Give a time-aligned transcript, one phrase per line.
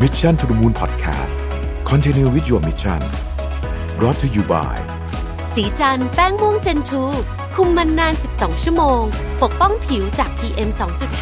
[0.00, 1.36] Mission to the Moon Podcast
[1.84, 3.00] Continue with your mission
[3.98, 4.76] brought to you by
[5.54, 7.02] สีจันแป้งม่วงเจนทู
[7.54, 9.02] คุมมันนาน 12 ชั่วโมง
[9.42, 10.70] ปกป้องผิวจาก PM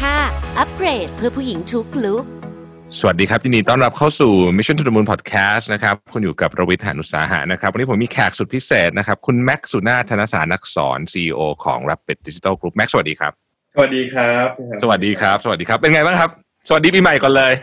[0.03, 2.23] 2.5 อัปเกรดเพื่อผู้หญิงทุกลุก
[2.99, 13.31] สวัสดีครับยินดีต้อนรับเข้าสู่ Mission to the Moon Podcast นะครับคุณอยู่กับประวิทย์หานุสาหะนะครับ วันนี้ผมมีแขกสุดพิเศษนะครับ คุณแม็กซ์สุนาถธนสารนักสอน CEO ของ Rapid Digital Group แม็กซ์สวัสดีครับ
[13.75, 14.47] สวัสดีครับ
[14.83, 16.29] สวัสดีครับ สวัสดีครับ เป็นไงบ้างครับ
[16.67, 17.53] สวัสดีปีใหม่ก่อนเลย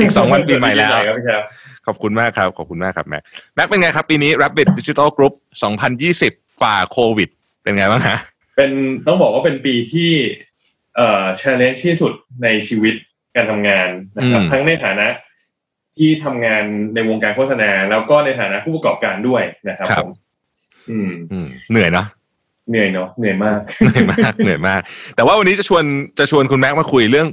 [0.00, 1.42] อีกสองวันปีใหม่แล้วครับพี่ครับ
[1.86, 3.22] ขอบคุณมากครับ ขอบคุณมากครับแม็ก
[3.54, 5.34] แม็กเป็นไงครับปีนี้ Rapid Digital Group
[5.98, 7.28] 2020 ฝ่าโควิด
[7.62, 8.18] เป็นไงบ้างฮะ
[8.56, 8.70] เป็น
[9.06, 10.12] ต้องบอกว่าเป็นปีที่
[10.96, 12.94] เอ่อ challenge ที่สุดในชีวิต
[13.36, 15.06] การทำงานนะครับอืมทั้งในฐานะ
[15.96, 20.10] ที่ทำงานในวงการโฆษณา แล้วก็ในฐานะผู้ประกอบการด้วยนะครับผม
[20.90, 22.06] อืมอืมเหนื่อยเนาะ
[22.70, 24.80] เหนื่อยเนาะเหนื่อยมากเหนื่อยมากเหนื่อยมาก
[25.16, 25.84] แต่ว่าวันนี้จะชวน
[26.18, 27.28] จะชวนคุณแม็กมาคุยเรื่อง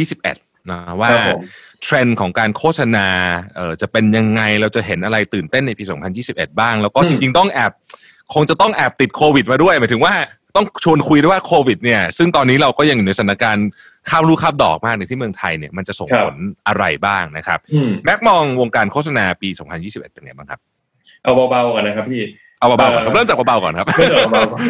[0.00, 1.40] 2021นะว่าครับผม
[1.82, 3.06] เทรนด์ของการโฆษณา
[3.56, 5.84] เอ่อจะเป็นยังไงเราจะเห็นอะไรตื่นเต้นในปี
[6.22, 7.72] 2021 บ้าง แล้วก็อืมจริง ๆ ต้องแอบ
[8.34, 10.14] คงจะต้องแอบติดโควิดมาด้วยหมายถึงว่า
[10.56, 13.68] ต้องชวนคุยด้วยว่าโควิดเนี่ยซึ่งตอนนี้เราก็ยังอยู่ในสถานการณ์
[14.08, 16.36] ข้ามลูกข้ามดอกมากในที่เมืองไทยเนี่ยมันจะส่งผล
[16.68, 19.48] อะไรบ้างนะครับอืมแม็กมองวงการโฆษณาปี
[19.80, 20.60] 2021 เป็นไงบ้างครับ
[21.22, 22.22] เอาเบาๆก่อนนะครับพี่
[22.58, 24.62] เอาเบาๆก่อนครับเอ่อเริ่มจากเบาๆก่อนครับเริ่มจากเบาๆก่อน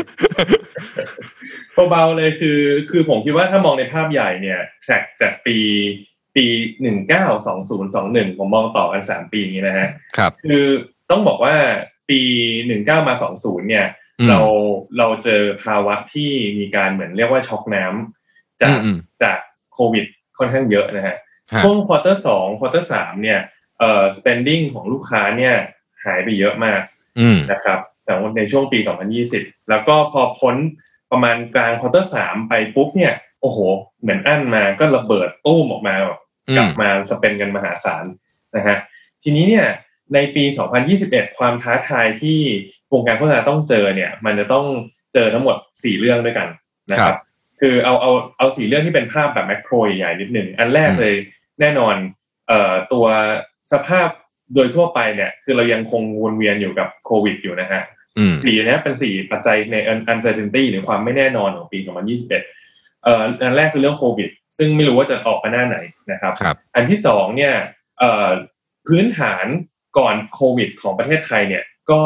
[1.90, 5.56] เบาๆเลยคือ คือผมคิดว่าถ้ามองในภาพใหญ่เนี่ยแทร็กจากปี
[6.36, 6.46] ปี
[6.82, 10.66] หนึ่งเก้าสองศูนย์สองหนึ่งผมมองต่อกันสามปีนี้นะฮะครับ คือ
[11.10, 11.54] ต้องบอกว่า
[12.10, 12.20] ปี
[12.66, 13.86] หนึ่งเก้ามาสองศูนย์เนี่ย
[14.20, 14.40] อืมเรา
[14.98, 19.38] เราเจอภาวะที่มีการเหมือนเรียกว่าช็อกน้ำจากอืมจาก
[19.74, 20.06] โควิด
[20.38, 21.16] ค่อนข้างเยอะนะฮะ
[21.52, 23.40] ฮะช่วง quarter สอง quarter สามเนี่ย
[23.78, 25.54] เอ่อ spending ของลูกค้าเนี่ย
[26.04, 26.80] หายไปเยอะมาก
[27.18, 28.78] อืมนะครับแต่ว่าในช่วงปี
[29.24, 30.56] 2020 แล้วก็พอพ้น
[31.10, 33.58] ประมาณกลาง quarter สามไปปุ๊บเนี่ย โอ้โห
[34.00, 36.21] เหมือนอั้นมาก็ระเบิดตู้มออกมาแบบอืม
[36.56, 38.04] กลับมา spend กันมหาศาล
[38.56, 38.76] นะฮะ
[39.22, 39.66] ทีนี้เนี่ย
[40.14, 40.44] ในปี
[40.90, 42.38] 2021 ความท้าทายที่
[42.92, 44.66] วงการโฆษณาต้องเจอเนี่ย มันจะต้อง
[45.14, 46.48] เจอทั้งหมด 4 เรื่องด้วยกัน
[46.90, 47.18] นะคครัรับบ
[47.60, 51.14] คือเอาเอาเอาสี่เรื่องที่เป็นภาพแบบแมกโรใหญ่ๆนิดหนึ่งอันแรกอืมเลย
[51.60, 51.94] แน่นอน
[52.48, 53.06] เอ่อตัว
[53.72, 54.08] สภาพ
[54.54, 57.82] โดยทั่วไปเนี่ย คือเรายังคงวนเวียนอยู่กับโควิดอยู่นะฮะ
[58.18, 59.76] อืมสี่อันเนี้ยเป็นสี่ปัจจัยใน
[60.12, 62.28] uncertainty หรือความไม่แน่นอนของปี 2021
[63.04, 65.78] เอ่ออันแรกคือเรื่องโควิด ซึ่งไม่รู้ว่าจะออกมาหน้าไหน
[66.12, 67.54] นะครับครับอันที่สองเนี่ย
[67.98, 68.30] เอ่อ
[68.86, 69.46] พื้นฐาน
[69.98, 72.00] ก่อนโควิด ของประเทศไทยเนี่ยก็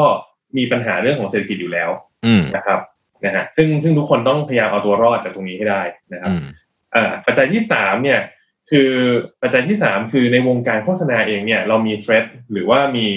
[0.57, 1.89] มีปัญหาเรื่องของเศรษฐกิจอยู่แล้ว
[2.25, 2.79] อืมนะครับ
[3.25, 5.81] นะฮะซึ่งซึ่งทุกคนต้องพยายามเอาตัวรอดจากตรงนี้ให้ได้
[6.13, 6.45] นะครับอืม
[6.95, 8.19] อ่าปัจจัยที่สามเนี่ย
[8.71, 8.91] คือ
[9.41, 13.07] ปัจจัยที่สามคือในวงการโฆษณาเองเนี่ยเรามี threat หรือว่ามี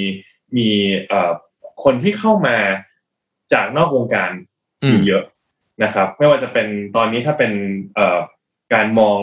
[0.56, 0.68] มี
[1.08, 1.32] เอ่อ
[1.84, 2.56] คนที่เข้ามา
[3.52, 4.30] จากนอกวงการ
[4.84, 5.24] อืมอยู่เยอะ
[5.84, 7.52] นะครับ ไม่ว่าจะเป็นตอนนี้ถ้าเป็น
[7.94, 8.20] เอ่อ
[8.74, 9.18] การมอง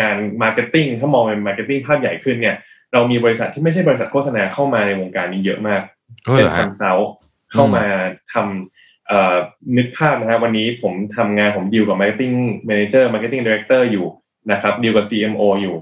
[0.00, 2.56] งาน marketing ถ้ามองเป็น marketing ภาพใหญ่ขึ้นเนี่ย
[2.92, 5.82] เรามีบริษัทที่ไม่ใช่บริษัทโฆษณาเข้ามาในวงการนี้เยอะมาก
[6.26, 7.10] ก็เหเช่รนอคฮะอนซัลท์
[7.52, 7.84] เข้ามา
[8.32, 9.36] ทำเอ่อ
[9.76, 12.36] นึกภาพนะครับวันนี้ผมทำงานผมดีลกับ Marketing
[12.68, 14.06] Manager Marketing Director อยู่
[14.52, 15.76] นะครับดีลกับ CMO อยู่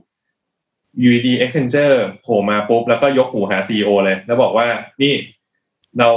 [1.11, 4.67] UD Accenture โผล่มาปุ๊บแล้วก็ยกหูหา CEO เลย แล้วบอกว่า
[5.03, 5.15] นี่
[5.99, 6.11] เรา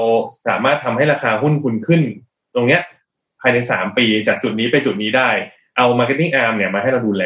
[0.47, 2.01] สามารถทำให้ราคาหุ้นคุณขึ้น
[2.55, 2.81] ตรงเนี้ย
[3.41, 5.29] ภายในสามปีจากจุดนี้ไปจุดนี้ได้
[5.77, 7.23] เอา Marketing Arm เนี่ยมาให้เราดูแล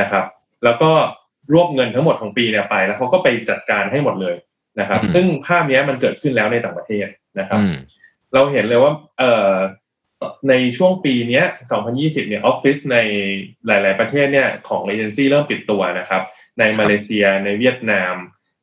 [0.00, 0.24] นะครับ
[0.64, 0.90] แล้วก็
[1.52, 4.36] รวบเงินทั้งหมดของปีเนี่ยไป แล้วเขาก็ไปจัดการให้หมดเลย
[4.80, 7.06] นะครับอืมซึ่งภาพเนี้ยมันเกิดขึ้นแล้วในต่างประเทศ
[7.38, 7.74] นะครับอืม
[8.34, 9.52] เราเห็นเลยว่าเอ่อ
[10.48, 11.44] ในช่วงปีเนี้ย
[11.86, 12.98] 2020 เนี่ยออฟฟิศใน
[13.66, 16.22] หลาย ๆ ประเทศเนี่ยของเอเจนซี่เริ่มปิดตัวนะครับ
[16.58, 18.14] ในมาเลเซียในเวียดนาม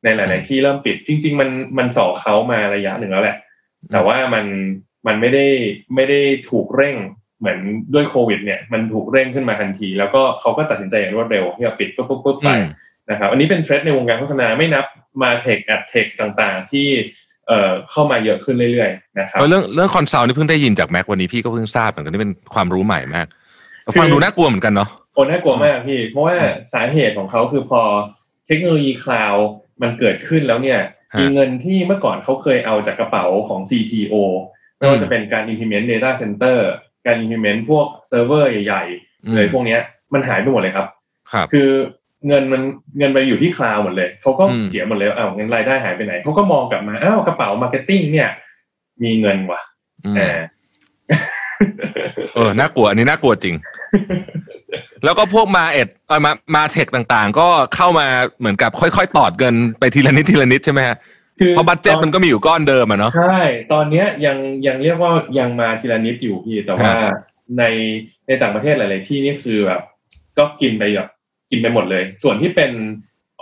[0.04, 3.36] ในหลาย ๆ ที่เริ่มปิด จริง ๆ มันมันสอเขามาระยะหนึ่งแล้วแหละ
[3.92, 4.44] แต่ว่ามัน
[5.06, 5.46] มันไม่ได้
[5.94, 6.20] ไม่ได้
[6.50, 6.96] ถูกเร่ง
[7.40, 7.58] เหมือน
[7.94, 12.66] ด้วยโควิด เนี่ยมันถูกเร่งขึ้นมาทันที แล้วก็เขาก็ตัดสินใจอย่างรวดเร็วที่จะปิดปุ๊บปุ๊บปุ๊บไปอืม
[13.10, 14.84] นะครับอันนี้เป็นเทรนด์ในวงการโฆษณาไม่นับ
[15.22, 16.88] MarTech AdTech ต่างๆ ที่
[17.48, 23.26] เอ่อเข้ามาเยอะขึ้นเรื่อยๆนะครับเออเรื่องเรื่อง consult นี่เพิ่งได้ยินจากแม็กวันนี้พี่ก็เพิ่งทราบเหมือนกันนี่เป็นความรู้ใหม่มาก
[23.84, 26.36] คือฟังดูน่ากลัวเหมือนกันเนาะโอ้น่ากลัวมากพี่ เพราะว่า
[26.74, 27.82] สาเหตุของเขาคือพอ
[28.46, 29.46] เทคโนโลยี cloud
[29.82, 30.78] มันเกิดขึ้นแล้วเนี่ย
[31.14, 34.14] ฮะมีเงินที่เมื่อก่อนเขาเคยเอาจากกระเป๋าของ CTO
[34.76, 36.58] ไม่ว่าจะเป็นการ implement data center
[37.06, 39.80] การ implement พวกเซิร์ฟเวอร์ใหญ่ๆเลยพวกเนี้ย
[40.14, 40.86] มันหายไปหมดเลยครับ
[41.32, 41.70] ครับ คือ
[42.26, 42.62] เงินมัน
[42.98, 48.28] เงินไปอยู่ที่ cloud หมดเลยเขาก็อืมเสียหมดเลยอ้าวเงินรายได้หายไปไหนเขาก็มองกลับมาอ้าวกระเป๋า marketing เนี่ย
[49.02, 49.60] มีเงินว่ะ
[50.04, 50.38] อืมอ่า
[52.34, 53.54] เออน่ากลัวอันนี้น่ากลัวจริง
[55.04, 58.06] แล้วก็พวกมา ad เออมา MarTech ต่างๆ ก็เข้ามา
[58.38, 60.96] เหมือนกับค่อยๆ ตอดเงินไปทีละนิดทีละนิดใช่ไหมฮะ
[61.40, 63.38] คือเพราะ budget มันก็มีอยู่ก้อนเดิมอะเนาะใช่
[63.72, 67.14] ตอนเนี้ยยังยังเรียกว่ายังมาทีละนิดอยู่พี่แต่ว่าฮะ
[67.58, 67.64] ใน
[68.26, 69.82] ในต่างประเทศหลาย ๆ ที่นี่คือแบบ
[70.38, 71.08] ก็กินไปแบบ
[71.50, 72.70] กินไปหมดเลย ส่วนที่เป็น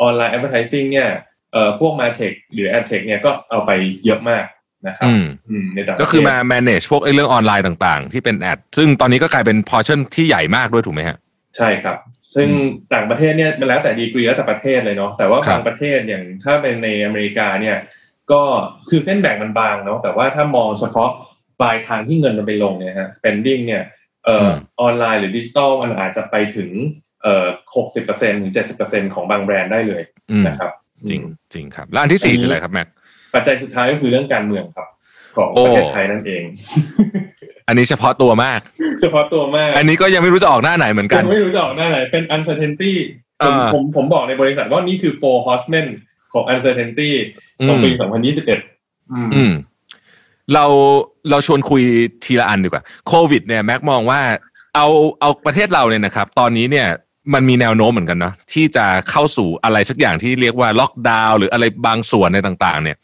[0.00, 1.08] ออนไลน์ advertising เนี่ย
[1.52, 3.70] เอ่อพวก MarTech หรือ ad tech เนี่ยก็เอาไป
[4.04, 4.44] เยอะมาก
[4.86, 11.16] นะครับอืมอืมในต่างประเทศก็คือมา manage พวกไอ้เรื่องออนไลน์ต่าง ๆ ที่เป็น ad ซึ่งตอนนี้ก็กลายเป็น portion ที่ใหญ่มากด้วยถูกไหมฮะ
[11.56, 11.96] ใช่ครับ
[12.34, 12.48] ซึ่ง
[12.94, 17.76] ต่างประเทศเนี่ยมันแล้วแต่ดีกรีแล้วแต่ประเทศเลยเนาะแต่ว่าครับบางประเทศอย่างถ้าเป็นในอเมริกาเนี่ย
[18.32, 18.42] ก็
[18.88, 21.10] คือเส้นแบ่งมันบางเนาะแต่ว่าถ้ามองเฉพาะ
[21.60, 23.82] ปลายทางที่เงินมันไปลงเนี่ยฮะ spending เนี่ย
[24.24, 24.48] เอ่อ
[24.80, 26.70] ออนไลน์หรือดิจิตอลมันอาจจะไปถึง
[27.22, 27.46] เอ่อ
[27.76, 30.70] หกสิบเปอร์เซ็นถึงเจ็ดสิบเปอร์เซ็นของบางแบรนด์ได้เลยอืมนะครับ
[31.10, 31.22] จริง
[31.54, 32.88] จริงครับแล้วอันที่สี่คืออะไรครับแม็ก
[33.34, 34.88] ปัจจัยสุดท้ายก็คือเรื่องการเมืองครับ
[35.36, 36.42] ของโอ้ประเทศไทยนั่นเอง
[37.68, 38.60] อันนี้เฉพาะตัวมาก
[39.00, 42.92] เฉพาะตัวมาก อันนี้ก็ยังไม่รู้จะออกหน้าไหนเหมือนกัยันงไม่รู้จะออกหน้าไหน เป็น uncertainty
[43.44, 45.86] ผมอ่าผมผมบอกในบริษัทว่านี่คือ four horsemen
[46.32, 47.10] ของ uncertainty
[47.66, 47.90] ของปี
[48.30, 49.52] 2021อืมอืม
[50.54, 50.64] เรา
[51.30, 51.82] เราชวนคุย
[52.24, 54.20] ทีละอันดีกว่าโควิดเนี่ยแม็กมองว่า
[54.74, 54.86] เอา
[55.20, 56.88] เอาประเทศเราเนี่ยนะครับ ตอนนี้เนี่ย
[57.34, 62.96] มันมีแนวโน้มเหมือนกันเนาะที่จะเข้าสู่อะไรสักอย่างที่เรียกว่าล็อกดาวน์หรืออะไรบางส่วนในต่าง ๆ เนี่ย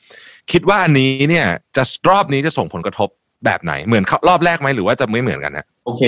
[0.52, 1.46] คิดว่าอันนี้เนี่ย
[1.76, 3.08] จะรอบนี้จะส่งผลกระทบ
[3.44, 6.02] แบบไหนเหมือนรอบแรกไหมหรือว่าจะไม่เหมือนกันนะโอเค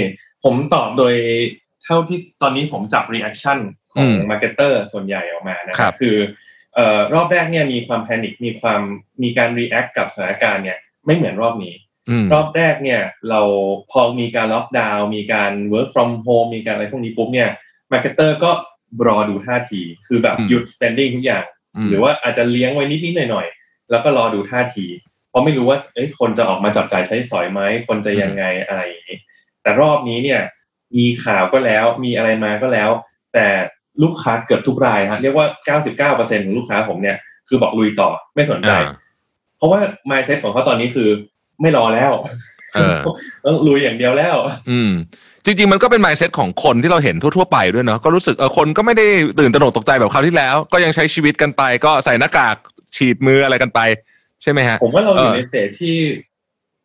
[0.44, 1.14] ผมตอบโดย
[1.84, 3.58] เท่าที่ตอนนี้ผมจับ reaction
[3.94, 6.16] ขอืองม marketer ส่วนใหญ่ออกมานะคครัรับบคือ
[6.74, 8.80] เอ่อรอบแรกเนี่ยมีความแพนิคมีความ
[9.22, 11.74] มีการ react กับสถานการณ์เนี่ยไม่เหมือนรอบนี้
[12.10, 13.00] อืมรอบแรกเนี่ย
[13.30, 13.40] เรา
[13.90, 17.50] พอมีการล็อกดาวน์มีการ work from home มีการอะไรพวกนี้ปุ๊บเนี่ย
[17.92, 18.50] marketer ก็
[19.06, 21.44] รอดูท่าที คือแบบอืมหยุด spending ทุกอย่าง
[21.84, 29.18] มหรือว่าอาจจะเลี้ยงไว้นิดๆหน่อยๆแล้วก็รอดูท่าทีเพ ราะไม่รู้ว่าเอ้ยคนจะออกมาจับจ่ายใช้สอยไหมคนจะยังไงอะไรอย่างนี้
[29.62, 30.40] แต่รอบนี้เนี่ย
[30.98, 32.90] มีข่าวก็แล้วมีอะไรมาก็แล้ว
[33.34, 33.46] แต่
[34.02, 35.46] ลูกค้าเกือบทุกรายฮะเรียกว่า
[35.78, 37.16] 99%ของลูกค้าผมเนี่ย
[37.48, 38.88] คือบอกลุยต่อไม่สนใจอ่า
[39.56, 39.80] เพราะว่า
[40.10, 41.08] mindset ของเขาตอนนี้คือ
[41.60, 42.12] ไม่รอแล้ว
[42.74, 42.96] เออ
[43.44, 44.36] ต้องลุยอย่างเดียวแล้ว
[44.70, 44.92] อืม
[45.44, 49.06] จริง ๆ มันก็เป็น mindset ของคนที่เราเห็นทั่ว ๆ ไปด้วยเนาะก็รู้สึกเออคนก็ไม่ได้
[49.40, 52.56] ตื่นตระหนกตกใจแบบคราวที่แล้ว ก็ยังใช้ชีวิตกันไป ก็ใส่หน้ากาก
[52.96, 53.80] ฉีดมืออะไรกันไป
[54.42, 55.96] ใช่ไหมฮะ ผมว่าเราอยู่เออในเตจที่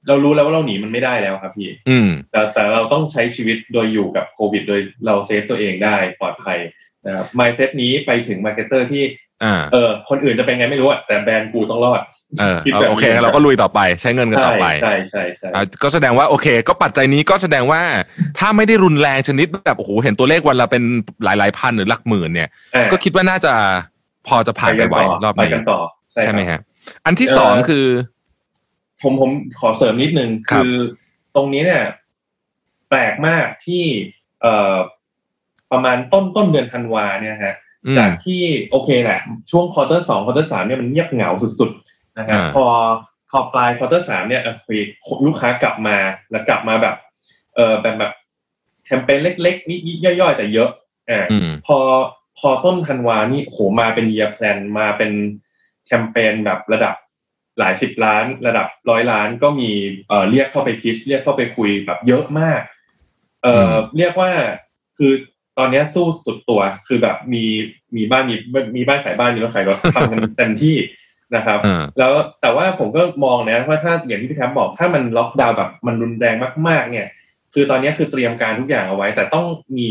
[0.08, 6.60] เรารู้แล้วว่าเราหนีมันไม่ได้แล้วครับพี่ อืม แต่แต่เราต้องใช้ชีวิตโดยอยู่กับโควิด โดยเรา save ตัวเองได้ปลอดภัย
[7.06, 9.04] นะครับ mindset นี้ไปถึง marketer ที่
[9.44, 12.02] อ่าเออ คนอื่นจะเป็นไงไม่รู้อะแต่แบรนด์กูต้องรอด
[12.40, 17.82] เออคิดเอาแบบโอเคนี้เราก็ลุยต่อไปใช้เงินกันใช่ต่อไป ใช่ใช่ใช่อ่าก็แสดงว่าโอเค ก็ปัจจัยนี้ก็แสดงว่า
[18.40, 20.84] ถ้าไม่ได้รุนแรงชนิดแบบโอ้โหเห็นตัวเลขวันละเป็น
[21.24, 23.54] หลายหลายๆพันหรือหลักหมื่นเนี่ยอะก็คิดว่าน่าจะ
[24.28, 27.88] พอจะผ่านไปไหวรอบไปนี้กันต่อใช่ ใช่ไหมครับฮะอันที่เอ่อสองคือ
[29.02, 30.76] ผมผมขอเสริมนิดนึงครับคือ
[31.36, 31.84] ตรงนี้เนี่ย
[32.90, 33.84] แปลกมากที่
[34.42, 34.76] เอ่อ
[35.72, 37.56] ประมาณต้นต้นเดือนธันวาเนี่ยฮะ
[37.86, 38.42] อืมจากที่
[38.72, 39.20] โอเคแหละ
[39.52, 41.30] ช่วง quarter สอง quarter สามเนี่ยมันเงียบเหงา
[41.60, 42.66] สุดๆนะฮะอ่าพอ
[43.30, 44.82] พอปลาย quarter สามเนี่ยเออเฮ้ย
[45.26, 45.98] ลูกค้ากลับมา
[46.32, 46.96] แล้วกลับมาแบบ
[47.56, 48.14] เออแบบแบบ
[48.86, 50.70] แคมเปญเล็กๆนิดๆย่อยๆ แต่เยอะ
[51.10, 51.78] อ่าอืมพอ
[52.40, 56.96] พอต้นธันวานี่โหมาเป็น year plan มาเป็นแคมเปญแบบระดับ
[57.60, 59.70] หลายสิบล้าน ระดับร้อยล้านก็มี
[60.08, 62.62] เอ่อเรียกเข้าไปพิชเรียกเข้าไปคุยแบบเยอะมาก
[63.44, 64.32] เอ่ออเรียกว่า
[64.98, 65.14] คือ
[65.58, 67.46] ตอนเนี้ยสู้สุดตัวคือแบบมี
[67.96, 68.36] มีบ้านมี
[68.78, 70.78] มีบ้านขายบ้านมีรถขายรถทำกันเต็มที่
[71.36, 76.36] นะครับอ่าแล้วแต่ว่าผมก็มองนะว่าถ้าอย่างที่พี่แท็บบอกถ้ามันล็อกดาวน์แบบมันรุนแรง
[76.68, 77.08] มาก ๆ เนี่ย
[77.54, 79.46] คือตอนนี้คือเตรียมการทุกอย่างเอาไว้ แต่ต้อง
[79.78, 79.90] มี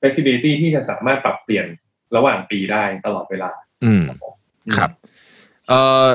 [0.00, 1.66] flexibility ที่จะสามารถปรับเปลี่ยน
[2.16, 3.50] ระหว่างปีได้ตลอดเวลา
[3.84, 4.04] อืม
[4.76, 4.90] ครับ
[5.68, 6.06] เอ่อ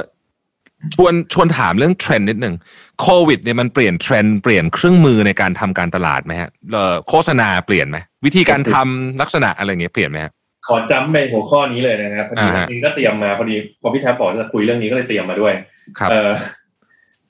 [0.95, 2.55] ชวนชวนถามเรื่องเทรนด์นิดหนึ่ง
[3.01, 10.33] โควิดเนี่ยมันเปลี่ยนเทรนด์เปลี่ยนเครื่องมือในการทำการตลาดไหมฮะเอ่อโฆษณาเปลี่ยนไหมวิธีการทำลักษณะอะไรเงี้ยเปลี่ยนไหมฮะ
[10.67, 15.53] ขอจำไปหัวข้อนี้เลยนะครับพอดีอ่าฮะจริงๆก็เตรียมมาพอดีพอพี่แท็บบอกจะคุยเรื่องนี้ก็เลยเตรียมมาด้วย
[15.99, 16.31] ครับเออ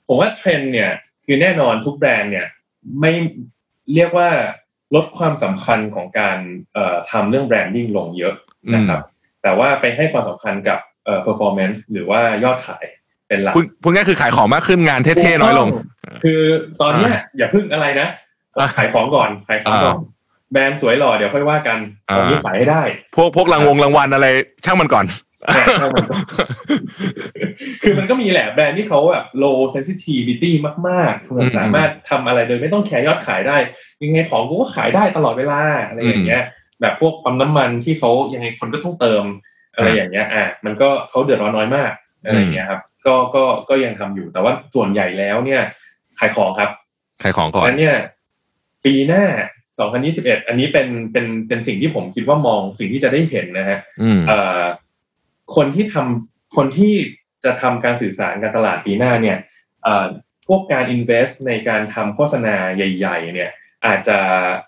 [0.06, 0.90] ผมว่าเทรนด์เนี่ย
[1.24, 2.46] คือแน่นอนทุกแบรนด์เนี่ย
[3.00, 3.12] ไม่
[3.94, 4.28] เรียกว่า
[4.94, 6.38] ลดความสำคัญของการ
[6.72, 8.34] เอ่อทำเรื่อง branding ลงเยอะ
[8.74, 9.00] นะครับ
[9.42, 12.84] แต่ว่าไปให้ความสำคัญกับ เอ่อ performance หรือว่ายอดขาย
[13.28, 15.68] เป็นหลักคุณพูดง่ายคือขายของมากขึ้นงานเท่ๆน้อยลง
[16.24, 16.40] คือ
[16.80, 18.08] ตอนเนี้ยอ่าอย่าพึ่งอะไรนะ
[18.58, 20.10] อ่าขายของก่อนขายของก่อนอ่า
[20.52, 21.78] แบรนด์สวยหล่อเดี๋ยวค่อยว่ากัน
[22.10, 22.82] อ่าตอนนี้ขายให้ได้
[23.14, 24.26] พวกพวกรางวงรางวัลอะไร
[24.64, 25.06] ช่างมันก่อน
[25.48, 26.22] อ่าช่างมันก่อน
[27.82, 30.52] คือมันก็มีแหละแบรนด์ที่เขาแบบ low sensitivity
[30.88, 33.56] มากๆคือมันอืมสามารถทำอะไรโดยไม่ต้องแคร์ยอดขายได้
[34.02, 36.44] ยังไงของกูก็ขายได้ตลอดเวลาอะไรอย่างเงี้ย
[36.80, 39.24] แบบพวกปั๊มน้ำมันที่เขายังไงคนก็ต้องเติม
[39.74, 41.92] อะไรอย่างเงี้ยอะมันก็เขาเดือดร้อนน้อยมาก
[42.24, 45.62] อะไรอย่างเงี้ยครับก็ก็ก็ยังทำอยู่แต่ว่าส่วนใหญ่แล้วเนี่ย
[46.18, 46.70] ขายของครับ
[47.22, 47.96] ขายของก่อนนั้นเนี่ย
[48.84, 49.24] ปีหน้า
[49.86, 54.62] 2021 อันนี้เป็นเป็นเป็นสิ่งที่ผมคิดว่ามองสิ่งที่จะได้เห็นนะฮะอืมเอ่อ
[55.56, 56.94] คนที่ทำคนที่
[57.44, 59.38] จะทำการสื่อสารการตลาดปีหน้าเนี่ย
[59.82, 60.06] เอ่อ
[60.46, 63.50] พวกการ invest ในการทำโฆษณาใหญ่ ๆ เนี่ย
[63.86, 64.18] อาจจะ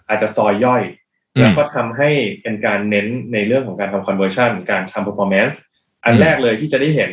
[0.09, 1.04] อาจจะซอยย่อยอืม
[1.39, 2.11] แล้วก็ทำให้
[2.43, 5.57] เป็นการเน้นในเรื่องของการทำ conversion การทำ performance
[6.05, 7.11] อันแรกเลยที่จะได้เห็น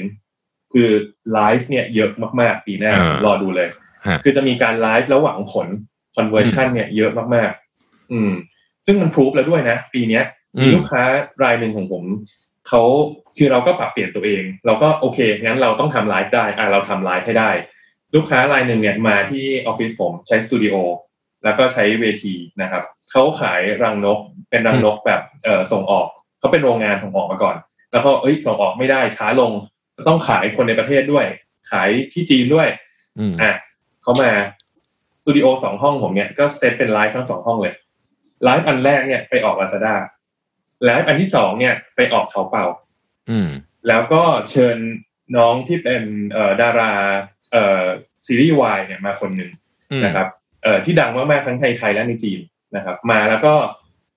[0.74, 0.90] คือ
[1.34, 2.12] ไลฟ์เนี่ยเยอะ
[2.42, 3.70] มากๆ ปีหน้าอ่ารอดูเลย
[4.08, 5.68] ฮะคือจะมีการไลฟ์แล้วหวังผล
[6.18, 8.32] conversion เนี่ยเยอะมากๆ อืม
[8.86, 10.24] ซึ่งมันพรูฟแล้วด้วยนะ ปีเนี้ย
[10.56, 11.04] อืมมีลูกค้า
[11.44, 12.04] รายหนึ่งของผม
[12.68, 12.82] เขา
[13.38, 17.52] คือเราก็ปรับเปลี่ยนตัวเอง เราก็โอเค งั้นเราต้องทำไลฟ์ได้อ่าเราทำไลฟ์ให้ได้
[18.16, 20.76] ลูกค้ารายหนึ่งเนี่ยมาที่ออฟฟิศผมใช้สตูดิโอ
[21.44, 24.20] แล้วก็ใช้เวทีนะครับเขาขายรังนก
[24.50, 26.08] เป็นรังนกแบบเอ่อส่งออก
[26.40, 27.56] เขาเป็นโรงงานส่งออกมาก่อน
[27.92, 29.52] แล้วเขาเอ้ยส่งออกไม่ได้ช้าลง
[30.08, 31.26] ต้องขายคนในประเทศด้วย
[31.72, 32.68] ขายที่จีนด้วย
[33.20, 33.54] อืมอะ
[34.02, 34.32] เขามา
[35.20, 37.76] สตูดิโอสองห้องผมเนี่ยก็เซตเป็นไลฟ์ทั้งสองห้องเลย
[38.44, 42.66] ไลฟ์อันแรกเนี่ยไปออก Lazada live อันที่สองเนี่ยไปออก Taobao
[43.30, 43.50] อืม
[43.88, 44.78] แล้วก็เชิญ
[45.38, 46.94] น้องที่เป็นเอ่อดารา
[47.52, 47.84] เอ่อ
[48.28, 49.52] ซีรีส์วายเนี่ยมาคนหนึ่ง
[49.92, 50.41] อืมนะครับเอ่อ
[50.86, 52.40] ที่ดังมากๆทั้งไทยไทยและในจีน
[52.76, 53.54] นะครับ มาแล้วก็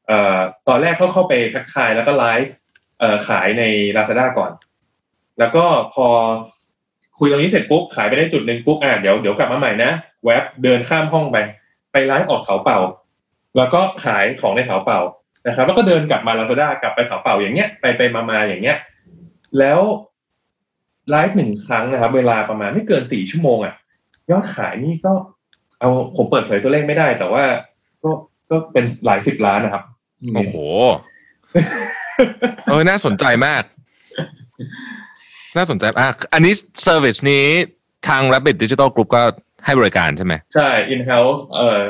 [0.07, 2.53] เอ่อตอนแรกเขาเข้าไปทักทายแล้วก็ไลฟ์
[3.01, 3.63] เอ่อขายใน
[3.97, 4.53] Lazada ก่อน
[5.39, 6.07] แล้วก็พอ
[7.19, 9.91] คุยตรงนี้เสร็จปุ๊บขายไปได้จุดหนึ่งปุ๊บอะเดี๋ยวเดี๋ยวกลับมาใหม่นะ
[10.25, 11.37] แว็บเดินข้ามห้องไป
[11.93, 12.79] ไปไลฟ์ออกเถาเป่า
[13.57, 15.01] แล้วก็ขายของในเถาเป่า
[15.47, 18.79] นะครับ แล้วก็เดินกลับมา Lazada กลับไปเถาเป่าอย่างเงี้ยไปไปมามาอย่างเงี้ย
[19.59, 19.81] แล้ว
[21.11, 23.75] ไลฟ์หนึ่งครั้งนะครับ เวลาประมาณไม่เกินสี่ชั่วโมงอะ
[24.31, 25.13] ยอดขายนี่ก็
[25.85, 27.45] เอาผมเปิดเผยตัวเลขไม่ได้ แต่ว่า
[28.03, 28.11] ก็
[28.51, 29.85] ก็เป็นหลายสิบล้านนะครับ
[30.37, 30.57] โอ้โห
[32.69, 33.63] เออน่าสนใจมาก
[35.57, 37.45] น่าสนใจมากอันนี้ service นี้
[38.09, 39.23] ทาง Rabbit Digital Group ก็
[39.65, 41.81] ให้บริการใช่ไหมใช่ in house เอ่อ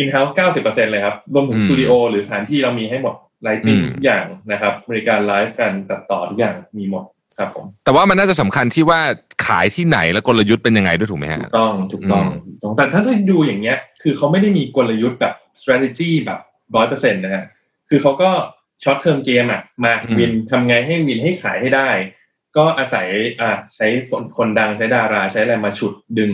[0.00, 7.04] in house เก้าสิบเปอร์เซ็นเลยครับ รวมถึงอืมสตูดิโอหรือสถานที่เรามีให้หมด lighting อืมทุกอย่างนะครับ บริการไลฟ์การตัดต่อทุกอย่างมีหมด
[7.38, 9.00] ครับผมแต่ว่ามันน่าจะสำคัญที่ว่า
[9.46, 16.40] ขายที่ไหนและกลยุทธ์เป็นยังไงด้วยถูกไหมฮะถูกต้องถูกต้องอืมถูกต้องแต่ถ้าถ้าดูอย่างเงี้ย คือเขาไม่ได้มีกลยุทธ์แบบ strategy แบบ
[16.76, 17.44] ร้อยเปอร์เซ็นต์นะฮะ
[17.88, 18.30] คือเขาก็
[18.84, 21.90] short term game อะมา win ทำไงให้ win ให้ขายให้ได้
[22.56, 23.06] ก็อาศัย
[23.40, 26.32] อ่าใช้คนคนดังใช้ดาราใช้อะไรมาฉุดดึง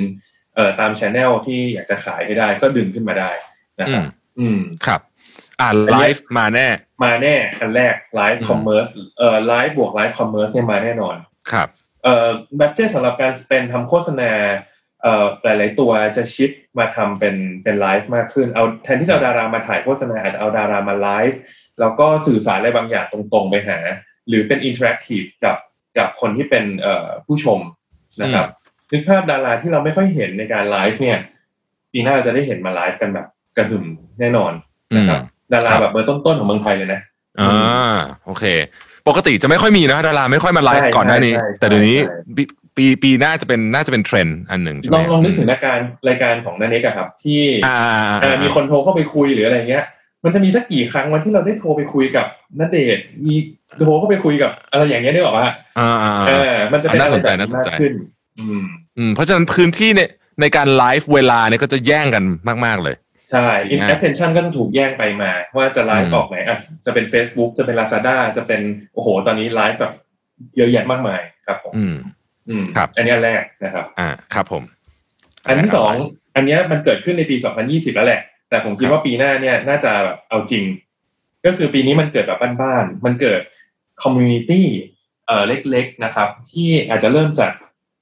[0.55, 3.31] เอ่อตาม channel ที่อยากจะขายให้ได้ ก็ดึงขึ้นมาได้
[3.81, 4.05] นะครับ
[4.39, 5.01] อืมครับ
[5.61, 6.67] อ่าอันไลเนี้ยมาแน่
[7.05, 11.17] มาแน่อันแรกไลฟ์อืม commerce เอ่อไลฟ์บวก live commerce เนี่ยมาแน่นอน
[11.53, 11.69] ครับ
[12.05, 12.29] เอ่อ
[12.61, 14.33] budget สำหรับการ spend ทำโฆษณา
[15.03, 21.39] เอ่อหลาย ๆ ตัวจะ shift มาทำเป็นเป็นไลฟ์มากขึ้นเอาแทนที่จะเอาดารามาถ่ายโฆษณาอาจจะเอาดารามาไลฟ์
[21.81, 23.79] แล้วก็สื่อสารอะไรบางอย่างตรงๆไปหา
[24.29, 25.57] หรือเป็น interactive กับ
[25.99, 27.61] กับคนที่เป็นเอ่อผู้ชม
[28.23, 28.47] นะครับ
[28.93, 31.19] นึกภาพดาราที่เราไม่ค่อยเห็นในการไลฟ์เนี่ย
[31.93, 33.85] ปีหน้าเราจะได้เห็นมาไลฟ์กันแบบกระหึ่ม
[34.21, 34.53] แน่นอน
[34.97, 37.01] นะครับอืม ดาราครับแบบเบอร์ต้นๆของเมืองไทยเลยนะ
[37.41, 37.95] อ่า
[38.27, 38.45] โอเค
[39.09, 42.43] ปกติจะไม่ค่อยมีนะดาราไม่ค่อยมาไลใช่ก่อนหน้านี้ใช่ใช่แต่เดี๋ยวนี้ใช่ปี
[42.77, 49.85] ปีปีหน้าจะเป็นน่าจะเป็นเทรนด์อันหนึ่งใช่ไหลองลองนึกถึงรายการรายการของนันเน็กอะครับ ที่อ่าอ่าอ่าอ่ามีคนโทรเข้าไปคุยหรืออะไรเงี้ย
[50.25, 52.27] มันจะมีสักกี่ครั้งวันที่เราได้โทรไปคุยกับ
[52.61, 53.35] ณเดชน์มี
[53.81, 55.47] โทรเข้าไปคุยกับอะไรอย่างเงี้ยได้หรอวะ
[55.79, 57.93] อ่าอ่าเออ่าอมันจะเป็นน่าสนใจอะไรแบบน่าสนใจมากขึ้น
[58.41, 58.63] อืม
[58.99, 60.01] อืมเพราะฉะนั้นพื้นที่ใน
[60.41, 62.25] ในการไลฟ์เวลาเนี่ยก็จะแย่งกัน
[62.65, 62.95] มาก ๆเลย
[63.35, 68.61] ใช่ in นะ attention ก็จะถูกแย่งไปมา ว่าจะไลอืฟ์มออกไหนอะจะเป็น Facebook จะเป็น Lazada จะเป็น
[68.95, 69.95] โอ้โห ตอนนี้ไลฟ์แบบ
[70.57, 71.97] เยอะแยะมากมายครับผมอืม
[72.49, 74.63] อืมครับ อันนี้อันแรกนะครับ อ่าครับผม
[75.47, 75.93] อันที่สอง
[76.37, 77.37] อันเนี้ยมันเกิดขึ้นในปี
[77.67, 80.65] 2020 แล้วแหละ แต่ผมคิดว่าปีหน้าเนี่ยน่าจะแบบเอาจริง
[81.45, 83.41] ก็คือปีนี้มันเกิดแบบบ้านๆมันเกิด
[84.03, 84.67] community
[85.27, 87.53] เอ่อเล็ก ๆนะครับ ที่อาจจะเริ่มจาก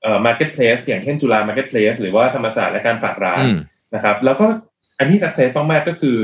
[0.02, 3.56] เอ่อ marketplace อย่างเช่นจุฬา marketplace หรือว่าธรรมศาสตร์และการฝากร้านอืม
[3.94, 4.46] นะครับ แล้วก็
[5.02, 6.16] อันที่ success มากๆก็คือ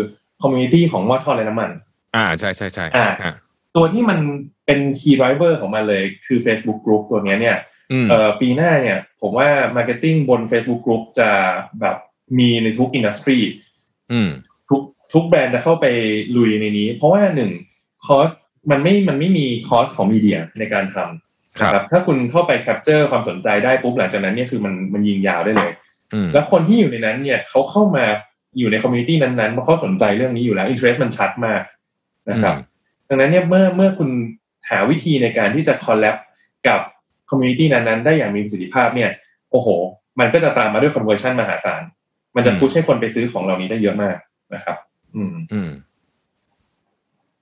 [0.43, 1.71] community ของหม้อทอดไร้น้ำมัน
[2.17, 3.33] อ่าใช่ใช่ใช่อ่าอ่า
[3.77, 4.19] ตัวที่มัน
[4.67, 7.57] เป็น key driver ของมันเลยคือ Facebook Group ตัวเนี้ยเนี่ย
[7.93, 11.31] อืมเอ่อปีหน้าเนี่ยผมว่า Marketing บน Facebook Group จะ
[11.81, 11.97] แบบ
[12.39, 13.39] มีในทุก industry
[14.13, 14.31] อืม
[14.69, 14.83] ทุก
[15.13, 15.87] ทุกแบรนด์จะเข้าไป
[16.37, 17.51] ลุยในนี้ เพราะว่าหนึ่ง
[18.07, 18.31] cost
[18.71, 25.73] มันไม่มันไม่มี cost ของ media ในการทำครับนะครับถ้าคุณเข้าไป capture ความสนใจได้ปุ๊บหลังจากนั้นเนี่ยคือมันมันยิงยาวได้เลย
[26.15, 28.05] อืมแล้วคนที่อยู่ในนั้นเนี่ยเขาเข้ามา
[28.59, 31.63] อยู่ใน community นั้นๆเพราะเขาสนใจเรื่องนี้อยู่แล้ว interest มันชัดมาก
[32.31, 32.55] นะครับ
[33.09, 34.11] ดังนั้นเนี่ยเมื่อเมื่อคุณ
[34.71, 36.17] หาวิธีในการที่จะ collab
[36.69, 36.81] กับ
[37.31, 39.11] community นั้นๆ ได้อย่างมีประสิทธิภาพเนี่ย
[39.51, 39.69] โอ้โห
[40.21, 41.83] มันก็จะตามมาด้วย conversion มหาศาล
[42.37, 44.17] มันจะอืม push ให้คนไปซื้อของเหล่านี้ได้เยอะมาก
[44.55, 44.77] นะครับ
[45.17, 45.71] อืมอืม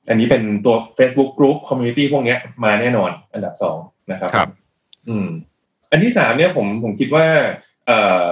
[0.08, 3.78] อันนี้เป็นตัว Facebook Group Community พวกเนี้ยมาแน่นอนอันดับสอง
[4.12, 4.48] นะครับครับ
[5.08, 5.28] อืม
[5.90, 7.26] อันที่สามเนี่ยผมผมคิดว่า
[7.86, 8.25] เอ่อ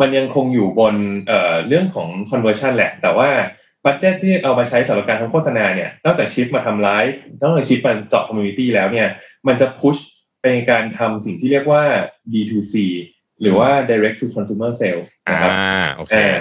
[0.00, 0.94] มันยังคงอยู่บน
[1.28, 3.30] เอ่อเรื่องของ conversion แหละ แต่ว่า
[3.84, 9.08] budget ที่เอามาใช้สำหรับการทำโฆษณาเนี่ยนอกจาก shift มาทำไลฟ์นอกจาก shift มาเจาะ community แล้วเนี่ย
[9.46, 9.96] มันจะ push
[10.40, 11.82] ไปในการทำสิ่งที่เรียกว่า
[12.32, 12.74] D2C
[13.40, 15.52] หรือว่า direct to consumer sales อ่านะครับ
[15.96, 16.38] โอเคอ่า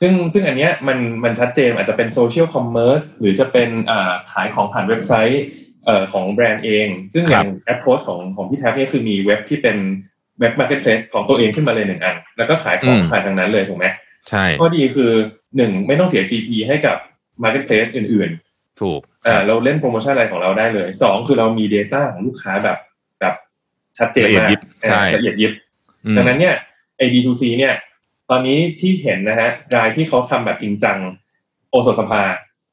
[0.00, 5.42] ซึ่งซึ่งอันเนี้ยมันมันชัดเจนอาจจะเป็น social commerce หรือจะเป็นอ่าขายของผ่านเว็บไซต์
[5.84, 9.76] เอ่อของแบรนด์เอง ซึ่งอย่าง approach ของของพี่แท็บเนี่ยคือมีเว็บที่เป็น
[10.40, 13.86] เว็บ marketplace ของตัวเองขึ้นมาเลยหนึ่งอัน แล้วก็ขายของอืมผ่านทางนั้นเลยถูกไหม
[14.30, 15.12] ใช่ข้อดีคือ
[15.56, 16.96] หนึ่งไม่ต้องเสีย GP ให้กับ
[17.42, 18.30] marketplace อื่น
[18.80, 22.78] ถูกๆอ่าเราเล่นโปรโมชั่นอะไรของเราได้เลยสองคือเรามี Data ของลูกค้าแบบ
[23.20, 23.34] แบบ
[23.98, 25.52] ชัดเจนละเอียดมากยิบใช่อ่าละเอียดยิบ
[26.06, 26.54] อืมดังนั้นเนี่ย
[26.96, 27.74] ไอ้ D2C เนี่ย
[28.30, 30.98] ตอนนี้ที่เห็นนะฮะรายที่เขาทำแบบจริงจัง
[31.70, 32.22] โอสถสภา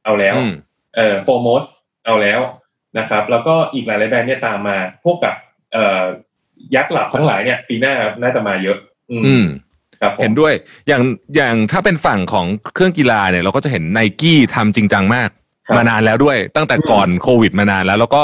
[0.03, 0.53] เอาแล้วอืม
[0.95, 1.63] เอ่อโฟร์โมสต์
[2.05, 2.39] เอาแล้ว
[2.99, 5.35] นะครับ แล้วก็อีกหลายๆแบรนด์เนี่ยตามมาพวกแบบ
[5.73, 6.03] เอ่อ
[6.75, 8.77] ยักษ์หลับทั้งหลายเนี่ย ปีหน้าน่าจะมาเยอะ
[9.11, 9.45] อืมอืม
[10.01, 10.53] ครับผมเห็นด้วย
[10.87, 11.03] อย่าง
[11.35, 15.29] อย่างถ้าเป็นฝั่งของเครื่องกีฬาเนี่ย เราก็จะเห็นไนกี้ทำจริงจังมาก
[15.67, 18.21] ครับมานานแล้วด้วย ตั้งแต่อืมก่อนโควิดมานานแล้ว แล้วก็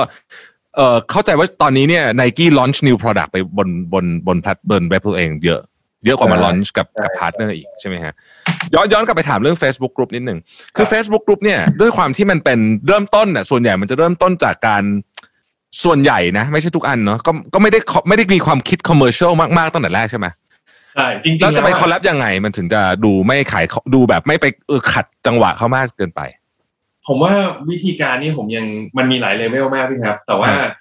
[0.75, 5.61] เอ่อเข้าใจว่าตอนนี้เนี่ยไนกี้ launch new product ไปบนบนบนแพลตบนเว็บตัวเองเยอะ
[6.05, 8.13] เยอะกว่ามา launch กับกับพาร์ทเนอร์อีกใช่ไหมฮะ
[8.73, 10.39] ย้อนย้อนกลับไปถามเรื่อง Facebook Group นิดหนึ่ง
[10.75, 14.83] คือ Facebook Group เนี่ยด้วยความที่มันเป็นเริ่มต้นน่ะส่วนใหญ่มันจะเริ่มต้นจากการ
[15.83, 20.27] ส่วนใหญ่นะ ไม่ใช่ทุกอันเนาะก็ก็ไม่ได้ไม่ได้มีความคิด commercial มากๆตั้งแต่แรกใช่ไหม
[20.95, 26.21] ใช่จริงๆแล้วจะไปแล้ว collabยังไง มันถึงจะดูไม่ขายดูแบบไม่ไปเออขัดจังหวะเขามากเกินไป
[27.07, 27.33] ผมว่า
[27.69, 28.65] วิธีการนี้ผมยัง
[28.97, 30.71] มันมีหลายเลเวลมากพี่ครับ แต่ว่าครับ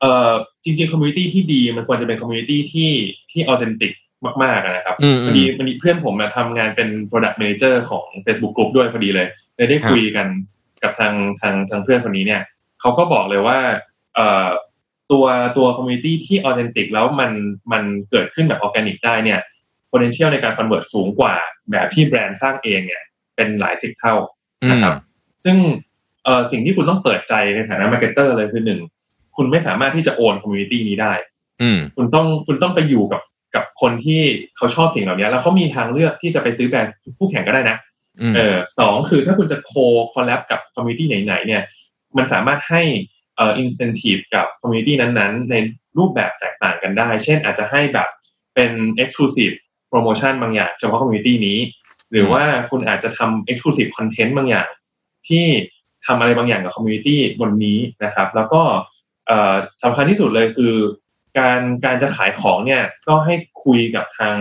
[0.00, 0.30] เอ่อ
[0.64, 2.90] จริงๆ community ที่ดีมันควรจะเป็น community ที่
[3.30, 3.92] ที่ authentic
[4.42, 10.26] มากๆอะนะครับอืมพอดีพอดีเพื่อนผมมาทำงานเป็น Product Manager ของ Facebook Group ด้วยพอดีเลยเลยได้คุยกัน
[10.82, 12.42] กับทางทางทางเพื่อนคนนี้เนี่ย
[12.80, 13.89] เขาก็บอกเลยว่าเอ่อ
[15.10, 15.24] ตัว
[15.56, 17.30] ตัว community ที่ authentic แล้วมัน
[17.72, 19.40] มันเกิดขึ้นแบบออร์แกนิกได้เนี่ย
[19.90, 21.34] potential ในการ convert สูงกว่า
[21.70, 23.02] แบบที่แบรนด์สร้างเองเนี่ย
[23.36, 24.14] เป็นหลายสิบเท่า
[24.70, 24.94] นะครับ
[25.44, 25.56] ซึ่ง
[26.24, 28.80] เอ่อสิ่งที่คุณต้องเปิดใจในฐานะ marketer เลยคือหนึ่ง
[29.36, 31.12] คุณไม่สามารถที่จะ own community นี้ได้
[31.62, 33.22] อืมคุณต้องคุณต้องไปอยู่กับ
[33.54, 34.22] กับคนที่
[34.56, 37.76] เขาชอบสิ่งเหล่านี้ แล้วเขามีทางเลือกที่จะไปซื้อแบรนด์คู่แข่งก็ได้นะ
[38.20, 41.62] อืมเออสองคือถ้าคุณจะ co-collab กับ community ไหนๆเนี่ย
[42.16, 42.82] มันสามารถให้
[43.39, 45.55] เอ่ออินเซนティブกับคอมมูนิตี้นั้นๆ ใน
[45.97, 48.07] รูปแบบแตกต่างกันได้ เช่นอาจจะให้แบบ
[48.55, 48.71] เป็น
[49.01, 49.55] Exclusive
[49.91, 51.59] Promotion บางอย่างเฉพาะคอมมูนิตี้นี้
[52.11, 54.67] หรือว่าคุณอาจจะทำ Exclusive Content บางอย่าง
[55.27, 55.45] ที่
[56.05, 58.61] ทำอะไรบางอย่างกับคอมมูนิตี้บนนี้นะครับ แล้วก็
[59.27, 60.73] เอ่อสำคัญที่สุดเลยคือ
[61.39, 64.35] การการจะขายของเนี่ยก็ให้คุยกับทาง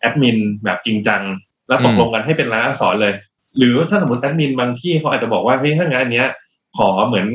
[0.00, 1.22] แอดมินแบบจริงจัง
[1.68, 3.14] แล้วตกลงกันให้เป็นรายลักษรเลย
[3.58, 6.28] หรือถ้าสมมติแอดมินบางที่เขาอาจจะบอกว่าเฮ้ยถ้างั้นอันเนี้ย
[6.76, 7.26] ขอเหมือน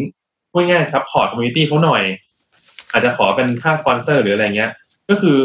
[0.53, 2.03] พูดง่าย support community เขาหน่อย
[2.93, 4.71] อาจจะขอเป็นค่าสปอนเซอร์หรืออะไรเงี้ย
[5.11, 5.39] ก็คือ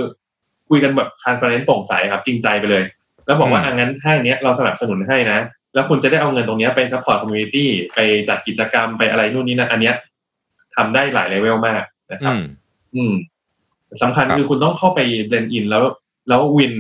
[0.70, 2.84] คุยกันแบบ transparent โปร่งใสครับ จริงใจไปเลย
[3.26, 5.40] แล้วบอกว่าอืมอะงั้นถ้าอย่างเนี้ยเราสนับสนุนให้นะ
[5.74, 9.96] แล้วคุณจะได้เอาเงินตรงเนี้ยไป support community ไปจัดกิจกรรมไปอะไรนู่นนี่นั่นอันเนี้ย
[10.76, 12.44] ทำได้หลายเลเวลมากนะครับอืม
[12.96, 13.14] อืม
[14.04, 15.84] สำคัญครับคือคุณต้องเข้าไป blend in แล้ว
[16.30, 16.74] แล้ว win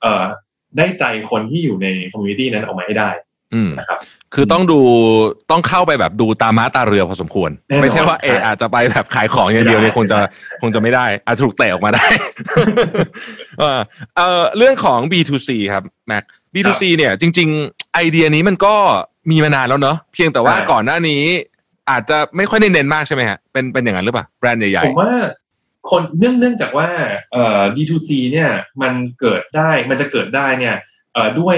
[0.00, 0.24] เอ่อ
[0.78, 3.31] ได้ใจคนที่อยู่ใน community นั้นออกมาให้ได้อืม
[3.78, 3.98] นะครับ
[4.34, 4.80] คือต้องดู
[5.50, 10.18] ต้องเข้าไปแบบดูตาม้าตาเรือพอสมควรแน่นอนไม่ใช่ว่าเออใช่อาจจะไปแบบขายของอย่างเดียวเนี่ยไม่ได้คงจะ
[10.62, 12.06] คงจะไม่ได้ อาจจะถูกเตะออกมาได้
[13.58, 13.80] เออ
[14.16, 18.74] เออเรื่องของ D2C ครับแม็ก D2C เนี่ยจริง ๆ ไอเดียนี้มันก็
[19.30, 21.22] มีมานานแล้วเนอะเพียงแต่ว่าใช่ก่อนหน้านี้
[21.90, 25.12] อาจจะไม่ค่อยได้เน้นมากใช่ไหมฮะเป็นเป็นอย่างนั้นหรือเปล่าแบรนด์ใหญ่ผมว่า
[25.90, 26.88] คนเนื่องเนื่องจากว่า
[27.32, 28.50] เอ่อ D2C เนี่ย
[28.82, 30.76] มันเกิดได้มันจะเกิดได้เนี่ย
[31.14, 31.56] เอ่อด้วย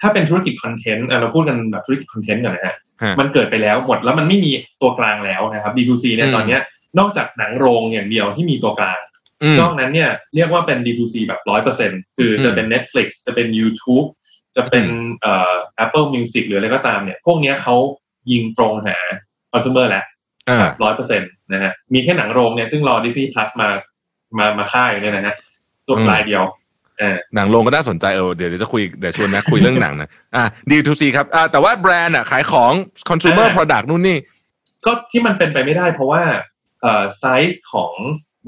[0.00, 6.60] ถ้าเป็นธุรกิจคอนเทนต์เราพูดกันแบบธุรกิจคอนเทนต์ก่อนนะฮะฮะมันเกิดไปแล้วหมดแล้วมันไม่มีตัวกลางแล้วนะครับ D2C เนี่ยอืมตอนเนี้ย
[6.98, 14.06] นอกจากหนังโรงอย่างเดียวที่มีตัวกลางๆอืมนอกนั้นเนี่ยเรียกว่าเป็น D2C แบบร้อยเปอร์เซ็นคือจะเป็น Netflix จะเป็น YouTube
[14.56, 14.84] จะเป็น
[15.20, 15.54] เอ่อ
[15.84, 17.76] Apple Music หรืออะไรก็ตามเนี่ย พวกเนี้ยเขา
[18.32, 18.96] ยิงตรงหา
[19.52, 20.04] consumer แล้ว
[20.48, 23.68] อ่าร้อยเปอร์เซ็นต์นะฮะมีแค่หนังโรงเนี่ยซึ่งรอ Disney Plus มา
[24.38, 25.34] มามาค่ายเนี่ยนะฮะ
[25.86, 26.65] ตัวอืมรายเดียวเออ
[27.34, 32.72] หนังโรงก็น่าสนใจเออเดี๋ยวเดี๋ยวจะคุยเดี๋ยวชวนนะคุยเรื่องหนังนะอะ D2C ครับอ่าแต่ว่าแบรนด์อะขายของ
[33.08, 34.18] consumer อ่า product นู่นนี่
[34.84, 36.22] ก็ที่มันเป็นไปไม่ได้เพราะว่า
[36.82, 37.92] เอ่อไซส์ของ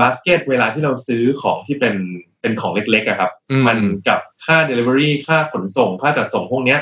[0.01, 1.95] บาสเกตเวลาที่เราซื้อของที่เป็น
[2.41, 6.81] เป็นของเล็กๆอะครับอืมมันกับค่า Delivery ค่าขนส่ง ค่าจัดส่งพวกเนี้ย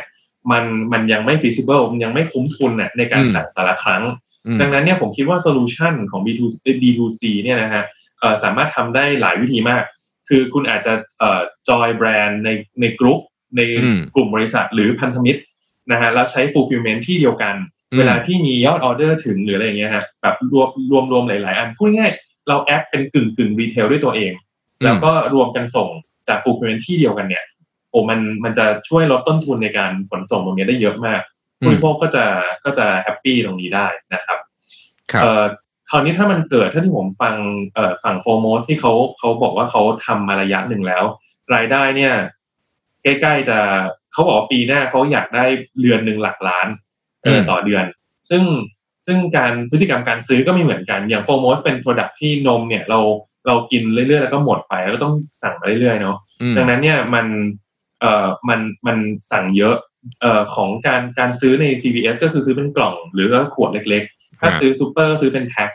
[0.51, 4.03] มันมันยังไม่ feasible มันยังไม่คุ้มทุนน่ะในการสั่งแต่ละครั้ง
[4.47, 6.41] อืมดังนั้นเนี่ยผมคิดว่า solution ของ D2
[6.83, 7.85] D2C เนี่ยนะฮะ
[8.21, 9.83] เอ่อสามารถทำได้หลายวิธีมาก
[10.29, 13.21] คือคุณอาจจะเอ่อจอยแบรนด์ในในกลุ่ม
[13.57, 15.41] ในอืมกลุ่มบริษัทหรือพันธมิตร
[15.91, 17.55] นะฮะแล้วใช้ fulfillment ที่เดียวกัน
[17.93, 24.33] อืมเวลาที่มียอดออเดอร์ถึงหรืออะไรอย่างเงี้ยฮะแบบรวมรวมรวมหลาย ๆ อันพูดง่ายๆเราแอปเป็นกึ่งกึ่ง retail ด้วยตัวเอง
[24.85, 25.89] แล้วก็รวมกันส่ง
[26.29, 27.45] จาก fulfillment ที่เดียวกันเนี่ย
[27.91, 31.21] โอ้มันมันจะช่วยลดต้นทุนในการขนส่งตรงนี้ได้เยอะมาก
[31.59, 32.25] ผู้บริโภคก็จะ
[32.65, 34.39] ก็จะ happy ตรงนี้ได้นะครับ
[35.91, 37.35] ครับเอ่อคราวนี้ถ้ามันเกิดถ้าที่ผมฟัง
[37.75, 41.05] เอ่อฝั่งโฟร์โมสต์ที่เขาเขาบอกว่าเขาทำมาระยะหนึ่งแล้ว
[41.55, 42.15] รายได้เนี่ย
[43.03, 43.59] ใกล้ๆจะ
[44.13, 45.45] เขาบอกว่าปีหน้าเขาอยากได้
[45.79, 46.69] เดือนหนึ่งหลักล้าน
[47.23, 47.85] เออมต่อเดือน
[48.31, 48.43] ซึ่ง
[49.07, 53.01] ซึ่งการพฤติกรรมการซื้อก็ไม่เหมือนกัน อย่างโฟร์โมสต์เป็น product ที่นมเนี่ยเรา
[53.47, 57.27] เรากินเรื่อยๆแล้วก็หมดไปแล้วก็ต้องสั่งมาเรื่อยๆเนาะอืมดังนั้นเนี่ยมัน
[58.01, 58.97] เอ่อมันมัน
[59.33, 59.77] สั่งเยอะ
[60.21, 65.71] เอ่อของการการซื้อใน CVS ก็คือซื้อเป็นกล่องหรือว่าขวดเล็กๆ ถ้าฮะซื้อซูเปอร์ซื้อเป็นแพ็ค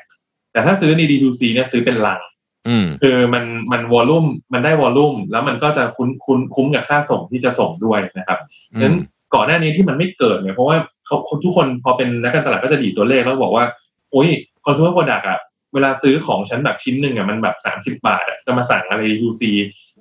[0.52, 2.21] แต่ถ้าซื้อใน D2C เนี่ยซื้อเป็นลัง
[2.67, 8.39] อืมคือมันมันวอลลุ่มมันได้วอลลุ่มแล้วมันก็จะคุ้นคุ้นคุ้มกับค่าส่งที่จะส่งด้วยนะครับ
[8.74, 9.00] อืนั้นม
[9.36, 13.65] ก่อนหน้านี้ที่มันไม่เกิดเนี่ยเพราะว่าเขาทุกคนพอเป็นนักการตลาดก็จะดีดตัวเลขแล้วบอกว่า
[14.12, 14.30] โอ้ย
[14.65, 15.39] คอน sumer product อะ
[15.74, 19.43] เวลาซื้อของชั้นแบบชิ้นหนึ่งอะมันแบบสามสิบบาทอะจะมาสั่งอะไร D2C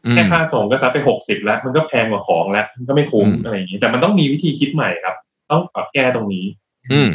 [0.04, 5.16] อืมแค่ค่าส่งก็ซัดไปหกสิบแล้ว มันก็แพงกว่าของแล้ว มันก็ไม่คุ้มอืมอะไรอย่างนี้แต่มันต้องมีวิธีคิดใหม่ครับ
[5.50, 6.46] ต้องปรับแก้ตรงนี้
[6.92, 7.10] อืม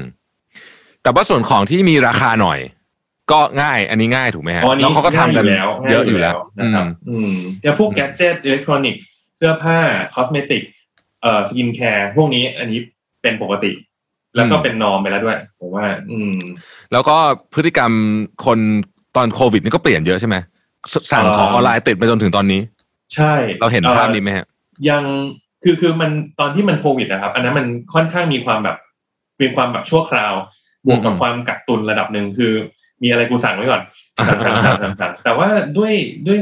[1.06, 2.60] แต่ว่าส่วนของที่มีราคาหน่อย
[3.32, 9.06] ก็ง่ายอันนี้ง่ายถูกไหมฮะอ๋ออันนี้แล้วเขาก็ทำกันง่ายอยู่แล้วเยอะอยู่แล้วง่ายนะครับอืมอย่างพวกอืมแกดเจิตอิเล็กทรอนิกส์
[9.38, 9.78] เสื้อผ้า
[10.14, 10.64] cosmetic
[11.22, 12.80] เอ่อ skincare พวกนี้อันนี้
[13.22, 13.72] เป็นปกติ
[14.36, 16.36] แล้วก็เป็นนอมไปแล้วด้วยผมว่า อืม
[16.92, 17.18] แล้วก็
[17.54, 17.92] พฤติกรรม
[18.46, 18.60] คน
[19.16, 20.36] ตอนโควิดนี่ก็เปลี่ยนเยอะใช่ไหม
[20.94, 22.62] สสั่งเอ่อของออนไลน์ติดไปจนถึงตอนนี้
[23.16, 24.46] ใช่ เราเห็นอ่อภาพนี้ไหมฮะ
[24.90, 25.04] ยัง
[25.64, 28.78] คือคือมันตอนที่มันโควิดนะครับ อันนั้นมันค่อนข้างมีความแบบ
[29.42, 30.34] มีความแบบชั่วคราว
[30.88, 32.54] บวกกับอืมความกักตุนระดับหนึ่งคือ
[33.04, 33.82] มีอะไรกูสั่งไว้ก่อน
[34.28, 35.94] สั่งสั่งสั่งสั่งสั่งแต่ว่าด้วย
[36.28, 36.40] ด้วย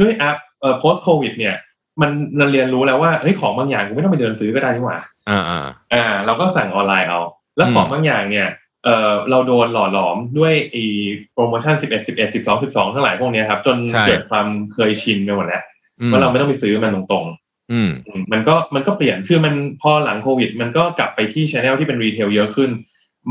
[0.00, 1.54] ด้วยแอปเอ่อ post covid เนี่ย
[2.00, 4.98] มันมันเรียนรู้แล้วว่าเฮ้ยของบางอย่างกูไม่ต้องไปเดินซื้อก็ได้นี่หว่า
[5.30, 7.20] อ่าอ่าอ่าเราก็สั่งออนไลน์เอา
[7.56, 8.48] แล้วอืมของบางอย่างเนี่ย
[8.84, 10.84] เออเราโดนหล่อหลอมด้วยไอ้
[11.32, 15.64] โปรโมชั่น11 11 12 12ทั้งหลายพวกเนี้ยครับ จนเกิดความเคยชินไปหมดแล้ว
[16.00, 22.70] อืมว่าเราไม่ต้องไปซื้อมันตรงๆอืมอืมมันก็มันก็เปลี่ยนคือมันพอหลังโควิด มันก็กลับไปที่ channel ที่เป็น retail เยอะขึ้น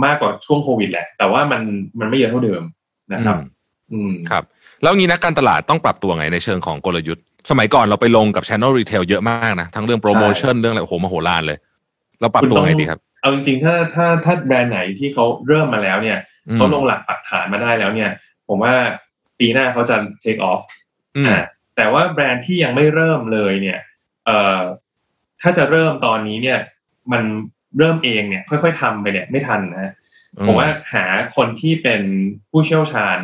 [0.06, 1.62] มากกว่าช่วงโควิดแหละ แต่ว่ามัน
[2.00, 2.64] มันไม่เยอะเท่าเดิม
[3.14, 3.38] นะครับ
[3.92, 4.44] อืมครับ
[4.82, 11.58] แล้วงี้นักการตลาดต้องปรับตัวไงในเชิงของกลยุทธ์ สมัยก่อนเราไปลงกับ Channel Retail เยอะมากนะ ทั้งเรื่องโปรโมชั่นเรื่องอะไรโอ้โหมโหฬารเลย
[12.20, 18.10] เราปรับตัวไงดีครับ เอาจริงๆถ้าถ้าถ้าแบรนด์ไหนที่เขาเริ่มมาแล้วเนี่ยอืมเขาลงหลักปักฐานมาได้แล้วเนี่ย
[18.48, 18.76] ผมว่า
[19.40, 20.62] ปีหน้าเขาจะ take off
[21.16, 21.40] อืมอ่า
[21.76, 23.80] แต่ว่าแบรนด์ที่ยังไม่เริ่มเลยเนี่ย
[24.26, 24.62] เอ่อ
[25.42, 26.60] ถ้าจะเริ่มตอนนี้เนี่ย
[27.12, 27.24] มัน
[27.78, 29.94] เริ่มเองเนี่ยค่อย ๆทำไปเนี่ยไม่ทันนะ
[30.48, 31.06] ผมว่าหา
[31.36, 32.02] คนที่เป็น
[32.52, 33.18] ผู้เชี่ยวชาญ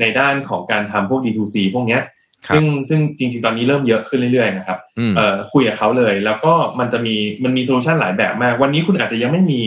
[0.00, 2.02] ในด้านของการทำพวก D2C พวกเนี้ย
[2.46, 7.14] ครับซึ่งซึ่งจริงๆ ตอนนี้เริ่มเยอะขึ้นเรื่อยๆนะครับอืมเอ่อคุยกับเขาเลย แล้วก็มันจะมี
[7.44, 9.62] มันมี solution หลายแบบมาก วันนี้คุณอาจจะยังไม่มี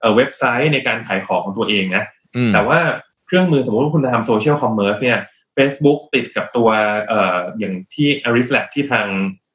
[0.00, 2.04] เอ่อเว็บไซต์ในการขายของของตัวเองนะ
[2.36, 2.78] อืมแต่ว่า
[3.26, 5.18] เครื่องมือสมมติว่าคุณจะทำ social commerce เนี่ย
[5.56, 6.68] Facebook ติดกับตัว
[7.08, 9.06] เอ่ออย่างที่ Aris Lab ที่ทาง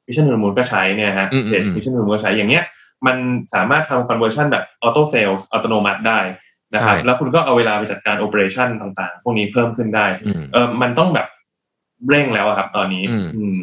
[0.06, 2.64] Mission to the Moon ก็ใช้เนี่ยฮะอืมอืมเพจ Mission to the Moon ก็ใช้อย่างเงี้ย
[3.06, 3.16] มัน
[3.54, 6.20] สามารถทำ conversion แบบ auto sales อัตโนมัติได้
[6.74, 11.26] นะครับใช่แล้วคุณก็เอาเวลาไปจัดการ operation ต่างๆ พวกนี้เพิ่มขึ้นได้อืมเออมันต้องแบบ
[12.08, 13.58] เร่งแล้วอะครับ ตอนนี้อืมอืม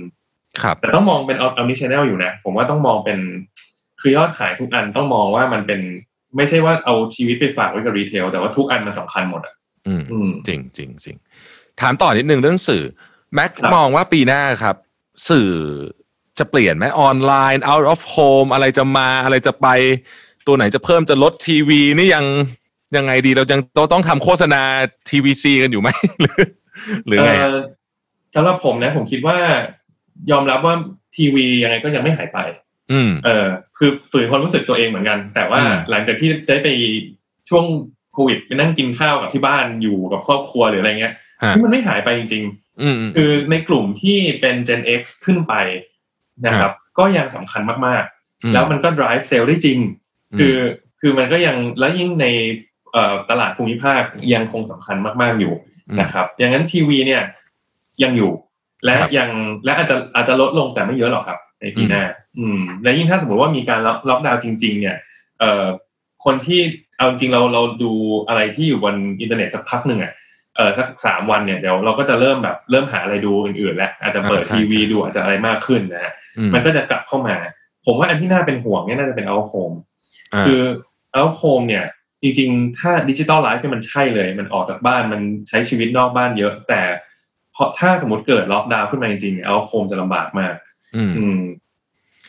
[0.62, 3.20] ครับ แต่ต้องมองเป็น omni channel อยู่นะ ผมว่าต้องมองเป็น
[4.02, 5.82] คือยอดขายทุกอันต้องมองว่ามันเป็น
[6.36, 9.54] ไม่ใช่ว่าเอาชีวิตไปฝากไว้กับรีเทลแต่ว่าทุกอันมันสำคัญหมดอะ
[9.88, 11.16] อืมอืมจริงจริงจริง
[11.82, 12.84] ถามต่อนิดนึงเรื่องสื่อ
[13.34, 14.76] แม็กครับมองว่าปีหน้าครับ
[15.30, 15.50] สื่อ
[16.40, 19.68] จะเปลี่ยนไหมออนไลน์ out of home อะไรจะมาอะไรจะไป
[20.48, 22.26] ตัวไหนจะเพิ่มจะลดทีวีนี่ยัง
[22.98, 24.62] ยังไงดีเรายังต้องทำโฆษณา
[25.10, 25.90] ทีวีซีกันอยู่ไหม
[26.22, 26.40] หรือ
[27.08, 27.58] หรือไงเอ่อ
[28.36, 29.38] สำหรับผมนะ ผมคิดว่า
[30.32, 30.76] ยอมรับว่า
[31.16, 32.40] ทีวียังไงก็ยังไม่หายไป
[32.92, 33.48] อืม เออ
[33.78, 36.68] คือฝืนความรู้สึกตัวเองเหมือนกัน แต่ว่าอืมหลังจากที่ได้ไป
[37.50, 37.66] ช่วง
[38.14, 42.44] โควิดไปนั่งกินข้าวกับที่บ้านอยู่กับครอบครัวหรืออะไรเงี้ยฮะที่มันไม่หายไปจริง
[42.82, 45.54] อืมอืมๆคือในกลุ่มที่เป็น Gen X ขึ้นไป
[46.46, 49.80] นะครับ ก็ยังสำคัญมากๆ แล้วมันก็ drive sale ได้จริง
[50.38, 50.58] คือ
[51.02, 52.28] คือมันก็ยังแล้วยิ่งใน
[52.94, 54.02] เอ่อตลาดภูมิภาค
[54.34, 55.54] ยังคงสำคัญมากๆอยู่
[55.98, 57.24] มนะครับ อย่างนั้นทีวีเนี่ย
[58.04, 58.32] ยังอยู่
[58.84, 59.30] และครับยัง
[59.66, 62.04] และอาจจะอาจจะลดลงแต่ไม่เยอะหรอกครับ ในปีหน้า
[62.40, 64.96] อืม และยิ่งถ้าสมมติว่ามีการล็อกล็อกดาวน์จริง ๆ เนี่ย
[65.40, 65.66] เอ่อ
[66.26, 66.62] คนที่
[66.98, 67.92] เอาจริงเราเราดู
[68.28, 70.14] อะไรที่อยู่บนอินเทอร์เน็ตสักพักหนึ่งอะ
[70.58, 77.36] เออสักสามวันเนี่ยเดี๋ยวเราก็จะเริ่มแบบเริ่มหาอะไรดูอื่นๆแล้วอาจจะเปิดอ่าใช่ทีวีใช่ดูอาจจะอะไรมากขึ้นนะฮะอืมมันก็จะกลับเข้ามา
[77.86, 80.62] ผมว่าอันที่น่าเป็นห่วงเนี่ยน่าจะเป็นเอาโฮมาคือ
[81.14, 81.86] เอาโฮมเนี่ย
[82.22, 86.82] จริง ๆ ถ้า digital life เนี่ยมันใช่เลย มันออกจากบ้านมันใช้ชีวิตนอกบ้านเยอะ แต่
[87.54, 90.54] เพราะถ้าสมมติเกิดล็อกดาวน์ขึ้นมาจริงๆเอาโฮมจะลำบากมาก
[90.96, 91.40] อืมอืม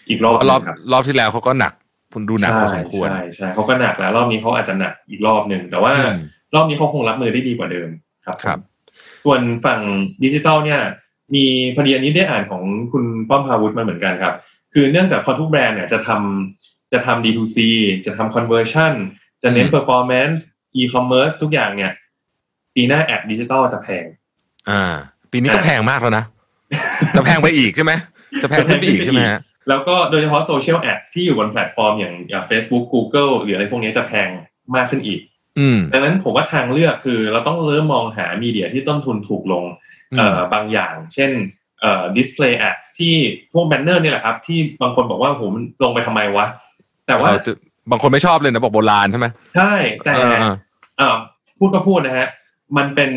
[0.09, 1.73] อีกรอบหนึ่งรอบครับรอบที่แล้วเขาก็หนัก
[2.13, 6.19] คุณดูหนักพอสมควรใช่ใช่เขาก็หนักแล้ว รอบนี้เขาอาจจะหนักอีกรอบหนึ่งแต่ว่าอืม
[6.55, 7.89] รอบนี้เขาคงรับมือได้ดีกว่าเดิม
[8.29, 8.59] ครับครับ
[9.25, 9.81] ส่วนฝั่ง
[10.25, 10.81] ดิจิตอลเนี่ย
[11.35, 12.63] มีพอดีอันนี้ได้อ่านของ
[12.93, 14.35] คุณป้อมภาวุธมาเหมือนกันครับ
[14.75, 17.59] คือเนื่องจากพอทุกแบรนด์เนี่ยจะทำจะทำ D2C
[18.07, 18.93] จะทำ conversion
[19.43, 20.41] จะเน้นอืม performance
[20.81, 21.93] e-commerce ทุกอย่างเนี่ย
[22.75, 24.05] ปีหน้า ad ดิจิตอลจะแพง
[24.71, 24.95] อ่า
[25.33, 26.25] ปีนี้ก็อ่าแพงมากแล้วนะ
[27.17, 27.93] จะแพงไปอีกใช่ไหม
[28.43, 34.29] จะแพงขึ้นไปอีกใช่ไหมฮะแล้วก็โดยเฉพาะ social ad ที่อยู่บนแพลตฟอร์มอย่างอย่าง Facebook Google หรืออะไรพวกนี้จะแพง
[34.77, 35.38] มากขึ้นอีกอืม
[35.93, 39.65] ดังนั้นผมว่าทางเลือกคือ เราต้องเริ่มมองหา media ที่ต้นทุนถูกลง
[40.17, 41.31] เอ่อบางอย่าง เช่น
[41.81, 43.15] เอ่อ display ad ที่
[43.53, 46.47] พวกแบนเนอร์นี่แหละครับ ที่บางคนบอกว่าผมลงไปทำไมวะ
[47.07, 47.53] แต่ว่าเออจะ
[47.91, 50.55] บางคนไม่ชอบเลยนะบอกโบราณใช่ไหมใช่แต่เออเออ
[51.01, 51.17] อ่า
[51.59, 52.29] พูดก็พูดนะฮะ
[52.77, 53.11] มันเป็น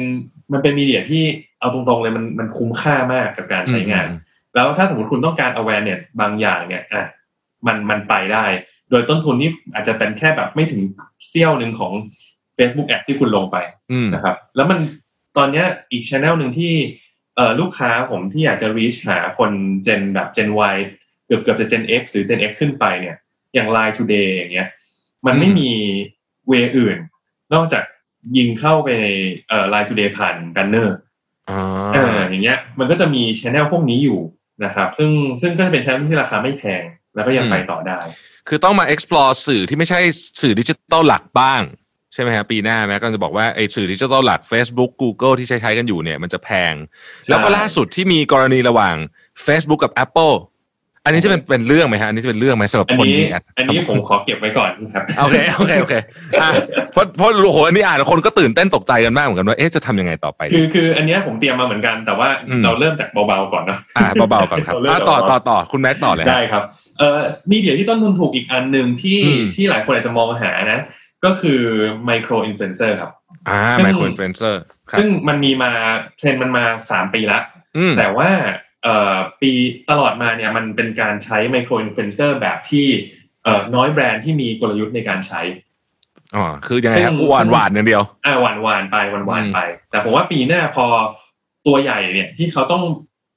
[0.54, 1.24] มันเป็นมีเดียที่
[1.60, 4.08] เอาตรงๆเลยมันมันคุ้มค่ามากกับการใช้งาน
[4.56, 7.06] แล้วถ้าสมมติคุณต้องการ awareness บางอย่างเนี่ยอะ
[7.68, 8.46] มันมันไปได้
[8.90, 10.82] โดยต้นทุนนี่อาจจะเป็นแค่แบบไม่ถึง
[11.28, 11.94] เสี้ยวหนึ่งของ
[12.58, 13.58] Facebook Ad ที่คุณลงไป
[13.92, 14.80] อืมนะครับ แล้วมัน
[15.38, 16.74] ตอนเนี้ยอีกช anel หนึ่งที่
[17.36, 19.52] เอ่อลูกค้าผมที่อยากจะ reach หาคน
[19.84, 20.76] เจนแบบ Gen Y
[21.26, 23.18] เกือบเกือบจะ Gen X หรือ Gen X ขึ้นไปเนี่ย
[23.54, 24.68] อย่าง Line Today อย่างเงี้ย
[25.26, 25.72] มันไม่มี
[26.48, 26.98] เวอื่น
[27.54, 27.84] นอกจาก
[28.38, 29.06] ยิงเข้าไปใน
[29.50, 30.96] เอ่อ Line Today ผ่านแบนเนอร์
[31.50, 31.60] อ๋อ
[31.94, 34.20] เอออย่างเงี้ย มันก็จะมีช anel พวกนี้อยู่
[34.66, 35.12] นะครับ ซึ่ง
[35.42, 36.84] ซึ่งก็จะเป็นช anel ที่ราคาไม่แพง
[37.16, 38.00] แล้วก็ยังไปต่อได้
[38.48, 40.00] คือต้องมา explore สื่อที่ไม่ใช่
[40.42, 41.62] สื่อดิจิตอลหลักบ้าง
[42.14, 46.74] ใช่ไหมฮะปีหน้าแม้ก็จะบอกว่าไอ้สื่อดิจิตอลหลัก Facebook Google ที่ใช้ใช้กันอยู่เนี่ยมันจะแพง
[47.30, 48.96] แล้วก็ล่าสุดที่มีกรณีระหว่าง
[49.46, 50.36] Facebook กับ Apple
[51.06, 55.94] อันนี้จะเป็นเป็นเรื่องไหมฮะอันนี้จะเป็นเรื่องไหมสำหรับอันคนนี้ยิง ad อันนี้ผมขอเก็บไว้ก่อนนะครับโอเคโอเคโอเค
[56.42, 56.50] อะ
[56.94, 66.64] เพราะเพราะโอ้โหอันนี้อ่านแล้วคนก็ตื่นเต้นตกใจกันมากเหมือนกันว่าเอ๊ะจะทำยังไงต่อไปคือคือ อันเนี้ยผมเตรียมมาเหมือนกันแต่ว่าอืมเราเริ่มจากเบาๆก่อนเนอะอ่าเบาๆก่อนครับเราเริ่มอะจากต่อเบาๆต่อต่อคุณแม็คต่อเลยฮะได้ครับ
[66.98, 67.20] เอ่อ
[67.52, 70.80] media ที่ต้นทุนถูกอีกอันหนึ่งที่อืมที่หลายคนอาจจะมองหานะ
[71.26, 71.62] ก็คือ
[72.06, 73.12] micro influencer ครับ
[73.50, 75.72] อ่าซึ่ง micro influencerครับซึ่งมันมีมา
[76.18, 77.40] เทรนด์มันมาสามปีละ
[77.78, 78.30] อืมแต่ว่า
[78.84, 79.52] เอ่อปี
[79.90, 82.88] ตลอดมาเนี่ยมันเป็นการใช้ micro influencer แบบที่
[83.44, 85.42] เอ่อน้อยแบรนด์ที่มีกลยุทธ์ในการใช้
[86.36, 89.60] อ๋อคือยังไงครับซึ่งหว่านหว่านอย่างเดียวอ่าหว่านหว่านๆไปหว่านหว่านอืมๆไป
[89.92, 90.86] แต่ผมว่าปีหน้าพอ
[91.68, 92.84] ตัวใหญ่เนี่ยที่เขาต้อง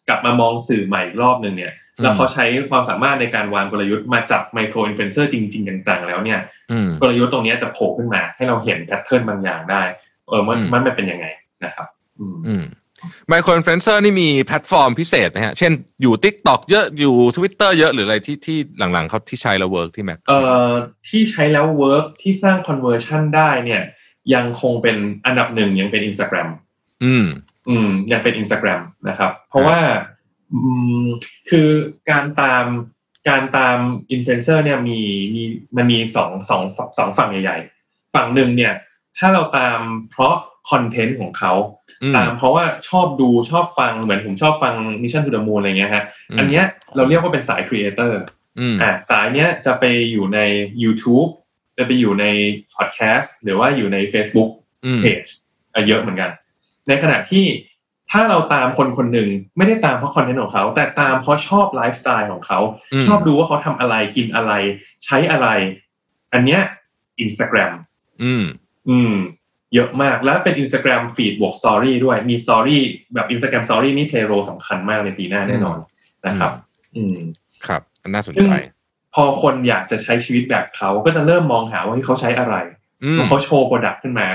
[0.08, 6.40] กลับมามองสื่อใหม่อีกรอบหนึ่งเนี่ย แล้วเขาใช้ความสามารถในการวางกลยุทธ์มาจับ micro influencer จริงๆจังๆแล้วเนี่ย
[6.72, 9.82] อืมกลยุทธ์ตรงเนี้ยจะโผล่ขึ้นมา ให้เราเห็น pattern บางอย่างได้
[10.28, 11.26] เออมันอืมมันเป็นยังไง
[11.64, 11.86] นะครับ
[12.18, 12.64] อืมอืม
[13.28, 20.70] micro influencer นี่มีแพลตฟอร์มพิเศษไหมฮะ เช่นอยู่ Tik t o k เยอะอยู่ Twitter เยอะหรืออะไรที่ที่หลังๆเขาที่ใช้แล้ว work ที่แม็คเอ่อ
[21.08, 23.82] ที่ใช้แล้ว work ที่สร้าง conversion ได้เนี่ย
[24.34, 26.48] ยังคงเป็นอันดับหนึ่งยังเป็น Instagram
[27.04, 27.26] อืม
[27.68, 30.13] อืมยังเป็น Instagram นะครับ เพราะว่าอืม
[31.50, 31.68] คือ
[32.10, 32.64] การตาม
[33.28, 33.78] การตาม
[34.10, 35.00] อินฟลูเอนเซอร์เนี่ยมี
[35.34, 35.42] มี
[35.76, 36.62] มันมีสองสอง
[36.98, 38.74] สองฝั่งใหญ่ๆ ฝั่งหนึ่งเนี่ย
[39.18, 39.78] ถ้าเราตาม
[40.10, 40.34] เพราะ
[40.70, 41.52] content ของเขา
[42.02, 46.64] อืมตามเพราะว่าชอบดูชอบฟังเหมือนผมชอบฟัง Mission to the Moon อะไรเงี้ยฮะอืมอันเนี้ย
[46.96, 48.20] เราเรียกว่าเป็นสาย creator
[48.58, 50.40] อืมอ่าสายเนี้ยจะไปอยู่ใน
[50.84, 51.30] YouTube
[51.78, 52.26] จะไปอยู่ใน
[52.74, 54.50] พอดแคสต์หรือว่าอยู่ใน Facebook
[54.84, 55.24] อืมเพจ
[55.74, 56.30] อะเยอะเหมือนกัน
[56.88, 57.44] ในขณะที่
[58.16, 62.58] ถ้าเราตามคนคนหนึ่งไม่ได้ตามเพราะ content ของเขา แต่ตามเพราะชอบไลฟ์สไตล์ของเขา
[62.92, 64.52] อืมชอบดูว่าเขาทำอะไรกินอะไร
[65.04, 65.48] ใช้อะไร
[66.32, 66.60] อันเนี้ย
[67.24, 67.72] Instagram
[68.22, 68.44] อืม
[68.88, 69.14] อืม
[69.74, 72.78] เยอะมากแล้วเป็น Instagram feed บวก story ด้วยมี Story
[73.14, 75.78] แบบ Instagram Story นี่ play role ำคัญมากในปีหน้าแน่นอน
[76.26, 76.52] นะครับ
[76.96, 77.18] อืม
[77.66, 78.56] ครับอันน่าสนใจซึ่ง
[79.14, 82.54] พอคนอยากจะใช้ชีวิตแบบเขาก็จะเริ่มมองหาว่าเฮ้ยเขาใช้อะไร
[83.04, 84.26] อืมว่าเขาโชว์ product ขึ้นมา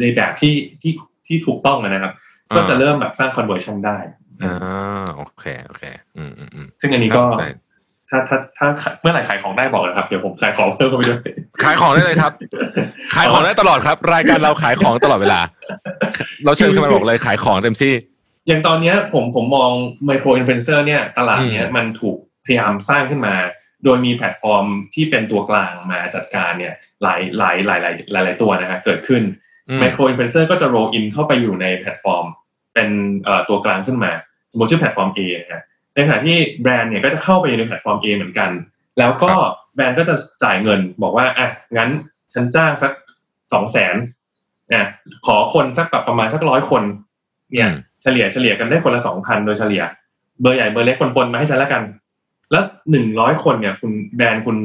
[0.00, 0.92] ในแบบที่ที่
[1.26, 3.98] ที่ถูกต้องอะนะครับอ่า ก็จะเริ่มแบบสร้าง conversion ได้
[4.44, 5.84] อ่าโอเคโอเค
[6.16, 7.44] อืมอืมอืมซึ่งอันนี้ก็น่าสนใจ
[8.10, 8.68] ถ้าถ้าถ้า
[9.00, 11.20] เมื่อไหร่ขายของได้บอกนะครับเดี๋ยวผมขายของเพิ่มเข้าไปด้วย
[11.64, 12.32] ขายของได้เลยครับ
[13.14, 15.40] ขายของได้ตลอดครับ รายการเราขายของตลอดเวลา
[16.44, 17.94] เราเชิญขึ้นมาบอกเลยขายของเต็มที่
[18.48, 19.70] อย่างตอนเนี้ยผมผมมอง
[20.06, 23.34] micro influencer เนี่ยตลาดเนี้ยอืมมันถูกพยายามสร้างขึ้นมา
[23.84, 29.47] โดยมีแพลตฟอร์มที่เป็นตัวกลางมาจัดการเนี่ยหลายหลายหลายหลายหลายหลายตัวนะฮะเกิดขึ้นอืม
[29.80, 32.26] micro influencer ก็จะ log in เข้าไปอยู่ในแพลตฟอร์ม
[32.74, 32.88] เป็น
[33.24, 34.12] เอ่อตัวกลางขึ้นมา
[34.50, 38.50] สมมติชื่อแพลตฟอร์ม A นะฮะในขณะที่แบรนด์เนี่ยก็จะเข้าไปอยู่ในแพลตฟอร์ม A เหมือนกัน
[38.98, 39.32] แล้วก็
[39.74, 41.90] แบรนด์ก็จะจ่ายเงินบอกว่าอะงั้น
[42.34, 42.92] ฉันจ้างสัก
[43.52, 43.94] สองแสน
[44.72, 44.84] อะ
[45.26, 46.82] ขอคนสักแบบประมาณสักร้อยคน
[47.52, 49.82] เนี่ยอืมเฉลี่ยเฉลี่ยกันได้คนละสองพันโดยเฉลี่ย
[50.40, 51.82] เบอร์ใหญ่เบอร์เล็กปนๆมาให้ฉันแล้วกัน
[52.50, 54.56] แล้วหนึ่งร้อยคนเนี่ย คุณแบรนด์คุณ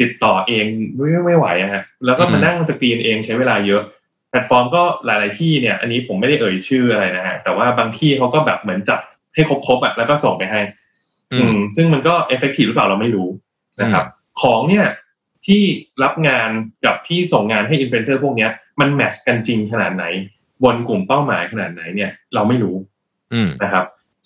[0.00, 3.82] ติดต่อเองไม่ไม่ไหวอะฮะแล้วก็มาอืมนั่งสกรีนเองใช้เวลาเยอะ
[4.30, 9.00] แพลตฟอร์มก็หลาย ๆ ที่เนี่ย อันนี้ผมไม่ได้เอ่ยชื่ออะไรนะฮะแต่ว่าบางที่เขาก็แบบเหมือนจับ
[9.34, 10.60] ให้ครบๆอะแล้วก็ส่งไปให้
[11.32, 13.28] อือืมมซึ่งมันก็ effective หรือเปล่าเราไม่รู้
[13.80, 14.04] นะครับ
[14.42, 14.86] ของเนี่ย
[15.46, 15.62] ที่
[16.02, 16.50] รับงาน
[16.84, 20.04] กับที่ส่งงานให้อินฟลูเอนเซอร์พวกเนี้ย มัน match กันจริงขนาดไหน
[20.64, 22.76] บนกลุ่มเป้าหมายขนาดไหนเนี่ย เราไม่รู้
[23.32, 23.84] อืมนะครับ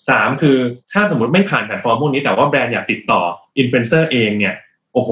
[0.09, 0.57] สามคือ
[0.91, 3.21] ถ้าสมมติไม่ผ่านแพลตฟอร์มพวกนี้แต่ว่าแบรนด์อยากติดต่อ
[3.57, 4.55] อินฟลูเอนเซอร์เองเนี่ย
[4.93, 5.11] โอ้โห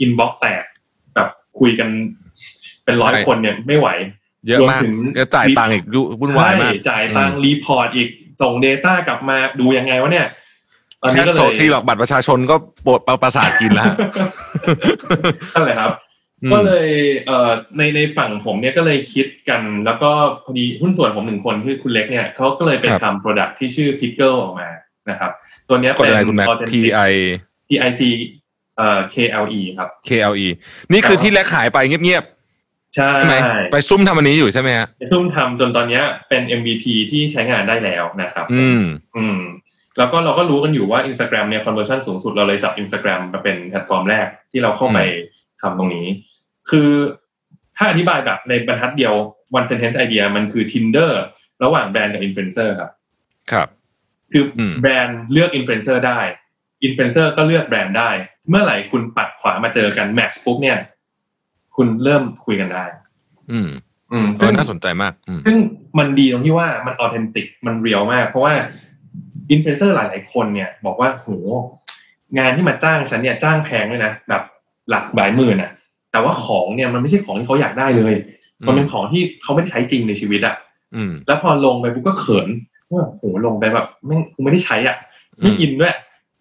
[0.00, 0.64] inbox แตก
[1.14, 1.28] แบบ
[1.60, 1.88] คุยกัน
[2.84, 3.88] เป็นร้อยใช่คนเนี่ยไม่ไหว
[4.48, 8.08] เยอะมากรวมถึงจะจ่ายตังค์อีกยุ่งวุ่นวายมากใช่จ่ายตังค์ report อีก
[8.42, 10.26] ส่ง Data กลับมาดูยังไงวะเนี่ย
[11.02, 13.96] ตอนนี้แค่ก็เลยซีหรอกบัตรประชาชนก็ปวดประสาทกินแล้วฮะ
[15.54, 15.92] นั่นแหละครับ
[16.42, 16.88] อืมก็เลย
[17.26, 20.10] เอ่อในในฝั่งผมเนี่ยก็เลยคิดกัน แล้วก็
[20.44, 24.68] พอดีหุ้นส่วนผมหนึ่งคนคือคุณเล็กเนี่ยเขาก็เลยไปครับทำ product ที่ชื่อ Pickle ออกมา
[25.10, 25.30] นะครับ
[25.68, 26.74] ตัวเนี้ยสะกดเป็นอะไรคุณแม็ก authentic P
[27.10, 27.12] I
[27.68, 28.02] PIC
[28.76, 30.48] เอ่อ KLE ครับ K L E
[30.92, 32.24] นี่คือที่แม็กหายไปเงียบ
[32.94, 33.34] ใช่ๆใช่ไหม
[33.72, 38.82] ไปซุ่มทำอันนี้อยู่ใช่ไหมฮะซุ่มทำจนตอนเนี้ยเป็น MVP ที่ใช้งานได้แล้วนะครับ อืม
[39.16, 39.40] อืม
[39.98, 44.98] แล้วก็เราก็รู้กันอยู่ว่า Instagram เนี่ย conversion สูงสุดเราเลยจับ Instagram มาเป็นแพลตฟอร์มแรกที่เราเข้าไป
[45.60, 46.06] ทำตรงนี้
[46.70, 46.90] คือ
[47.76, 49.14] ถ้าอธิบายแบบในบรรทัดเดียว
[49.58, 51.12] one sentence idea มันคือ Tinder
[51.64, 52.90] ระหว่างแบรนด์กับ influencer ครับ
[53.52, 53.68] ครับ
[54.32, 56.20] คืออมแบรนด์เลือก influencer ได้
[56.86, 58.10] influencer ก็เลือกแบรนด์ได้
[58.48, 60.78] เมื่อไหร่คุณปัดขวามาเจอกัน match ปุ๊บเนี่ย
[61.76, 62.84] คุณเริ่มคุยกันได้
[63.52, 63.68] อืม
[64.12, 65.56] อืมเอซึ่งน่าสนใจมากอืมซึ่ง
[65.98, 68.54] มันดีตรงที่ว่ามัน authentic มัน real มาก เพราะว่า
[69.50, 71.28] อินฟลูเอนเซอร์หลาย ๆ คนเนี่ย บอกว่าโห
[72.38, 74.42] งานที่มาจ้างฉันเนี่ยจ้างแพงด้วยนะแบบ
[74.88, 75.70] หลักหลายหมื่นอะ
[76.12, 78.14] แต่ว่าของเนี่ยมันไม่ใช่ของที่เขาอยากได้เลย
[78.66, 80.54] มันเป็นของที่เขาไม่ได้ใช้จริงในชีวิตอะ
[80.96, 82.48] อืมแล้วพอลงไปปุ๊บก็เขิน
[82.90, 84.96] ว่าโหลงไปแบบไม่กูไม่ได้ใช้อะ
[85.40, 85.94] ไม่อินด้วย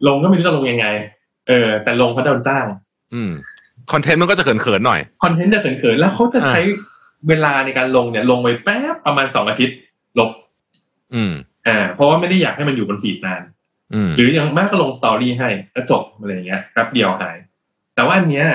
[0.07, 0.85] ลงก็ไม่รู้จะลงยังไง
[1.47, 2.65] เออ แต่ลงเพราะโดนจ้าง
[3.13, 3.31] อืม
[3.91, 6.61] คอนเทนต์มันก็จะเขินๆหน่อยคอนเทนต์จะเขินๆแล้วเขาจะใช้
[7.27, 9.77] เวลาในการลงเนี่ย ลงไปแป๊บประมาณสองอาทิตย์
[10.19, 10.29] ลบ
[11.13, 11.33] อืม
[11.67, 13.41] อ่าเพราะว่าไม่ได้อยากให้มันอยู่บน feed นาน
[13.93, 17.37] อืมหรืออย่างมากก็ลง story ให้แล้วจบอะไรอย่างเงี้ยแป๊บเดียวหาย
[17.95, 18.47] แต่ว่าอันเนี้ย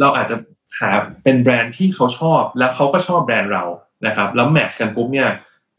[0.00, 0.36] เราอาจจะ
[0.80, 0.90] หา
[1.24, 3.64] เป็นแบรนด์ที่เขาชอบแล้วเขาก็ชอบแบรนด์เรา
[4.06, 5.28] นะครับ แล้ว match กันปุ๊บเนี่ย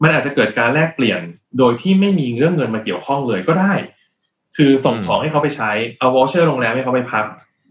[0.02, 1.20] มันอาจจะเกิดการแลกเปลี่ยน
[1.58, 3.72] โดยที่ไม่มีเรื่องเงินมาเกี่ยวข้องเลยก็ได้
[4.56, 7.24] คือส่งของให้เขาไปใช้เอา voucher โรงแรมให้เขาไปพัก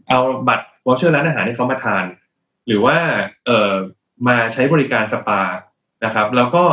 [0.10, 2.06] เอาบัตร voucher ร้านอาหารให้เขามาทาน
[2.68, 2.98] หรือว่า
[3.46, 3.74] เอ่อ
[4.28, 5.42] มาใช้บริการสปา
[6.06, 6.64] นะครับ แล้วก็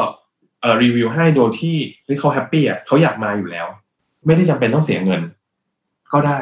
[0.61, 3.67] เอ่อรีวิวให้โดยที่เฮ้ยเขา happy อะเขาอยากมาอยู่แล้ว
[4.27, 5.21] ไม่ได้จำเป็นต้องเสียเงิน
[6.13, 6.39] ก็ได้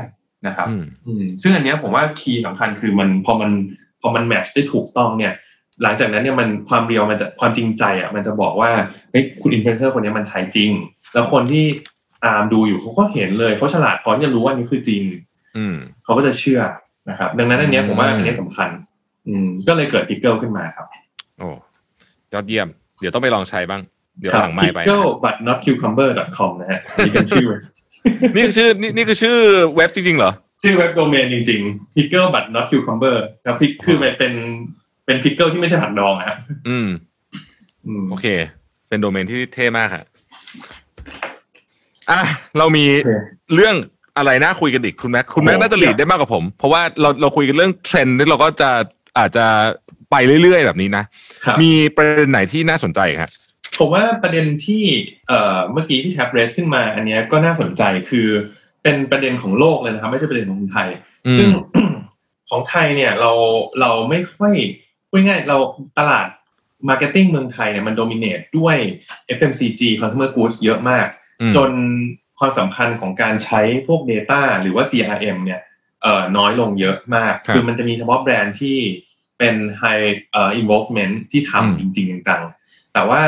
[0.47, 3.51] นะครับอืมอืมซึ่งอันเนี้ยผมว่า key สำคัญคือมันพอมัน
[4.03, 5.35] พอมัน match ได้ถูกต้องเนี่ย
[5.83, 8.71] หลังจากนั้นเนี่ยมันความ real มันจะความจริงใจอะมันจะบอกว่า
[9.11, 10.71] เฮ้ยคุณอินฟลูเอนเซอร์คนเนี้ยมันใช้จริง
[11.15, 11.65] แล้วคนที่
[12.25, 15.03] ตามดูอยู่เขาก็เห็นเลยเขาฉลาดพอที่จะรู้ว่านี่คือจริง
[15.57, 16.61] อืมเขาก็จะเชื่อ
[17.11, 18.69] นะครับ ดังนั้นอันเนี้ยผมว่าอืมอันเนี้ยสำคัญ
[19.29, 20.87] อืมก็เลยเกิด Pickle ขึ้นมาครับ
[21.39, 21.49] โอ้
[22.33, 22.69] ยอดเยี่ยม
[23.01, 23.81] เดี๋ยวต้องไปลองใช้บ้าง
[24.21, 27.49] เดี๋ยวหลังไมค์ไปนะ pickle but not cucumber com นะฮะนี่เป็นชื่อ
[28.37, 29.37] นี่คือชื่อนี่นี่คือชื่อ
[29.77, 34.33] เว็บจริงๆเหรอ ชื่อเว็บโดเมนจริงๆ pickle but not cucumber ครับ Pickle คือมันเป็น
[35.07, 36.37] เป็น pickle ที่ไม่ใช่ผักดองอะฮะ
[36.69, 36.89] อืม
[37.87, 38.27] อืมโอเค
[38.89, 40.05] เป็นโดเมนที่เท่มากค่ะ
[42.11, 42.21] อะ
[42.59, 43.13] เรามีโอเค
[43.55, 43.77] เรื่อง
[44.19, 48.71] อะไรน่าคุยกันอีกคุณแม็กคุณแม็กโอ้น่าจะ lead ได้มากกว่าผม เพราะว่าเราเราคุยกันเรื่องเทรนด์ที่เราก็จะ
[49.19, 49.47] อาจจะ
[50.11, 51.05] ไปเรื่อยๆแบบนี้นะ
[51.45, 53.31] ครับมีประเด็นไหนที่น่าสนใจครับ
[53.79, 54.83] ผมว่าประเด็นที่
[55.29, 58.29] เอ่อเมื่อกี้ที่ address ขึ้นมาอันเนี้ยก็น่าสนใจคือ
[58.83, 60.89] เป็นประเด็นของโลกเลยนะครับไม่ใช่ประเด็นของคนไทย
[61.27, 61.89] อืมซึ่ง
[62.51, 63.33] ของไทยเนี่ยเรา
[63.81, 64.55] เราไม่ค่อย
[65.09, 65.59] พูดง่ายๆเรา
[65.99, 66.27] ตลาด
[66.89, 68.77] marketing เมืองไทยเนี่ยมัน dominate ด้วย
[69.39, 71.07] FMCG consumer goods เยอะมาก
[71.41, 71.71] อืมจน
[72.39, 75.61] ความสำคัญของการใช้พวก Data หรือว่า CRM เนี่ย
[76.03, 78.79] เอ่อน้อยลงเยอะมากครับคือมันจะมีเฉพาะแบรนด์ที่
[79.39, 83.23] เป็น high เอ่อ involvement ที่อืมทำจริงๆจังๆแต่ว่า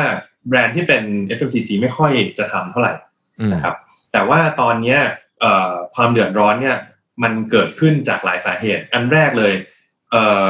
[0.49, 1.03] แบรนด์ที่เป็น
[1.37, 2.93] FMCG ไม่ค่อยจะทำเท่าไหร่
[3.41, 3.77] อืมนะครับ
[4.13, 5.01] แต่ว่าตอนเนี้ย
[5.41, 6.77] เอ่อความเดือดร้อนเนี่ย
[7.23, 9.53] มันเกิดขึ้นจากหลายสาเหตุ อันแรกเลย
[10.11, 10.45] เอ่อ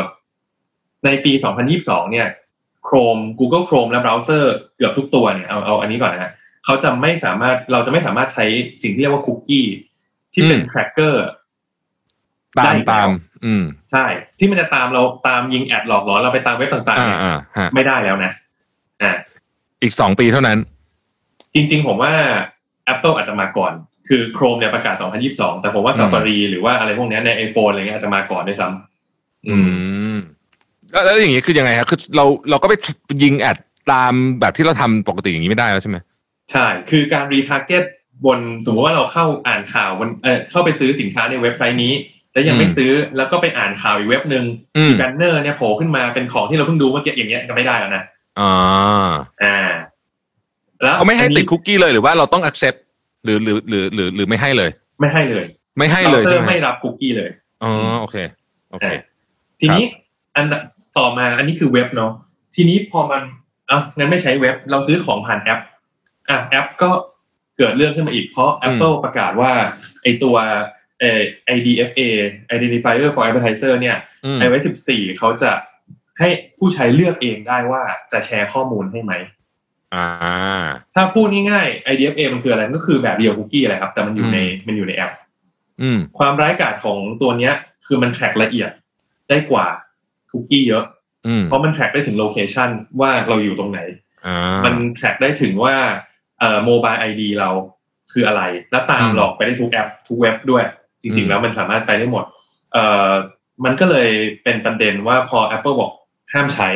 [1.04, 1.32] ในปี
[1.72, 2.28] 2022 เนี่ย
[2.88, 6.32] Chrome Google Chrome และเบราว์เซอร์เกือบทุกตัวเนี่ยเอาเอาอันนี้ก่อนนะฮะ
[6.64, 8.46] เขาจะไม่สามารถเราจะไม่สามารถใช้
[8.82, 9.66] สิ่งที่เรียกว่าคุกกี้
[10.32, 11.14] ที่เป็นอืม tracker
[12.58, 13.10] ตามได้แล้วตาม
[13.44, 14.04] อืม ใช่
[14.38, 18.32] ที่มันจะตามเราตามยิงแอดหลอกหลอนเราไปตามเว็บต่างๆอ่าเนี่ยอ่าฮะไม่ได้แล้วนะ
[19.02, 19.12] อ่า
[19.82, 20.58] อีกสองปีเท่านั้น
[21.54, 22.12] จริง ๆ ผมว่า
[22.92, 23.72] Apple อาจจะมาก่อน
[24.08, 24.94] คือ Chrome เนี่ยประกาศ
[25.28, 29.56] 2022 แต่ผมว่าอืม Safari หรือว่าอะไรพวกเนี้ยใน iPhone อะไรเงี้ยอาจจะมาก่อนด้วยซ้ำอือื
[30.14, 30.16] มม
[30.92, 32.74] แล้วแล้วอย่างนี้คือยังไงครับคือเราเราก็ไป
[33.22, 33.58] ยิง ad
[33.92, 35.98] ตามแบบที่เราทำปกติอย่างนี้ไม่ได้แล้วใช่ไหม
[36.52, 37.84] ใช่ คือการ retarget
[38.26, 41.92] บนสมมติว่าเราเข้าอ่านข่าวบนเออเข้าไปซื้อสินค้าในเว็บไซต์นี้
[42.32, 44.44] แล้วยังไม่อืมซื้อแล้วก็ไปอ่านข่าวอีกเว็บหนึ่ง
[44.76, 48.02] อืม banner เนี่ยโผล่ขึ้นมาเป็นของที่เราเพิ่งดูเมื่อกี้อย่างเงี้ยก็ไม่ได้แล้วนะ
[48.40, 49.10] อ่า
[49.44, 49.58] อ่า
[50.82, 52.78] แล้วเขาไม่ให้อันนี้ติดคุกกี้เลยหรือว่าเราต้อง accept
[53.24, 54.70] หรือหรือหรือหรือหรือไม่ให้เลย
[55.00, 55.44] ไม่ให้เลย
[55.78, 57.30] ไม่ให้เลยเราใช่ไหมไม่รับคุกกี้เลย
[57.62, 58.16] อ๋อโอเค
[58.70, 59.00] โอเคอ่า
[59.60, 59.84] ทีนี้
[60.36, 60.46] อัน
[60.98, 62.12] ต่อมาอันนี้คือเว็บเนาะ
[62.54, 63.22] ทีนี้พอมัน
[63.70, 65.60] อะงั้นไม่ใช้เว็บ เราซื้อของผ่านแอป
[66.30, 66.90] อะแอปก็
[67.58, 69.52] เกิดเรื่องขึ้นมาอีกเพราะ Apple ประกาศว่า
[70.02, 70.36] ไอตัว
[71.00, 71.20] เอ่อ
[71.56, 72.08] IDFA
[72.54, 75.52] Identifier for Advertiser เนี่ยอืม iOS 14 เขาจะ
[76.18, 76.28] ให้
[76.58, 79.12] ผู้ใช้เลือกเองได้ว่าจะแชร์ข้อมูลให้ไหม
[79.94, 80.06] อ่า
[80.94, 85.12] ถ้าพูดง่ายๆ IDFA มันคืออะไรก็คือแบบเดียวคุกกี้อะไรครับ แต่มันอยู่ในมันอยู่ในแอป
[85.82, 87.54] อืมความร้ายกาจของตัวเนี้ย
[87.86, 88.70] คือมัน track ละเอียด
[89.28, 89.66] ได้กว่า
[90.30, 90.84] คุกกี้เยอะ
[91.26, 92.70] อืมเพราะมัน track ได้ถึง location
[93.00, 93.80] ว่าเราอยู่ตรงไหน
[94.26, 95.76] อ่ามัน track ได้ถึงว่า
[96.40, 97.50] เอ่อ mobile ID เรา
[98.12, 100.64] คืออะไร แล้วตามอืมหลอกไปได้ทุกแอปทุกเว็บด้วย
[101.02, 102.24] จริงมแล้วมันสามารถไปได้หมด
[102.72, 103.10] เอ่อ
[103.64, 104.08] มันก็เลย
[104.44, 105.92] เป็นประเด็นว่าพอ Apple บอก
[106.32, 106.68] ห้ามใช้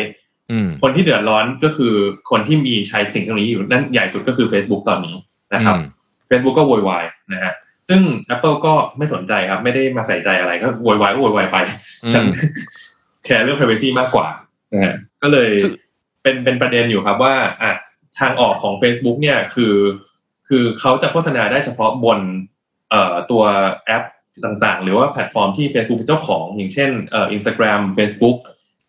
[0.50, 1.94] อืมคนที่เดือดร้อนก็คือ
[2.30, 5.16] คนที่มีใช้สิ่งตรงนี้อยู่นั่นใหญ่สุดก็คือ Facebook ตอนนี้
[5.54, 5.84] นะครับอืม
[6.28, 7.52] Facebook ก็โวยวายนะฮะ
[7.88, 8.00] ซึ่ง
[8.34, 11.56] Apple ก็ไม่สนใจครับ ไม่ได้มาใส่ใจอะไรก็โวยวายก็โวยวายไป
[12.04, 12.24] อืมฉัน
[13.24, 14.26] แคร์เรื่อง privacy มากกว่า
[14.72, 15.74] นะฮะก็เลยซึ่ง
[16.22, 17.72] เป็นเป็นประเด็นอยู่ครับว่าอะ
[18.20, 19.74] ทางออกของ Facebook เนี่ยคือ
[20.48, 22.20] คือเขาจะโฆษณาได้เฉพาะบน
[22.90, 23.42] เอ่อตัว
[23.86, 24.04] แอป
[24.44, 28.36] ต่างๆ หรือว่าแพลตฟอร์มที่ Facebook เป็นเจ้าของอย่างเช่นเอ่อ Instagram Facebook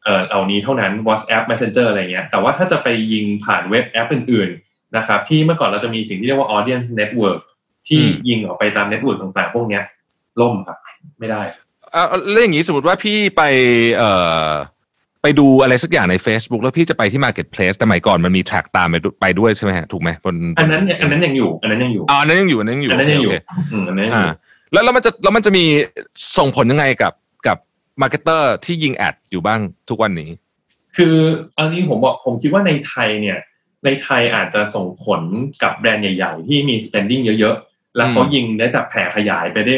[0.03, 7.39] เอ่อเหล่านี้เท่านั้น WhatsApp Messenger อะไรเงี้ยแต่ว่าถ้าจะไปยิงผ่านเว็บแอปอื่นๆนะครับที่เมื่อก่อนเราจะมีสิ่งที่เรียกว่า Audience Network
[7.87, 9.83] ที่ยิงออกไปตาม network ต่างๆ พวกเนี้ย
[10.41, 10.77] ล่มครับ
[11.19, 11.41] ไม่ได้
[11.93, 13.41] เอาเอาแล้วอย่างนี้สมมติว่าพี่ไป
[13.97, 14.11] เอ่
[14.49, 14.51] อ
[15.25, 23.37] ไปดูอะไรสักอย่างใน Facebook แล้วพี่จะไปที่ Marketplace แต่ใหม่ก่อนมันมี track ตามไปด้วยไปด้วยใช่ไหมฮะถูกไหมบนอันนั้นยังอันนั้นยังอยู่อันนั้นยังอยู่อ๋ออันนั้นยังอยู่อันนั้นยังอยู่อันนั้นยังอยู่โอเค
[23.71, 24.31] อืมอันนั้นยังออ่า
[24.71, 25.65] แล้วแล้วมันจะแล้วมันจะมี
[26.37, 27.13] ส่งผลยังไงกับ
[27.47, 27.57] กับ
[28.01, 29.59] marketer ที่ยิง ad อยู่บ้าง
[29.89, 30.29] ทุกวันนี้
[30.97, 31.15] คือ
[31.57, 33.37] อันนี้ผมบอกผมคิดว่าในไทยเนี่ย
[33.85, 35.21] ในไทยอาจจะส่งผล
[35.63, 39.75] กับแบรนด์ใหญ่ ๆ ที่มี spending เยอะๆ แล้วเขาอืมยิงได้แบบแผ่ขยายไปได้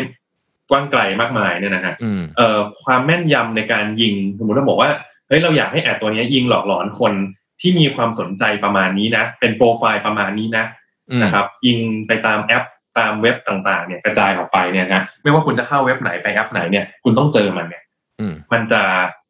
[0.70, 4.92] กว้างไกลมากมายเนี่ยนะฮะอืมเอ่อความแม่นยำในการยิงสมมติเราบอกว่า
[5.28, 7.14] เฮ้ยเราอยากให้ ad ตัวเนี้ยยิงหลอกหลอนคน
[7.62, 10.66] ที่มีความสนใจประมาณนี้นะ เป็นโปรไฟล์ประมาณนี้นะ
[11.10, 12.64] อืมนะครับ ยิงไปตามแอป
[12.98, 17.84] ตามเว็บต่างๆ เนี่ยกระจายออกไปเนี่ยฮะไม่ว่าคุณจะเข้าเว็บไหนไปแอปไหนเนี่ย คุณต้องเจอมันเนี่ย
[18.20, 18.82] อืมมันจะ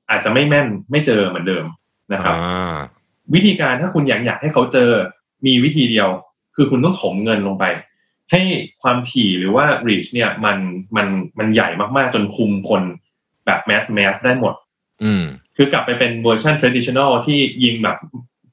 [0.09, 1.65] อาจจะไม่แม่นไม่เจอเหมือนเดิม
[2.13, 2.75] นะครับอ่า
[3.33, 4.91] วิธีการถ้าคุณอยากอยากให้เขาเจอ
[5.45, 6.09] มีวิธีเดียว
[6.55, 7.65] คือคุณต้องถมเงินลงไป
[8.31, 8.41] ให้
[8.81, 10.57] ความถี่หรือว่า reach เนี่ยมัน
[10.95, 11.07] มัน
[11.39, 12.81] มันใหญ่มากๆจนคุมคน
[13.45, 14.53] แบบแมสแมสได้หมด
[15.03, 15.23] อืม
[15.57, 17.97] คือกลับไปเป็นเวอร์ชัน traditional ที่ยิงแบบ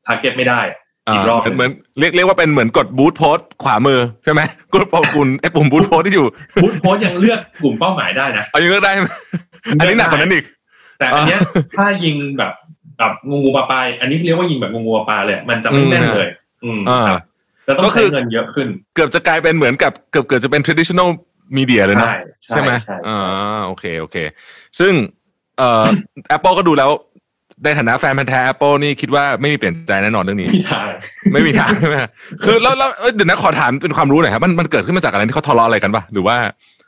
[0.06, 0.60] target ไม่ได้
[1.08, 4.40] อ่าอีกรอบเหมือนเหมือนเรียกเรียกว่าเป็นเหมือนกดบูทโพสขวามือใช่ไหม
[4.74, 6.26] กดปุ่มปุ่มไอ้ปุ่มบูทโพสที่อยู่
[6.62, 9.08] พุทโพสยังเลือกกลุ่มเป้าหมายได้นะเอายังเลือกได้ไหม
[9.80, 10.44] อันนี้หนักกว่านั้นอีก
[10.98, 11.40] แต่อันเนี้ย
[11.76, 12.52] ถ้ายิงแบบ
[12.98, 16.28] แบบงูงูปลาปลายอันนี้เรียกว่ายิงแบบงูงูปลาปลาเลยมันจะไม่แม่นเลย
[16.64, 17.20] อืมอ่าครับ
[17.66, 21.08] แล้วต้อก็งคืใช้อเงินเยอะขึ้น เกือบจะกลายเป็นเหมือนกับเกือบเกือบจะเป็น traditional
[21.56, 24.16] media เลยนะใช่ใช่ไหมใช่อ่าโอเคโอเค
[24.80, 24.92] ซึ่ง
[25.58, 25.84] เอ่อ
[26.36, 26.90] Apple ก็ดูแล้ว
[27.64, 30.88] ในฐานะแฟนพันธ์แท้ Apple นี่คิดว่าไม่มีเปลี่ยนใจแน่นอนเรื่องนี้พี่ทาง
[31.32, 31.96] ไม่มีทางใช่ไหม
[32.44, 36.36] คือแล้วแล้วเอ้ยเดี๋ยวนะขอถามเป็นความรู้หน่อยครับมันมันเกิดขึ้นมาจากอะไรที่เขาทะเลาะอะไรกันปะหรือว่า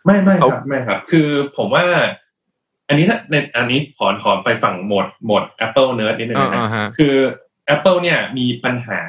[0.06, 1.84] ไม่ไม่คเขารับไม่ครับ คือผมว่า
[2.88, 7.14] อันนี้ถ้าในอันนี้ขอขอไปฝั่งโหมดโหมด Apple Nerd นิดนึงนะอ่าฮะฮะคือ
[7.74, 9.00] Apple เนี่ยมีปัญหา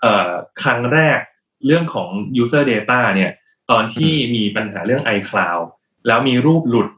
[0.00, 0.30] เอ่อ
[0.62, 1.18] ครั้งแรก
[1.66, 2.08] เรื่องของ
[2.42, 3.30] user data เนี่ย
[3.70, 5.64] ตอนที่มีปัญหาเรื่อง iCloud
[6.06, 6.88] แล้วมีรูปหลุด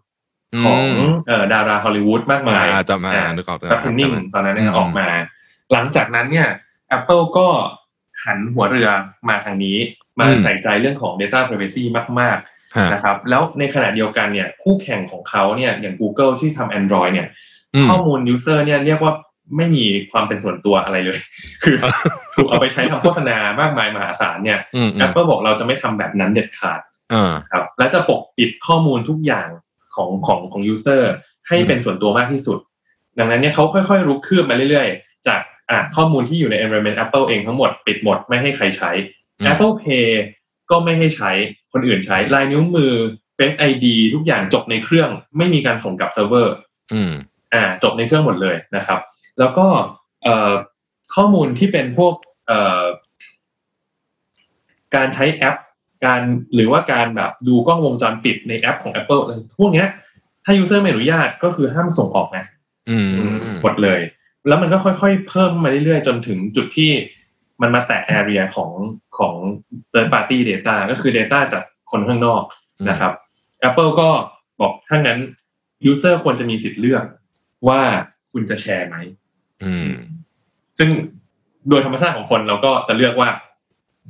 [0.64, 0.80] ของ
[1.28, 5.08] เอ่อดาราฮอลลีวูดมากมายอ่าจำมาอ่านึกออกแบปนิ่งตอนนั้นเนี่ยอืมออกมา
[5.72, 6.48] หลังจากนั้นเนี่ย
[6.96, 7.48] Apple ก็
[8.24, 8.88] หันหัวเรือ
[9.28, 9.76] มาทางนี้
[10.18, 11.82] มาใส่ใจเรื่องของ Data Privacy
[12.20, 17.28] มากๆฮะนะครับ แล้วในขณะเดียวกันเนี่ย คู่แข่งของเขาเนี่ยอย่าง Google ที่ทำ Android เนี่ย
[17.74, 19.12] อืมข้อมูล user เนี่ยเรียกว่า
[19.56, 21.18] ไม่มีความเป็นส่วนตัวอะไรเลย
[21.62, 21.76] คือ
[22.34, 26.80] ถูกเอาไปใช้ทำโฆษณามากมายมหาศาลเนี่ยอืมอืม Apple บอกเราจะไม่ทำแบบนั้นเด็ดขาด
[27.14, 29.48] อ่าครับ และจะปกปิดข้อมูลทุกอย่าง
[29.96, 31.02] ของของของ user
[31.48, 32.58] ให้เป็นส่วนตัวมากที่สุด
[33.18, 38.90] ดังนั้นเนี่ยเขาค่อยๆรุกคืบมาเรื่อยๆ จากอะข้อมูลที่อยู่ใน environment Apple เองทั้งหมดปิดหมดไม่ให้ใครใช้
[39.38, 40.08] อืม Apple Pay
[40.70, 41.30] ก็ไม่ให้ใช้
[41.72, 42.92] คนอื่นใช้ลายนิ้วมือ
[43.38, 46.54] Face ID ทุกอย่างจบในเครื่องไม่มีการส่งกลับเซิร์ฟเวอร์
[46.92, 47.12] อืม
[47.54, 49.00] อ่าจบในเครื่องหมดเลยนะครับ
[49.38, 49.66] แล้วก็
[50.24, 50.52] เอ่อ
[51.14, 52.14] ข้อมูลที่เป็นพวก
[52.46, 52.82] เอ่อ
[54.94, 55.56] การใช้แอป
[56.04, 56.20] การ
[56.54, 59.88] หรือว่าการแบบดูกล้องวงจรปิดในแอปของ Apple อะไรพวกเนี้ย
[60.44, 62.44] ถ้า user ไม่อนุญาตก็คือห้ามส่งออกนะ
[62.90, 63.12] อืม
[63.62, 64.00] หมดเลย
[64.48, 66.90] แล้วมันก็ค่อยๆ เพิ่มมาเรื่อยๆ จนถึงจุดที่
[67.60, 68.70] มันมาแตะ area ของ
[69.18, 69.34] ของ
[69.92, 72.42] third party data ก็คือ data จากคนข้างนอก
[72.90, 73.12] นะครับ
[73.68, 74.08] Apple ก็
[74.60, 75.18] บอกถ้างั้น
[75.90, 77.04] user ควรจะมีสิทธิ์เลือก
[77.68, 77.80] ว่า
[78.32, 78.96] คุณจะแชร์ไหม
[79.64, 79.90] อืม
[80.78, 80.88] ซึ่ง
[81.68, 83.28] โดยธรรมชาติของคนเราก็จะเลือกว่า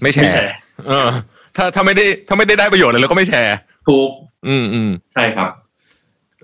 [0.03, 0.53] ไม่แชร์
[0.89, 1.09] เออ
[1.57, 3.57] ถ้าถ้าไม่ได้ถ้าไม่ได้ได้ประโยชน์เลยเราก็ไม่แชร์
[3.89, 4.11] ถูก
[4.49, 5.49] อืมอืมใช่ครับ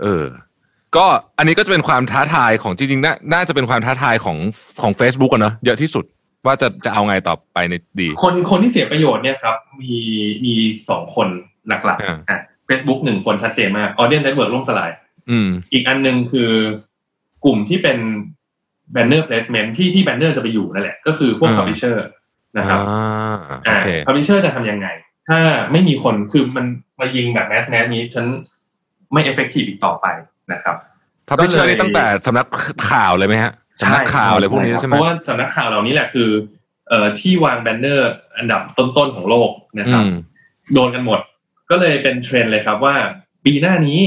[0.03, 0.25] เออ
[0.97, 1.07] ก็
[1.39, 4.39] อันนี้ก็จะเป็นความท้าทายของจริงๆน่าน่าจะเป็นความท้าทายของ
[4.83, 6.05] ของ Facebook อะเนอะเยอะที่สุด
[6.47, 9.95] ว่าจะจะเอาไงต่อไปในดี คนคนที่เสียประโยชน์เนี่ยครับ มี
[10.45, 10.55] มี
[10.89, 11.29] สองคน
[11.69, 14.91] หลักอ่าๆอะ Facebook หนึ่งคนชัดเจนมาก Audience Network ล่มสลาย
[15.31, 16.51] อืมอีกอันหนึ่งคือ
[17.45, 17.99] กลุ่มที่เป็น
[18.95, 21.97] banner placement ที่ที่ banner จะไปอยู่นั่นแหละ ก็คือพวกอ่า publisher
[22.59, 23.37] นะครับอ่า
[23.67, 24.87] โอเค publisher จะทำยังไง
[25.29, 25.39] ถ้า
[25.73, 26.67] ไม่มีคนคือมัน
[27.01, 28.27] มายิงแบบ mass mass นี้ฉัน
[29.13, 30.07] ไม่ effective อีกต่อไป
[30.53, 30.77] นะครับ
[31.29, 32.47] publisher นี่ตั้งแต่สำนัก
[32.91, 36.31] ข่าวเลยไหมฮะสำนักข่าวอะไรพวกนี้ใช่ไหมเพราะว่าสำนักข่าวเหล่านี้แหละคือ
[36.89, 40.13] เอ่อที่วาง bannerอันดับต้นๆของโลกนะครับอืม
[40.75, 41.21] โดนกันหมด
[41.71, 42.97] ก็เลยเป็นเทรนด์เลยครับว่า
[43.45, 44.01] ปีหน้านี้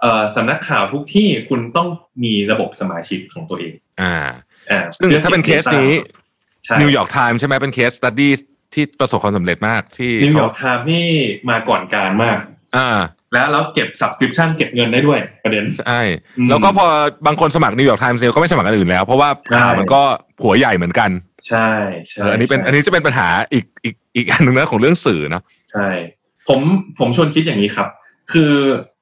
[0.00, 1.88] เอ่อสำนักข่าวทุกที่คุณต้อง
[2.24, 4.16] มีระบบสมาชิกของตัวเอง อ่า
[4.70, 6.21] อ่าซึ่งถ้าเป็นเคสนี้ใช่
[6.80, 8.32] New York Times ใช่ไหมเป็น case study
[8.74, 11.06] ที่ประสบความสำเร็จมากที่ New York Times เขาที่
[11.50, 12.38] มาก่อนกาลมาก
[12.76, 12.98] อ่า
[13.32, 16.00] แล้วแล้วเก็บ subscription เก็บเงินได้ด้วยประเด็นใช่
[16.38, 16.84] อืมแล้วก็พอ
[17.26, 20.02] บางคนสมัคร New York Times เสร็จก็ไม่สมัครอันอื่นแล้ว เพราะว่าใช่ข่าวมันก็
[20.44, 21.10] หัวใหญ่เหมือนกัน
[21.48, 21.70] ใช่
[22.08, 25.42] ใช่เอออันนี้เป็นใช่อันนี้จะเป็นปัญหาอีกอีกอีกอันหนึ่งนะของเรื่องสื่อเนาะ
[25.72, 25.88] ใช่
[26.48, 26.60] ผม
[26.98, 27.88] ผมชวนคิดอย่างนี้ครับ
[28.32, 28.52] คือ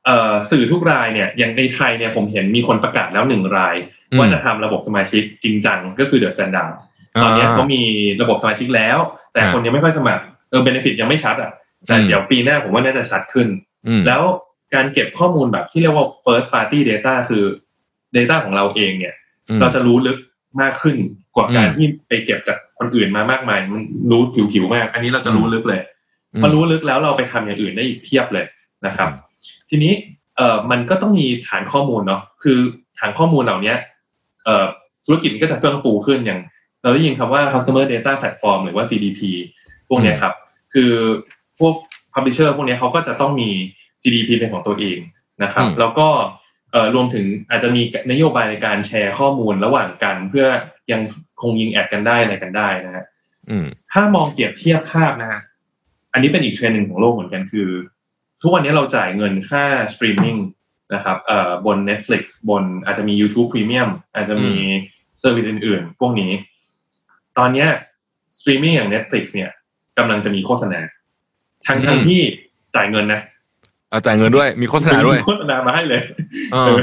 [0.06, 3.76] เอ่อสื่อทุกรายเนี่ยอย่างในไทยเนี่ยผมเห็นมีคนประกาศแล้วหนึ่งราย
[4.11, 6.74] อืมว่าจะทำระบบสมาชิกจริงจังก็คือเดอะ s แ a นดาร์ด
[7.22, 7.82] ตอนเนี้ยเขามี
[8.22, 8.98] ระบบสมาชิกแล้ว
[9.32, 11.52] แต่อ่าคนยังไม่ค่อยสมัครเออ benefit ยังไม่ชัดอะ
[11.86, 13.48] แต่อืมเดี๋ยวปีหน้าผมว่าน่าจะชัดขึ้น
[13.86, 14.22] อืมแล้ว
[14.74, 17.44] การเก็บข้อมูลแบบที่เรียกว่า first party data คือ
[18.16, 19.14] data ของเราเองเนี่ย
[19.48, 20.18] อืมเราจะรู้ลึก
[20.61, 20.96] มากขึ้น
[21.36, 25.80] กว่าการอืมที่ไปเก็บจากคนอื่นมามากมาย มันรู้ผิวๆมาก อันนี้เราจะรู้ลึกเลย
[26.32, 28.46] อืมพอรู้ลึกแล้วเราไปทำอย่างอื่นได้อีกเพียบเลย
[28.86, 29.08] นะครับ
[29.68, 29.92] ทีนี้
[30.36, 32.58] เอ่อมันก็ต้องมีฐานข้อมูลเนาะคือ
[32.98, 33.74] ฐานข้อมูลเหล่านี้
[34.44, 34.66] เอ่อ
[35.06, 36.40] ธุรกิจมันก็จะเฟื่องฟูขึ้นอย่าง
[36.83, 39.20] เราได้ยินคำว่า customer data platform หรือว่า CDP
[39.89, 40.35] พวกเนี้ยครับ
[40.74, 40.93] คือ
[41.59, 41.74] พวก
[42.14, 43.51] publisher พวกเนี้ยเขาก็จะต้องมี
[44.03, 44.99] CDP เป็นของตัวเอง
[45.43, 46.09] นะครับอืมแล้วก็
[46.72, 50.47] เอ่อรวมถึงอาจจะมีนโยบายในการแชร์ข้อมูลระหว่างกัน เพื่อ
[50.93, 51.01] ยัง
[51.43, 53.05] คงยิง ad กันได้อะไรกันได้นะฮะ
[53.51, 55.41] อืมถ้ามองเปรียบเทียบภาพนะฮะ
[56.12, 57.70] อันนี้เป็นอีกเทรนด์หนึ่งของโลกเหมือนกันคือ
[58.43, 59.64] ทุกวันนี้เราจ่ายเงินค่า
[59.95, 60.37] สตรีมมิ่ง
[60.95, 64.55] นะครับเอ่อบน Netflix บนอาจจะมี YouTube Premium อาจจะมี
[65.20, 66.33] service อื่น ๆ พวกนี้
[67.39, 67.68] ตอนเนี้ย
[68.37, 69.51] สตรีมมิ่งอย่าง Netflix เนี่ย
[69.99, 70.81] กำลังจะมีโฆษณา
[71.66, 72.20] ทั้งอืมทั้งที่
[72.76, 73.20] จ่ายเงินนะ
[73.91, 76.01] เอาจ่ายเงินด้วย มีโฆษณาด้วยมีโฆษณามาให้เลย
[76.53, 76.81] เอเอออ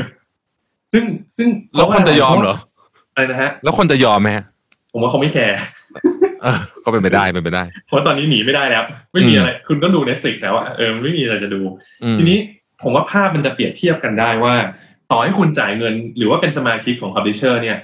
[0.92, 1.04] ซึ่ง
[1.38, 2.56] ซึ่งแล้วคนจะยอมเหรอ
[3.14, 4.44] อะไรนะฮะ แล้วคนจะยอมไหมฮะ
[4.92, 5.58] ผมว่าเขาไม่แคร์
[6.44, 8.84] เออก็เป็นไปได้เป็นไปได้เพราะตอนนี้หนีไม่ได้แล้ว
[9.14, 11.62] ไม่มีอืมอะไร คุณต้องดู Netflix แล้วอะเออมันไม่มีอะไรจะดู
[12.04, 12.38] อืมทีนี้
[12.84, 14.56] ผมว่าภาพมันจะเปรียบเทียบกันได้ว่า
[15.12, 17.78] ต่อให้คุณจ่ายเงิน หรือว่าเป็นสมาชิกของ Publisher เนี่ย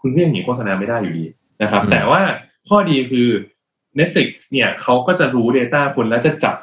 [0.00, 1.24] คุณก็ยังหนีโฆษณาไม่ได้อยู่ดี
[1.62, 2.20] นะครับ แต่ว่า
[2.68, 3.28] ข้อดีคือ
[3.98, 6.56] Netflix เนี่ยเขาก็จะรู้ Data คุณแล้วจะจับ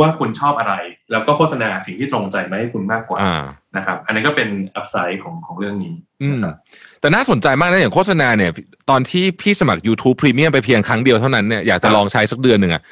[0.00, 0.74] ว่าคุณชอบอะไร
[1.10, 3.42] แล้วก็โฆษณาสิ่งที่ตรงใจมาให้คุณมากกว่าอ่า
[3.76, 6.54] นะครับ อันนี้นก็เป็นอัพไซด์ของของเรื่องนี้อืมนะครับ
[7.00, 8.50] แต่น่าสนใจมากนะอย่างโฆษณาเนี่ย
[8.90, 12.82] ตอนที่พี่สมัคร YouTube Premium ไปเพียงครั้งเดียวเท่านั้นเนี่ยอยากจะลองใช้สักเดือนหนึ่งอะ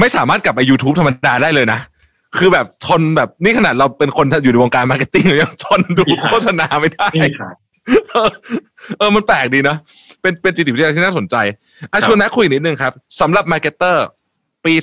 [0.00, 1.80] ไม่สามารถกลับไป YouTube ธรรมดาได้เลยนะ
[2.38, 7.54] คือแบบทนแบบนี่ขนาดเราเป็นคนอยู่ในวงการ marketing ยังทนดูโฆษณาไม่ได้ไม่มีขาย
[8.10, 8.30] เออ
[8.98, 9.76] เออมันแปลกดีนะ
[10.22, 11.36] เป็นเป็นจิตวิทยาที่น่าสนใจ
[11.92, 14.04] อะครับชวนแม็กคุยนิดนึงครับสำหรับ marketer
[14.64, 14.74] ปี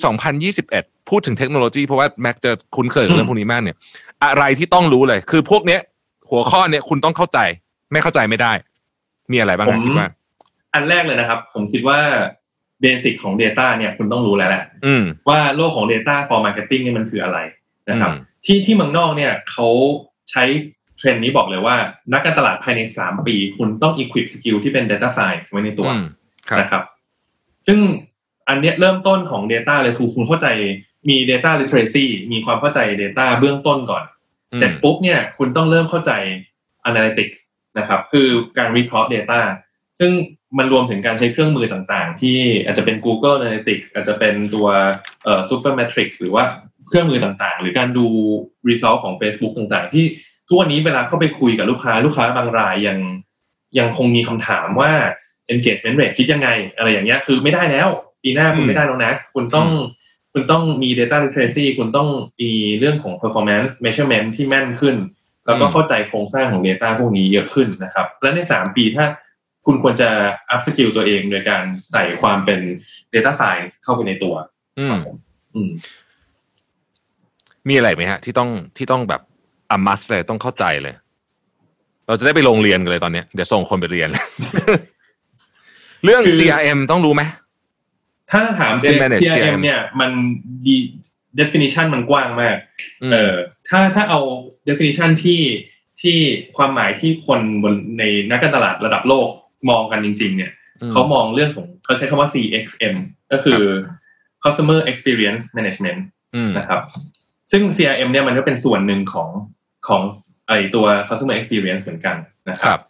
[0.50, 3.78] 2021 พูดถึงเทคโนโลยีเพราะว่าแม็กจะคุ้นเคยกับเรื่องพวกนี้มากเนี่ย
[4.26, 5.82] อะไรที่ต้องรู้เลย คือพวกเนี้ย
[6.30, 7.40] หัวข้อเนี้ยคุณต้องเข้าใจ
[7.92, 8.52] ไม่เข้าใจไม่ได้
[9.32, 10.08] มีอะไรบ้างผครับมคิดว่า
[10.74, 12.00] อันแรกเลยนะครับ ผมคิดว่า
[12.82, 17.38] basic ของ Data เนี่ยคุณต้องรู้แล้วแหละอืมว่าโลกของ Data for Marketing เนี่ยมันคืออะไร
[17.90, 19.70] นะครับอืมที่ที่เมืองนอกเนี่ยเขา
[20.32, 20.44] ใช้
[20.98, 21.76] เทรนด์นี้บอกเลยว่า
[22.14, 26.04] นักการตลาดภายใน 3 ปี คุณต้อง equip skill ที่เป็น Data Science ไว้ในตัวอืม
[26.50, 26.84] ครับนะครับ
[27.68, 27.80] ซึ่ง
[28.50, 30.48] อันเนี้ยเริ่มต้นของ Data เลยคือคุณเข้าใจ
[31.10, 34.04] มี Data Literacy มีความเข้าใจ Data เบื้องต้นก่อน
[34.52, 36.12] อืมเสร็จปุ๊บเนี่ยคุณต้องเริ่มเข้าใจ
[36.90, 37.40] Analytics
[37.78, 38.28] นะครับ คือ
[38.58, 39.42] การวิเคราะห์ Data
[40.00, 40.12] ซึ่ง
[40.58, 44.68] มันรวมถึงการใช้เครื่องมือต่างๆ ที่อาจจะเป็น Google Analytics อาจจะเป็นตัว
[45.24, 46.44] เอ่อ Supermetrics หรือว่า
[46.88, 48.08] เครื่องมือต่างๆ หรือการดู
[48.70, 50.06] result ของ Facebook ต่างๆ ที่
[50.48, 52.98] ทุกวันนี้เวลาเข้าไปคุยกับลูกค้า ลูกค้าบางรายยัง
[53.80, 54.92] ยังคงมีคำถามว่า
[55.54, 57.88] engagement rate คิดยังไง อะไรอย่างเงี้ยคือไม่ได้แล้ว
[58.24, 59.68] ปีหน้าคุณอืมไม่ได้แล้วนะ คุณต้อง
[60.34, 62.10] คุณต้องมี data literacy คุณต้อง
[62.42, 64.96] มีเรื่องของ performance measurement ที่แม่นขึ้น
[65.46, 69.06] แล้วก็เข้าใจโครงสร้างของ Data พวกนี้เยอะขึ้นนะครับ และในสามปีถ้า
[69.66, 70.10] คุณควรจะ
[70.54, 72.60] up skill ตัวเองโดยการใส่ความเป็น
[73.14, 74.36] Data Science เข้าไปในตัว
[74.80, 74.98] อืม
[75.56, 75.72] อืม
[77.68, 79.22] มีอะไรไหมฮะ ที่ต้องที่ต้องแบบ
[79.72, 80.96] อามัสเลยต้องเข้าใจเลย
[82.08, 84.10] เราจะได้ไปโรงเรียนกันเลยตอนเนี้ยเดี๋ยวส่งคนไปเรียน
[86.04, 87.22] เรื่องคือ CRM ต้องรู้ไหม
[88.32, 90.12] ถ้าถามเรียน manage CRM CRM เนี่ย มัน
[90.66, 90.76] ดี
[91.40, 92.58] definition มันกว้างมาก
[93.04, 93.36] อืมเออ
[93.70, 94.20] ถ้าถ้าเอา
[94.70, 95.42] definition ที่
[96.02, 96.18] ที่
[96.58, 99.30] ความหมายที่คนบนในนักการตลาดระดับโลก
[99.70, 100.52] มองกันจริง ๆ เนี่ย
[100.92, 102.96] เขามองเรื่องของเขาใช้คำว่า CXM
[103.32, 103.62] ก็คือ
[104.44, 106.00] customer experience management
[106.36, 106.80] อืมนะครับ
[107.52, 109.30] ซึ่ง CRM เนี่ยมันก็เป็นส่วนหนึ่งของ
[109.88, 110.02] ของ
[110.48, 112.18] ไอตัว customer experience เหมือนกัน
[112.50, 112.84] นะคครัรับบ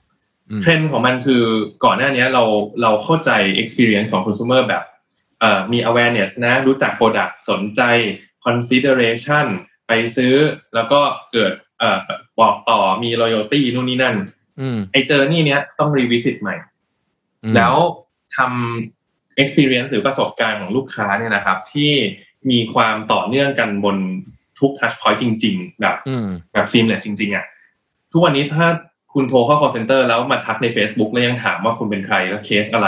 [0.49, 1.43] อืมเทรนด์ของมันคือ
[1.85, 2.43] ก่อนหน้านี้เรา
[2.81, 3.31] เราเข้าใจ
[3.61, 4.83] experience ของ consumer แบบ
[5.39, 7.81] เอ่อมี awareness นะ รู้จัก product สนใจ
[8.45, 9.45] consideration
[9.87, 10.35] ไปซื้อ
[10.75, 10.99] แล้วก็
[11.31, 11.99] เกิดเอ่อ
[12.39, 14.15] บอกต่อมี loyalty นู่นนี่นั่น
[14.59, 16.55] อืมไอเจอนี่เนี้ยต้อง revisit ใหม่
[17.43, 17.75] อืมแล้ว
[18.37, 21.91] ทำ experience หรือประสบการณ์ของลูกค้าเนี่ยนะครับ ที่
[22.51, 23.97] มีความต่อเนื่องกันบน
[24.59, 27.45] ทุก touch point จริง ๆ แบบอืมแบบ seamless จริง ๆอะ
[28.11, 28.67] ทุกวันนี้ถ้า
[29.13, 32.87] คุณโทรเข้า call center แล้วมาทักใน Facebook แล้วยังถามว่าคุณเป็นใครแล้วเคสอะไร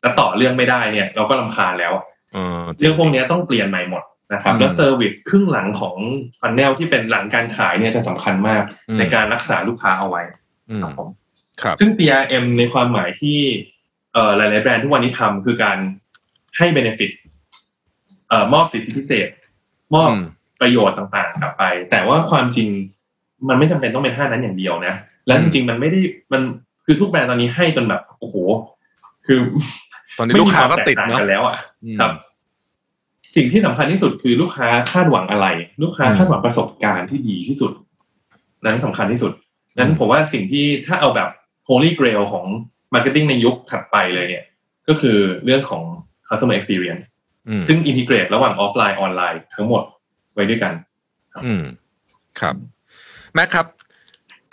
[0.00, 1.92] แล้วต่อเรื่องไม่ได้เนี่ย เราก็ลำคาญแล้ว
[2.32, 4.02] เออเรื่องพวกเนี้ยต้องเปลี่ยนใหม่หมด
[4.34, 5.96] นะครับอืมแล้วเซอร์วิสครึ่งหลังของ
[6.40, 10.22] ฟันแนลที่เป็นหลังการขายเนี่ยจะสำคัญมากอืมในการรักษาลูกค้าเอาไว้
[10.70, 11.08] อืมครับผม
[11.62, 13.38] ครับซึ่ง CRM ในความหมายที่
[14.12, 15.78] เอ่อหลาย ๆ แบรนด์ทุกวันนี้ทำคือการ
[16.58, 17.10] ให้ benefit
[18.28, 19.28] เอ่อมอบสิทธิพิเศษ
[19.94, 20.22] มอบอืม
[20.60, 22.68] ประโยชน์ต่างๆ กลับไป แต่ว่าความจริง
[23.48, 24.94] มันไม่จำเป็นต้องเป็นท่านั้นอย่างเดียวนะ
[25.26, 26.00] แล้วจริงๆมันไม่ได้
[26.32, 26.42] มัน
[26.84, 28.36] คือทุกแบรนด์ตอนนี้ให้จนแบบโอ้โห
[29.26, 29.38] คือ
[30.18, 32.12] ตอนนี้ลูกค้าก็ติดไม่มีควมแกต่งเนาะกันแล้วอะอืมครับ
[33.36, 35.46] สิ่งที่สำคัญที่สุดคือลูกค้าคาดหวังอะไร
[35.82, 37.72] ลูกค้าอืมคาดหวังประสบการณ์ที่ดีที่สุด
[38.64, 39.32] นั้นสำคัญที่สุด
[39.78, 41.28] นั้นอืมผมว่าสิ่งที่ถ้าเอาแบบ
[41.68, 42.46] holy grail ของ
[42.94, 44.44] marketing ในยุคถัดไปเลยเนี่ย
[44.88, 45.82] ก็คือเรื่องของ
[46.28, 47.06] customer experience
[47.48, 49.82] อืมซึ่ง integrate ระหว่าง offline online ทั้งหมด
[50.34, 50.72] ไว้ด้วยกัน
[51.44, 51.62] อืม
[52.40, 52.54] ครับ
[53.34, 53.66] แม็กครับ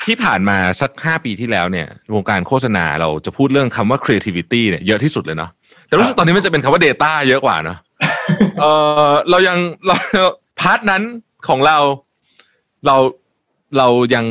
[0.06, 5.52] ที่ผ่านมาสักห้าปีที่แล้วเนี่ยวงการโฆษณาเราจะพูดเรื่องคำว่า creativity เนี่ยเยอะที่สุดเลยเนาะ
[5.88, 7.78] แต่รู้สึกตอนนี้มันจะเป็นคำว่า data เยอะกว่าเนาะ
[8.60, 8.66] เอ
[9.10, 9.96] อเรายังเรา
[10.60, 11.04] part นั้น
[11.48, 11.78] ของเรา
[12.86, 12.96] เรา
[13.78, 14.26] เรายัง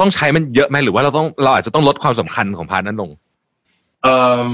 [0.00, 3.10] ต้องใช้มันเยอะไหมหรือว่าเราต้องเราอาจจะต้องลดความสำคัญของ part นั้นลง
[4.02, 4.14] เอ่
[4.46, 4.50] อ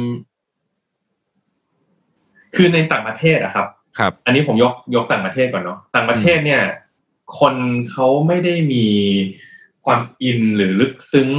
[2.57, 3.67] คือในต่างประเทศอะครับ
[3.99, 6.63] ครับ อันนี้ผมยกยกต่างประเทศก่อนเนาะต่างประเทศเนี่ย
[7.39, 7.55] คน
[7.91, 8.87] เขาไม่ได้มี
[9.87, 11.31] ความอินหรือลึกซึ้ง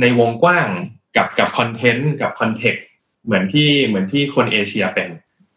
[0.00, 0.68] ในวงกว้าง
[1.16, 2.92] กับกับคอนเทนต์กับ context
[3.24, 5.08] เหมือนที่เหมือนที่คนเอเชียเป็น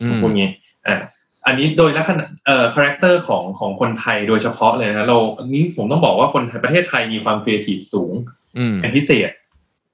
[0.01, 0.49] อืมพวกนี้
[0.88, 1.01] อ่า
[1.45, 8.13] อันนี้โดยลักษณะเอ่อ character ของของคนไทยโดยเฉพาะเลยนะเราอันนี้ผมต้องบอกว่าคนไทยประเทศไทยมีความครีเอทีฟสูง
[8.57, 9.30] อืมเป็นพิเศษ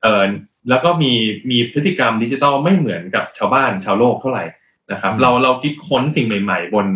[0.01, 0.27] เอ่อ
[0.69, 1.11] แล้วก็มี
[1.51, 4.43] มีพฤติกรรมดิจิทัลไม่เหมือนกับชาวบ้านชาวโลกเท่าไหร่
[4.91, 6.87] นะครับอืมเราเราคิดค้นสิ่งใหม่ ๆ บน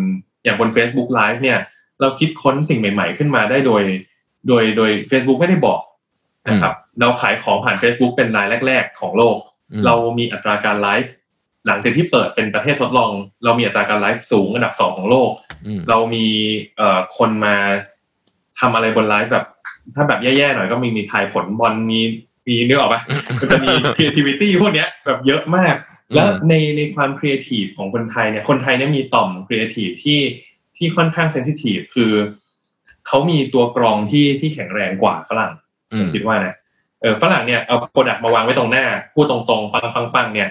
[0.44, 1.58] อย่างบน Facebook Live เนี่ย
[2.00, 3.82] เราคิดค้นสิ่งใหม่ ๆ ขึ้นมาได้โดย
[4.48, 5.80] โดยโดย Facebook ไม่ได้บอก
[6.48, 9.36] นะครับ เราขายของผ่าน Facebook เป็นรายแรก ๆ ของโลก
[9.72, 11.12] อืมเรามีอัตราการไลฟ์
[11.66, 13.10] หลังจากที่เปิดเป็นประเทศทดลอง
[13.44, 15.30] เรามีอัตราการไลฟ์สูงอันดับสองของโลก
[15.66, 16.26] อืมเรามี
[16.76, 17.56] เอ่อคนมา
[18.60, 19.46] ทำอะไรบนไลฟ์แบบ
[19.94, 22.00] ถ้าแบบแย่ๆหน่อยก็มีมีถ่ายผลบอลมี
[22.48, 23.00] มีเนื้อออกปะ
[23.40, 25.74] มันจะมี creativity พวกเนี้ยแบบเยอะมาก
[26.14, 30.20] แล้วในในความครีเอทีฟของคนไทยเนี่ยคนไทยเนี่ยมีต่อมครีเอทีฟที่
[30.76, 32.12] ที่ค่อนข้าง sensitive คือ
[33.06, 35.52] เขามีตัวกรองที่ที่แข็งแรงกว่าฝรั่ง
[35.92, 36.54] อืมผมคิดว่านะ
[37.00, 38.84] เออฝรั่งเนี่ยเอา product มาวางไว้ตรงหน้า
[39.14, 40.48] พูดตรงๆ ปังปังปังเนี่ย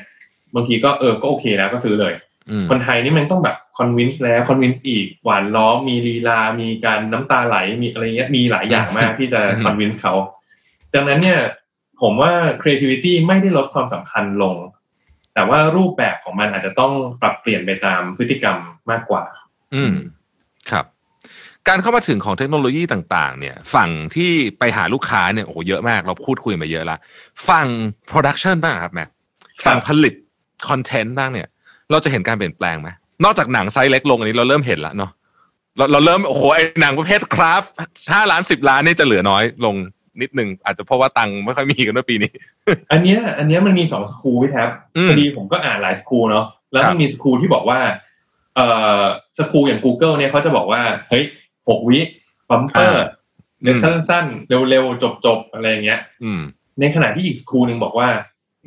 [0.55, 2.13] บางทีก็เออก็โอเคแล้วก็ซื้อเลย
[2.49, 10.13] อืมคนไทยนี่มันต้องแบบ convince แล้ว convince อีกหว่านล้อมมีลีลา มีการน้ำตาไหลมีอะไรเงี้ยมีหลายอย่างมากที่จะอืม convince เขา
[10.93, 11.39] ดังนั้นเนี่ย
[12.01, 12.31] ผมว่า
[12.61, 14.55] creativity ไม่ได้ลดความสำคัญลง
[15.37, 18.57] แต่ว่ารูปแบบของมันอาจจะต้องปรับเปลี่ยนไปตามพฤติกรรม
[18.91, 19.23] มากกว่า
[19.75, 19.93] อืม
[20.71, 20.85] ครับ
[21.67, 26.97] การเข้ามาถึงของเทคโนโลยีต่าง ๆ เนี่ย ฝั่งที่ไปหาลูกค้าเนี่ยโอ้โหเยอะมาก เราพูดคุยมาเยอะละ
[27.49, 27.67] ฝั่ง
[28.09, 29.09] production บ้างครับแม็ก
[29.65, 30.13] ฝั่งผลิต
[30.69, 31.47] คอนเทนต์บ้างเนี่ย
[31.91, 32.89] เราจะเห็นการเปลี่ยนแปลงไหม
[33.23, 35.11] นอกจากหนังไซส์เล็กลงอันนี้เราเริ่มเห็นแล้วเนาะ
[35.77, 37.63] เราเราเริ่มโอ้โหไอหนังประเภทคราฟ
[38.13, 39.75] ห้าล้านสิบล้านนี่จะเหลือน้อยลง
[40.21, 42.31] นิดนึงอาจจะเพราะว่าตังค์ไม่ค่อยมีกันด้วยปีนี้
[42.91, 47.79] อันเนี้ยอันเนี้ยมันมีสองสคูลพี่แท็บอืมพอดีผมก็อ่านหลายสคูลเนาะแล้วครัมับนมีสคูลที่บอกว่า
[48.55, 48.67] เอ่
[48.99, 49.01] อ
[49.37, 51.25] สคูลอย่าง Google เนี่ยเขาจะบอกว่าเฮ้ย
[51.67, 51.99] หกวิ
[52.49, 53.05] บัมเปอร์
[53.61, 56.41] เนื้อสั้นๆ เร็วๆ จบๆ อะไรอย่างเงี้ยอืม
[56.79, 58.09] ในขณะที่อีกสคูลหนึ่งบอกว่า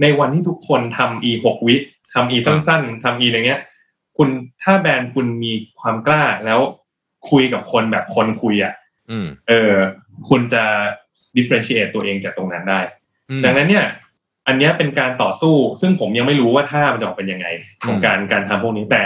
[0.03, 1.77] ในวันที่ทุกคนทำ e หกวิ
[2.13, 3.61] ทำ e สั้นๆทำ e อะไรเงี้ย
[4.17, 4.29] คุณ
[4.63, 6.61] ถ้าแบรนด์คุณมีความกล้าแล้ว
[7.31, 8.75] คุยกับคนแบบคนคุยอะ
[9.11, 9.75] อืมเออ
[10.29, 10.65] คุณจะ
[11.37, 12.81] differentiate ตัวเองจากตรงนั้นได้
[13.31, 13.87] อืมดังนั้นเนี่ย
[14.47, 17.47] อันเนี้ยเป็นการต่อสู้ ซึ่งผมยังไม่รู้ว่าท่ามันจะออกเป็นยังไง
[17.87, 19.05] ของอืมการการทำพวกนี้แต่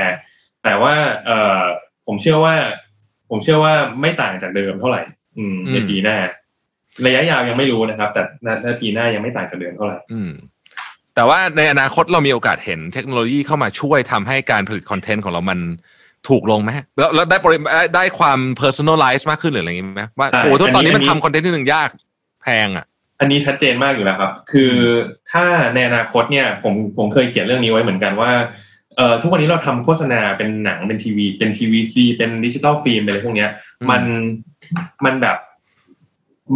[0.64, 0.95] แต่ว่า
[1.27, 1.61] เออ
[2.07, 2.55] ผมเชื่อว่า
[3.31, 5.03] ผมเชื่อว่าไม่ต่างจากเดิมเท่าไหร่
[5.39, 6.18] อืมในปีหน้า
[7.07, 10.31] ระยะยาวยังไม่รู้นะครับ แต่นานาทีหน้ายังไม่ต่างจากเดิมเท่าไหร่อืม
[11.14, 15.59] แต่ว่าในอนาคตเรามีโอกาสเห็นเทคโนโลยีเข้ามาช่วยทำให้การผลิตคอนเทนต์ของเรามัน
[16.29, 21.91] ถูกลงไหมแล้วแล้วได้ปริได้ได้ความ personalize มากขึ้นหรืออะไรอย่างงี้ไหมว่าใช่โอ้โหตอนนี้อันนี้มันทำคอนเทนต์ที่หนึ่งยาก
[22.45, 22.87] แพงอะ
[23.21, 24.73] อันนี้ชัดเจนมากอยู่แล้วครับ คือ
[25.33, 28.31] ถ้าในอนาคตเนี่ยผมผมเคยเขียนเรื่องนี้ไว้เหมือนกันว่า
[28.97, 34.03] เอ่อทุกวันนี้เราทำโฆษณาเป็นหนังเป็นทีวี เป็น TVC เป็น digital film เป็นอะไรพวกเนี้ยอืมมัน
[35.05, 35.39] มันแบบ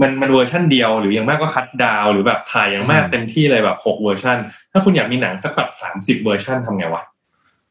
[0.01, 4.37] มันมันเวอร์ชันเดียวหรืออย่างมากก็ cut down หรือแบบถ่ายอย่างมากเต็มที่เลยแบบหกเวอร์ชัน
[4.73, 7.05] ถ้าคุณอยากมีหนังสักแบบสามสิบเวอร์ชันทำไงวะ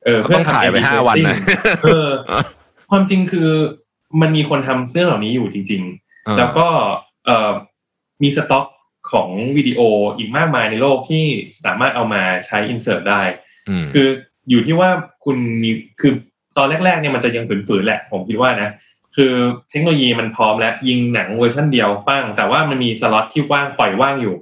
[0.06, 2.10] เเออก็ต้องทำถ่ายไป A/B ห้าวันนะ testing เออ
[2.90, 3.50] ความจริงคือ
[4.22, 5.82] มันมีคนทำเรื่องเหล่านี้อยู่จริง
[6.26, 6.68] เออๆแล้วก็
[7.26, 7.52] เอ่อ
[8.24, 8.66] มีสต็อก
[9.12, 9.80] ของวิดีโอ
[10.18, 11.26] อีกมากมายในโลกที่
[11.66, 13.22] สามารถเอามาใช้ insert ได้อื
[13.84, 14.08] มคือ
[14.50, 14.90] อยู่ที่ว่า
[15.26, 16.14] คุณมีคือ
[16.58, 18.70] ตอนแรกๆเนี่ยมันจะยังฝืนๆแหละ ผมคิดว่านะ
[19.16, 19.34] คือ
[19.70, 24.36] เทคโนโลยีมันพร้อมแล้ว ยิงหนังเวอร์ชันเดียวปั้ง แต่ว่ามันมีสล็อตที่ว่างปล่อยว่างอยู่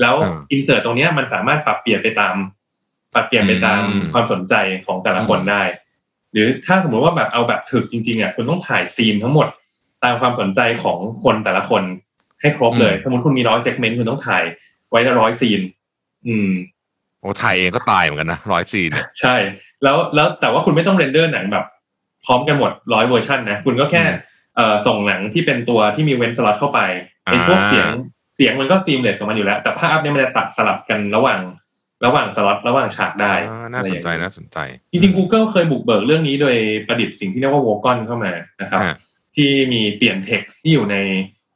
[0.00, 2.34] แล้วอ่า insert ตรงเนี้ยมันสามารถปรับเปลี่ยนไปตาม
[3.14, 4.54] ปรับเปลี่ยนไปตามอืมความสนใจ
[4.86, 5.62] ของแต่ละคนได้
[6.32, 9.46] หรือถ้าสมมติว่าแบบเอาแบบถึกจริงๆอะคุณต้องถ่าย scene ทั้งหมด
[10.04, 11.82] ตามความสนใจของคนแต่ละคน
[12.40, 14.44] ให้ครบเลย สมมติคุณมีร้อย segment คุณต้องถ่าย
[14.90, 15.60] ไว้ละร้อย scene
[16.28, 16.50] อืม
[17.20, 19.34] โอ้ถ่ายเองก็ตายเหมือนกันนะร้อย scene เนี่ยใช่
[19.82, 21.64] แล้วแล้วแต่ว่าคุณไม่ต้อง render หนังแบบ
[22.24, 26.80] พร้อมกันหมดร้อยเวอร์ชันนะ คุณก็แค่อืมเอ่อส่งหนังที่เป็นตัวที่มีเว้นสล็อตเข้าไป
[27.24, 27.88] ไอ้อ่าพวกเสียง
[28.36, 31.40] เสียงมันก็ seamless ของมันอยู่แล้ว แต่ภาพเนี่ยมันจะตัดสลับกันระหว่าง
[32.04, 34.58] ระหว่างสล็อตระหว่างฉากได้อ่าน่าสนใจอะไรอย่างเงี้ยน่าสนใจ
[34.90, 36.56] จริงๆ Google เคยบุกเบิกเรื่องนี้โดย
[36.86, 38.96] ประดิษฐ์สิ่งที่เรียกว่า w o g o n เข้ามานะครับฮะ
[39.36, 40.96] ที่มีเปลี่ยน text ที่อยู่ใน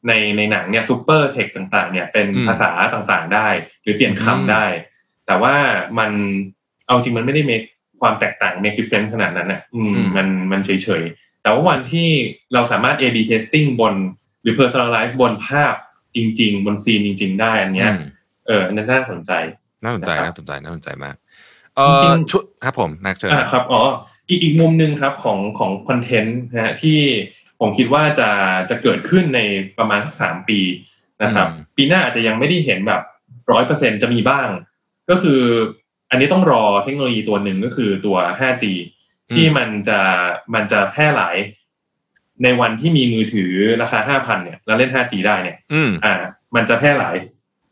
[0.08, 3.48] ในในหนังเนี่ย super text ต่างๆ เนี่ยเป็นอืมภาษาต่างๆได้
[3.82, 4.64] หรือเปลี่ยนอืมคำได้
[5.26, 5.54] แต่ว่า
[5.98, 6.10] มัน
[6.86, 7.66] เอาจริงมันไม่ได้ make
[8.00, 10.70] ความแตกต่าง make difference ขนาดนั้นอะอืมมันมันเฉ
[11.02, 12.10] ยๆ แต่ว่าวันที่
[12.54, 13.94] เราสามารถ A/B testing บน
[14.42, 15.74] หรือ personalize บนภาพ
[16.16, 18.02] จริง ๆ บนซีนจริง ๆ ได้อันเนี้ยอืม
[18.46, 19.32] เอออันนั้นน่าสนใจ
[19.82, 21.16] น่าสนใจนะครับน่าสนใจน่าสนใจมาก
[21.76, 23.82] เอจริองๆชุดครับผมแม็กเชิญอ่านะครับอ๋อ
[24.28, 26.98] อีกอีกมุมหนึ่งครับของของคอนเทนต์นะฮะที่
[27.60, 28.30] ผมคิดว่าจะ
[28.70, 29.40] จะเกิดขึ้นใน
[29.78, 30.60] ประมาณสักสามปี
[31.22, 33.02] นะครับอืมปีหน้าอาจจะยังไม่ได้เห็นแบบ
[33.52, 34.48] ร้อยเปอร์เซ็นจะมีบ้าง
[35.10, 35.40] ก็คือ
[36.10, 38.64] อันนี้ต้องรอเทคโนโลยีตัวหนึ่งก็คือตัว 5G
[39.34, 40.00] ที่มันจะ
[40.54, 41.36] มันจะแพร่หลาย
[42.42, 43.52] ในวันที่มีมือถือ
[43.82, 46.14] ราคา5,000เนี่ยแล้วเล่น 5G ได้เนี่ยอืมอ่า
[46.54, 47.16] มันจะแพร่หลาย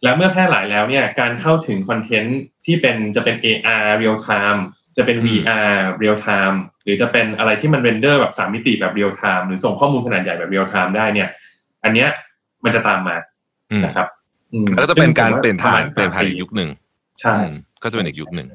[0.02, 4.60] แล้วเมื่อแพร่หลายแล้วเนี่ย การเข้าถึงคอนเทนต์ที่เป็นจะเป็น AR real time
[4.96, 11.28] จะเป็นอืม VR real time ห รือจะเป็นอะไรที่มัน render แบบสามมิติแบบ real time หรือส่งข้อมูลขนาดใหญ่แบบ real time ได้เนี่ย
[11.84, 12.08] อันเนี้ย
[12.64, 13.16] มันจะตามมา
[13.70, 14.06] อืมนะครับ
[14.52, 16.68] อืมแล้วก็จะเป็นการซึ่งผมว่เปลี่ยนผ่านระมณเปลี่ยนผ่านสมอีกยุคหนึ่ง
[17.20, 18.46] ใช่อืมก็จะเป็นอีกยุคหนึ่ง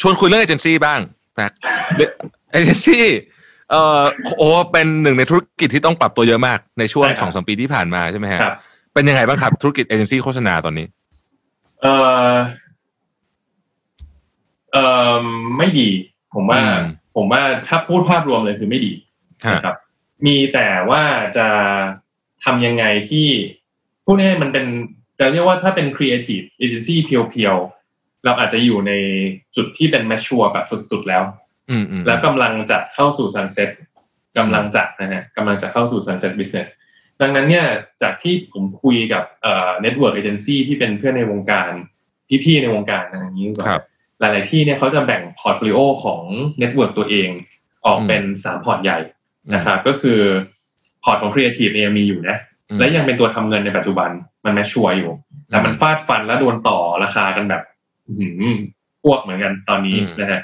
[0.00, 1.00] ชวนคุยเรื่องเอเจนซี่บ้าง
[1.38, 1.52] นะ
[2.52, 3.04] เอเจนซี่
[3.70, 4.02] เอ่อ
[4.38, 8.54] โอ้เป็นหนึ่งในธุรกิจที่ต้องปรับตัวเยอะมากในช่วงใช่ครับสองสามปีที่ผ่านมาใช่ไหมฮะครับ
[8.94, 10.86] เป็นยังไงบ้างครับธุรกิจเอเจนซี่โฆษณาตอนนี้
[11.82, 11.86] เอ
[12.32, 12.34] อ
[14.72, 14.78] เอ
[15.10, 15.12] อ
[15.58, 15.88] ไม่ดี
[16.34, 16.82] ผมว่าอืม
[17.16, 18.92] ผมว่าถ้าพูดภาพรวมเลยคือไม่ดี
[19.44, 19.76] ฮะนะครับ
[20.26, 21.02] มีแต่ว่า
[21.36, 21.48] จะ
[22.44, 23.28] ทำยังไงที่
[24.04, 24.66] พูดง่ายๆมันเป็น
[25.18, 28.92] จะเรียกว่าถ้าเป็น creative agency เพียวๆ เราอาจจะอยู่ใน
[29.56, 31.22] จุดที่เป็น mature แบบสุดๆแล้ว
[31.70, 33.70] อืมอืมแล้วกำลังจะเข้าสู่ sunset
[34.38, 36.68] กำลังจะนะฮะกำลังจะเข้าสู่ sunset business
[37.20, 37.66] ดังนั้นเนี่ย
[38.02, 41.70] จากที่ผมคุยกับเอ่อ network agency ที่เป็นเพื่อนในวงการ
[42.44, 43.84] พี่ๆในวงการนะอย่างนี้ดีกว่าครับ
[44.20, 46.22] หลาย ๆ ที่เนี่ยเขาจะแบ่ง portfolioของ
[46.58, 47.28] network ตัวเอง
[47.86, 48.98] ออกเป็นสามพอร์ตใหญ่
[49.54, 50.20] นะครับก็คือ
[51.04, 52.36] พอร์ตของครีเอทีฟเองมีอยู่นะ
[52.70, 54.10] อืมและยังเป็นตัวทำเงินในปัจจุบัน
[54.44, 55.10] มัน mature อยู่
[55.48, 57.62] แต่มันฟาดฟันและโดนต่อราคากันแบบ
[58.06, 58.56] อื้อหือ
[59.04, 60.40] อ้วกเหมือนกันตอนนี้อืมนะฮะ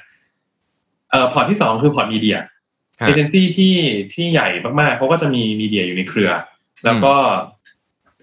[1.10, 2.36] เอ่อพอร์ตที่สองคือพอร์ต media
[3.00, 3.74] ฮะเอเจนซี่ที่
[4.14, 4.48] ที่ใหญ่
[4.80, 6.30] มาก ๆเขาก็จะมี media อยู่ในเครือ
[6.84, 7.14] แล้วก็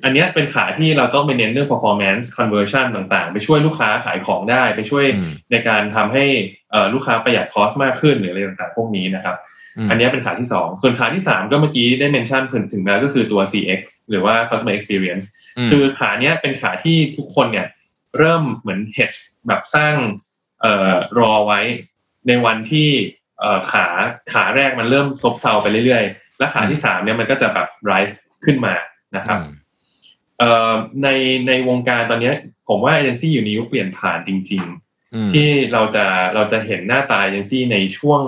[0.04, 6.26] อันเนี้ยเป็นขาที่เราต้องไปเน้นเรื่อง performance conversion ต่างๆ ไปช่วยลูกค้าขายของได้ ไปช่วยอืมในการทำให้
[6.72, 9.38] เอ่อลูกค้าประหยัดคอสมากขึ้นหรืออะไรต่างๆ พวกนี้นะครับ
[9.86, 12.44] มอันเนี้ยเป็นขาที่สองส่วนขาที่สามก็เมื่อกี้ได้เมนชั่น
[12.74, 15.26] ถึงแล้วก็คือตัว CX หรือว่า customer experience
[15.66, 17.68] มคือขาเนี้ยเป็นขาที่ทุกคนเนี่ย
[18.18, 19.96] เริ่มเหมือน hedge แบบสร้าง
[20.62, 21.62] เอ่อรอไว้
[22.28, 22.90] ในวันที่
[23.40, 23.86] เอ่อขา
[24.34, 28.76] ขาแรกมันเริ่มซบเซาไปเรื่อยๆ และขาที่สามเนี่ยมันก็จะแบบ rise ขึ้นมา
[29.16, 29.63] นะครับอืมเอ่อ
[31.04, 31.08] ใน
[31.48, 32.36] ในวงการตอนเนี้ย
[32.68, 34.64] ผมว่าเอเจนซี่อยู่ในยุคเปลี่ยนผ่านจริง
[35.14, 38.22] อืมๆที่เราจะเราจะเห็นหน้าตาเอเจนซี่ในช่วง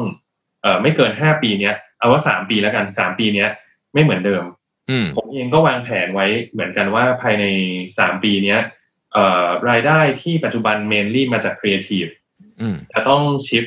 [0.61, 3.49] เอ่อไม่เกินห้าปีเนี้ยเอาว่าสามปีแล้วกันสามปีเนี้ย
[3.93, 4.43] ไม่เหมือนเดิม
[4.89, 7.45] อืมผมเองก็วางแผนไว้เหมือนกันว่าภายใน
[7.97, 8.59] สามปีเนี้ย
[9.13, 12.05] เอ่อรายได้ที่ปัจจุบัน mainly มาจากครีเอทีฟ
[12.61, 13.65] อืมจะต้อง shift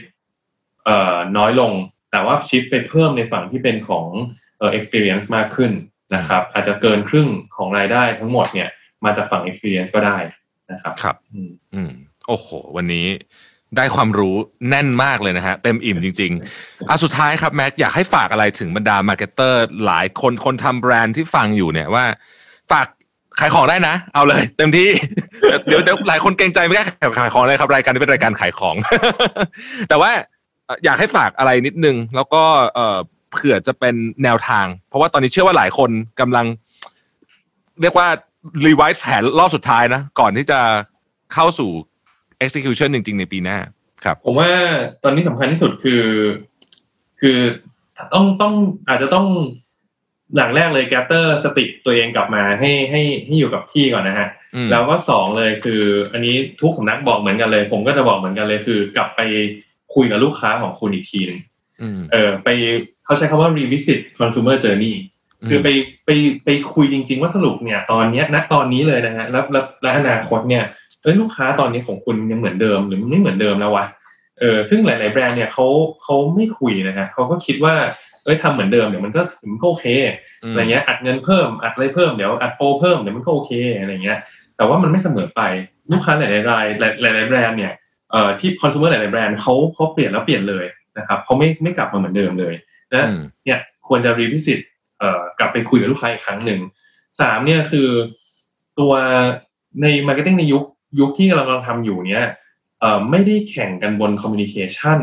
[0.85, 1.73] เอ่อน้อยลง
[2.11, 4.07] แต่ว่า shift ไปเพิ่มในฝั่งที่เป็นของ
[4.59, 5.73] เอ่อ experience มากขึ้น
[6.15, 8.69] นะครับ อาจจะเกินครึ่งของรายได้ทั้งหมดเนี่ย
[9.05, 10.19] มาจากฝั่ง experience ก็ได้
[10.73, 11.91] นะครับครับอืมอืม
[12.29, 13.07] โอ้โห วันนี้
[13.77, 14.37] ได้ความรู้
[14.69, 22.05] แน่นมากเลยนะฮะ เต็มอิ่มจริงๆอะสุดท้ายครับแม็กอยากให้ฝากอะไรถึงบรรดา marketer หลายคนคนทำแบรนด์ที่ฟังอยู่เนี่ยว่า
[22.73, 22.87] ฝาก
[23.41, 24.89] ขายของได้นะ เอาเลย เต็มที่
[25.67, 26.87] เดี๋ยวเดี๋ยวหลายคนเกรงใจไม่กล้า
[27.19, 28.77] ขายของเลยครับ รายการนี้เป็นรายการขายของ
[29.89, 30.11] แต่ว่า
[30.67, 32.43] เอ่ออยากให้ฝากอะไรนิดนึง แล้วก็
[33.31, 36.47] เอ่อเผื่อจะเป็นแนวทาง เพราะว่าตอนนี้เชื่อว่าหลายคนกำลัง
[37.81, 38.09] เรียกว่า
[38.67, 40.61] revise แผนรอบสุดท้ายนะ ก่อนที่จะ
[41.35, 41.71] เข้าสู่
[42.45, 43.59] execution จริง ๆ ในปีหน้า
[44.05, 44.51] ครับ ผมว่า
[45.05, 46.05] ตอนนี้สำคัญที่สุดคือ
[47.21, 47.39] คือ
[48.15, 48.55] ต้องต้อง
[48.89, 49.27] อาจจะต้อง
[50.37, 59.21] อย่างแรกเลย gather สติตัวเองกลับมาให้ให้ให้อยู่กับที่ก่อนนะฮะอืมแล้วก็สองเลยคือ อันนี้ทุกสำนักบอกเหมือนกันเลย ผมก็จะบอกเหมือนกันเลยคือ กลับไป
[59.95, 61.58] คุยกับลูกค้าของคุณอีกทีหนึงอืม
[62.13, 62.49] เออไป
[63.05, 64.95] เขาใช้คำว่า revisit consumer journey
[65.49, 65.69] คือไป
[66.07, 66.11] ไป
[66.45, 70.65] ไปคุยจริง ๆ ว่าสรุปเนี่ย ตอนเนี้ยณตอนนี้เลยนะฮะแล้วแล้วและอนาคตเนี่ย
[71.03, 73.87] เอ้ยลูกค้าตอนนี้ของคุณยังเหมือนเดิมหรือมันไม่เหมือนเดิมแล้ววะ
[74.41, 75.67] เออซึ่งหลาย ๆ แบรนด์เนี่ยเขา
[76.03, 77.75] เขาไม่คุยนะฮะเขาก็คิดว่า
[78.25, 79.87] เอ้ยทำเหมือนเดิมเดี๋ยวมันก็มันก็โอเค
[80.45, 84.19] อืมอะไรเงี้ยอัดเงินเพิ่มอัดอะไรเพิ่มเดี๋ยวอัดโปรเพิ่มเดี๋ยวมันก็โอเคอะไรเงี้ย
[84.57, 85.41] แต่ว่ามันไม่เสมอไป
[85.93, 87.73] ลูกค้าหลาย ๆ รายหลายหลายๆแบรนด์เนี่ย
[88.11, 90.65] เอ่อที่ consumer หลาย ๆ แบรนด์เขาเขาเปลี่ยนแล้วเปลี่ยนเลย
[90.99, 92.55] นะครับเขาไม่ไม่กลับมาเหมือนเดิมเลย
[92.95, 94.59] นะอืมเนี่ยควรจะ revisit
[94.99, 96.61] เอ่อกลับไปคุยกับลูกค้าอีกครั้งหนึ่ง
[97.21, 97.89] สามเนี่ยคือ
[98.79, 98.93] ตัว
[99.83, 100.65] ใน marketing ในยุค
[101.01, 102.27] ยุคที่เรากำลังทำอยู่เนี่ย
[102.81, 105.01] เอ่อไม่ได้แข่งกันบน communication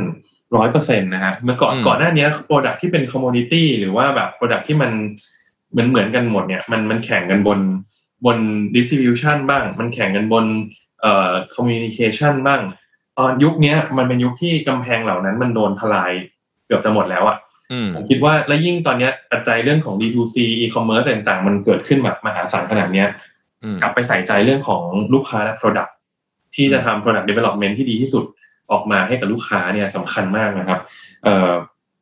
[0.55, 4.91] ร้อยเปอร์เซ็นต์นะฮะเมื่อก่อนอืมก่อนหน้านี้ product ที่เป็น commodity หรือว่าแบบ product ที่มัน
[5.71, 7.59] เหมือนเหมือนกันหมดเนี่ยมันมันแข่งกันบน
[8.25, 8.37] บน
[8.75, 10.45] distribution บ้าง มันแข่งกันบน
[11.01, 12.61] เอ่อ communication บ้าง
[13.17, 16.11] ตอนยุคเนี้ยมันเป็นยุคที่กำแพงเหล่านั้นมันโดนทลาย
[16.65, 17.37] เกือบจะหมดแล้วอะ
[17.71, 23.07] อืมผมคิดว่าและยิ่งตอนเนี้ยปัจจัยเรื่องของ D2C e-commerce ต่างๆ มันเกิดขึ้นแบบมหาศาลขนาดเนี้ย
[23.63, 24.81] อืมกลับไปใส่ใจเรื่องของ
[25.13, 25.91] ลูกค้าและ Product
[26.55, 28.25] ที่จะทำ Product Development ที่ดีที่สุด
[28.71, 30.79] ออกมาให้กับลูกค้าเนี่ยสำคัญมากนะครับ
[31.23, 31.51] เอ่อ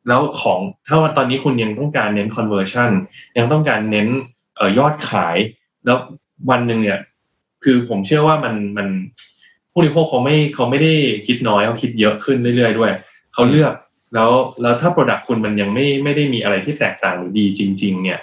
[0.08, 2.90] แล้วของถ้าว่าตอนนี้คุณยังต้องการเน้น conversion
[3.38, 4.08] ยังต้องการเน้น
[4.56, 5.36] เอ่อยอดขาย
[5.86, 5.98] แล้ว
[6.50, 7.00] วันหนึ่งเนี่ย
[7.64, 8.88] คือผมเชื่อว่ามันมัน
[9.74, 10.92] ผู้บริโภคเขาไม่เขาไม่ได้
[11.26, 12.90] คิดน้อยเขาคิดเยอะขึ้นเรื่อยๆ ด้วย
[13.34, 13.72] เขาเลือก
[14.14, 14.30] แล้ว
[14.62, 18.20] แล้วถ้า Product คุณมันยังไม่ไม่ได้มีอะไรที่แตกต่างหรือดีจริง ๆ เนี่ย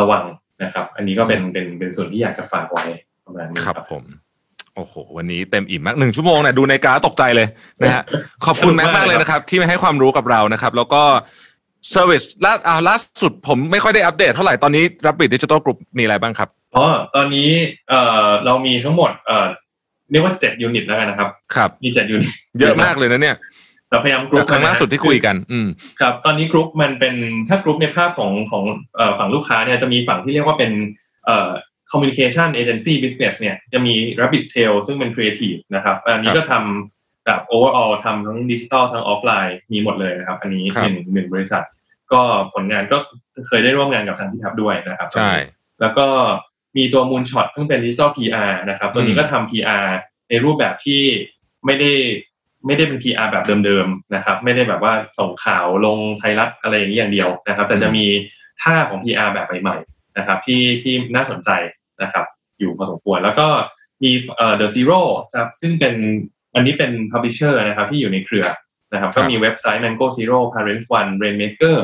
[0.00, 0.24] ระวัง
[0.62, 2.84] นะครับ อันนี้ก็เป็นเป็นเป็นส่วนที่อยากจะฝากไว้
[3.24, 4.04] ประมาณนี้ครับครับผม
[4.76, 7.48] โอ้โห วันนี้เต็มอิ่มมากหนึ่งชั่วโมงเนี่ยดูในกาตกใจเลย
[7.82, 8.02] นะฮะ
[8.46, 11.02] ขอบคุณแม็กมากเลยนะครับ ที่มาให้ความรู้กับเรานะครับ แล้วก็
[11.90, 17.50] service ล่าอ่าล่าสุดผมไม่ค่อยได้อัปเดตเท่าไหร่ ตอนนี้รับบิดดิจิ t a ลกรุ๊ปมีอะไรบ้างครับอ๋อตอนนี้
[17.88, 19.48] เอ่อเรามีทั้งหมดเอ่อ
[20.10, 23.36] เรียกว่าเจ็ด unit แล้วกันนะครับ ครับมีเจ็ด unit เยอะมากเลยนะเนี่ย
[23.90, 25.68] เราพยายามกรุ๊ปครั้งล่าสุดที่คุยกัน อืม
[26.00, 27.14] ครับ ตอนนี้กรุ๊ปมันเป็น
[27.48, 28.64] ถ้ากรุ๊ปในภาพของของ
[28.96, 30.70] เอ่อฝั่งลูกค้าเนี่ยจะมีฝั่งที่เรียกว่าเป็น
[31.26, 31.50] เอ่อ
[31.92, 40.38] communication agency business เนี่ยจะมี Rabbit Tale ซึ่งเป็น creative นะครับ อันนี้ก็ทำแบบ overall ทำทั้งดิจิ t a ลทั้งออฟไลน์มีหมดเลยนะครับ
[40.40, 41.64] อันนี้ครับหนึ่งหนึ่งบริษัท
[42.12, 42.20] ก็
[42.54, 42.98] ผลงานก็
[43.46, 45.32] เคยได้ร่วมงานกับทางที่ทับด้วยนะครับ ใช่
[45.80, 46.06] แล้วก็
[46.76, 49.86] มีตัว Moonshot ซึ่งเป็นดิจิ t a ล PR นะครับตัวนี้ก็ทำ PR
[50.28, 51.02] ในรูปแบบที่
[51.66, 51.92] ไม่ได้
[52.66, 58.06] ไม่ได้เป็น PR แบบเดิมๆนะครับ ไม่ได้แบบว่าส่งข่าวลงไทยรัฐอะไรอย่างนี้อย่างเดียวนะครับ แต่จะมี
[58.62, 61.50] ท่าของ PR แบบใหม่ๆนะครับที่ที่น่าสนใจ
[62.02, 62.26] นะครับ
[62.58, 63.48] อยู่พอสมควรแล้วก็
[64.04, 65.00] มีเอ่อ The Zero
[65.34, 65.94] ครับซึ่งเป็น
[66.54, 68.46] อันนี้เป็น publisher นะครับที่อยู่ในเครือ
[68.92, 71.78] นะครับ ก็มีเว็บไซต์ Mango Zero Parents One Rainmaker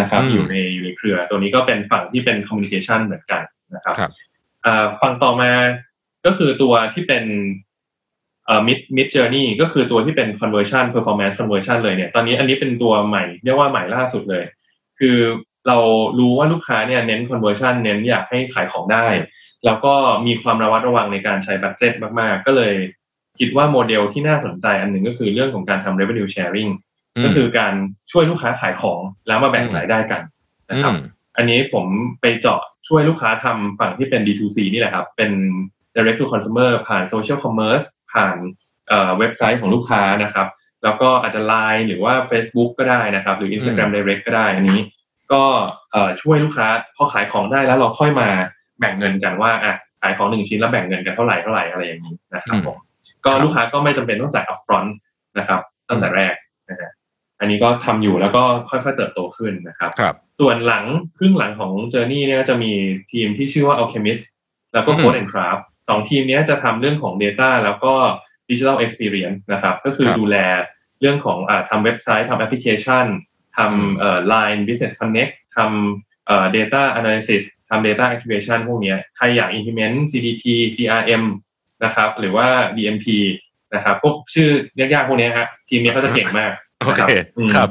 [0.00, 3.42] นะครับอืมอยู่ในอยู่ในเครือ ตัวนี้ก็เป็นฝั่งที่เป็น communication เหมือนกัน
[3.76, 4.10] นะครับครับ
[4.66, 5.50] อ่าฝั่งต่อมา
[6.26, 7.24] ก็คือตัวที่เป็น
[8.46, 14.44] เอ่อ mid mid journey ก็คือตัวที่เป็น conversion performance conversion เลยเนี่ย ตอนนี้อันนี้เป็นตัวใหม่เรียกว่าใหม่ล่าสุดเลย
[14.98, 15.18] คือ
[15.68, 15.78] เรา
[16.18, 19.06] รู้ว่าลูกค้าเนี่ยเน้น conversion เน้นอยากให้ขายของได้
[19.64, 19.94] แล้วก็
[20.26, 22.74] มีความระวัดระวังในการใช้บัตเจ็ตมากๆ ก็เลย
[23.38, 26.70] คิดว่าโมเดลที่น่าสนใจอันหนึ่งก็คือเรื่องของการทำ revenue sharing
[27.24, 27.74] ก็คือการ
[28.12, 30.22] ช่วยลูกค้าขายของแล้วมาแบ่งรายได้กัน
[30.70, 30.98] นะครับอืม
[31.36, 31.86] อันนี้ผม
[32.20, 35.30] ไปเจาะ ช่วยลูกค้าทำฝั่งที่เป็น D2C นี่แหละครับ เป็น
[35.94, 38.36] direct to consumer ผ่าน social commerce ผ่าน
[38.88, 40.48] เอ่อเว็บไซต์ของลูกค้านะครับ
[40.84, 44.80] แล้วก็อาจจะ Line หรือว่า Facebook ก็ได้นะครับ หรือ Instagram Direct ก็ได้อันนี้
[45.32, 45.44] ก็
[45.92, 48.28] เอ่อช่วยลูกค้าพอขายของได้แล้วเราค่อยมา
[48.80, 52.76] แบ่งเงินกันว่าอะขายของหนึ่งชิ้นแล้วแบ่งเงินกันเท่าไหร่เท่าไหร่อะไรอย่างนี้นะครับผม
[53.24, 54.90] ก็ลูกค้าก็ไม่จำเป็นต้องจ่าย upfront
[55.38, 56.34] นะครับ ตั้งแต่แรก
[56.70, 56.90] นะฮะ
[57.40, 60.84] อันนี้ก็ทำอยู่แล้วก็ค่อยๆเติบโตขึ้นนะครับครับส่วนหลัง
[61.18, 62.72] ครึ่งหลังของ Journey เนี่ยก็จะมี
[63.12, 64.24] ทีมที่ชื่อว่า Alchemist
[64.74, 67.92] แล้วก็อืม Code and Craft สองทีมเนี้ยจะทำเรื่องของ Data แล้วก็
[68.48, 70.36] Digital Experience นะครับ ก็คือครับดูแล
[71.00, 73.06] เรื่องของอาทำเว็บไซต์ทำแอปพลิเคชัน
[73.56, 80.44] ทอืมำเอ่อ Line Business Connect ทำเอ่อ Data Analysis ทำ Data Activation พวกเนี้ยใครอยาก implement CDP
[80.76, 81.24] CRM
[81.84, 83.06] นะครับ หรือว่า DMP
[83.74, 87.08] นะครับ พวกชื่อยากๆ พวกเนี้ยฮะทีมเนี้ยเขาจะเก่งมาก โอเคนะครับ
[87.38, 87.68] อืมครับ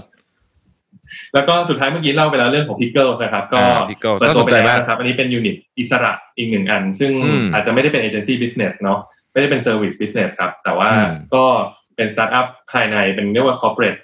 [1.33, 8.99] แล้วก็สุดท้ายเมื่อกี้เล่าไปแล้วเรื่องของ Pickle นะครับ ก็อ่า Pickle เปิดตัสวไปใจแล้วน่าสนใจมากนะครับ อันนี้เป็น unit อิสระอีกหนึ่งอัน ซึ่งอืมอาจจะไม่ได้เป็น agency business เนาะ
[9.31, 11.43] ไม่ได้เป็น service business ครับ แต่ว่าอืมก็
[11.95, 13.95] เป็นสตาร์ทอัพภายในเป็นเรียกว่า corporate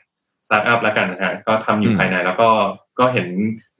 [0.47, 2.49] สตาร์ทอัพแล้วกันนะฮะก็ทำอยู่ภายในแล้วก็
[2.99, 3.27] ก็เห็น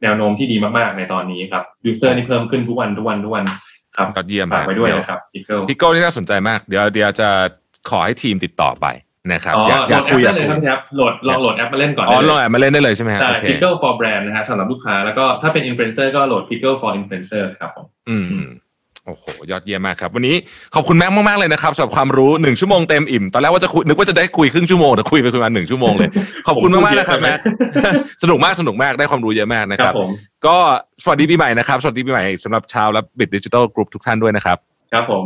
[0.02, 3.46] แนวโน้มที่ดีมาก ๆ ในตอนนี้ครับยูเซอร์นี่เพิ่มขึ้นทุกวันทุกวันทุกวัน
[3.98, 7.30] ครับยอดเยี่ยมฝากมากไว้ด้วยเดี๋ยวนะครับ Pickle พี่โก้นี่น่าสนใจมาก เดี๋ยวเดี๋ยวจะ
[7.90, 8.88] ขอให้ทีมติดต่อไป
[9.30, 18.26] นะครับอ๋ออยากโหอลยากดแอคุปยอยาได้กเลยคุครับยพี่ครับโหลดลองโหลดแอปมาเล่นก่อนอ๋อได้ลเลองยแอบมาเล่นได้เลยใช่ไหมฮะใช่โอเค Pickle for Brand นะฮะสำหรับลูกค้าแล้วก็ถ้าเป็น Influencer ก็โหลด Pickle for Influencers ครับผมอืม
[19.06, 20.36] โอ้โหยอดเยี่ยมมากครับ วันนี้
[20.76, 26.10] ขอบคุณแม็กมาก ๆ เลยนะครับสำหรับความรู้หนึ่งชั่วโมงเต็มอิ่ม ตอนแรกว่าจะคุยนึกว่าจะได้คุยครึ่งชั่วโมงแต่คุยไปคุยมาหนึ่งชั่วโมงเลย
[26.48, 27.40] ขอบคุณมากๆนะครับแม็ก
[28.24, 30.10] สนุกมากสนุกมากได้ความรู้เยอะมากนะคครัรับบผม
[30.46, 30.58] ก็
[31.04, 34.58] สวัสดีปีใหม่นะครับสวัสดีปีใหม่สำหรับชาวและบิดดิจิทัลกรุ๊ปทุกท่านด้วยนะครับ
[34.94, 35.24] ครับผม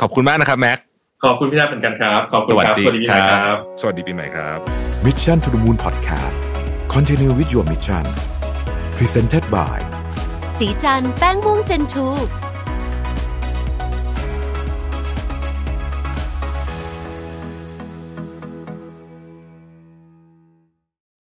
[0.00, 0.78] ขอบคุณมากนะครับแม็ก
[1.26, 4.58] ขอบคุณพี่นัทเหมือนกันครับ ขอบคุสณวัสครับดีสวัสดีพี่คนัทรัครับบสวัสดีปีใหม่ครับ
[5.06, 6.40] Mission to the Moon Podcast
[6.94, 8.04] Continue with your mission
[8.96, 9.78] Presented by
[10.58, 12.08] สีจันแป้งม่วงเจนทู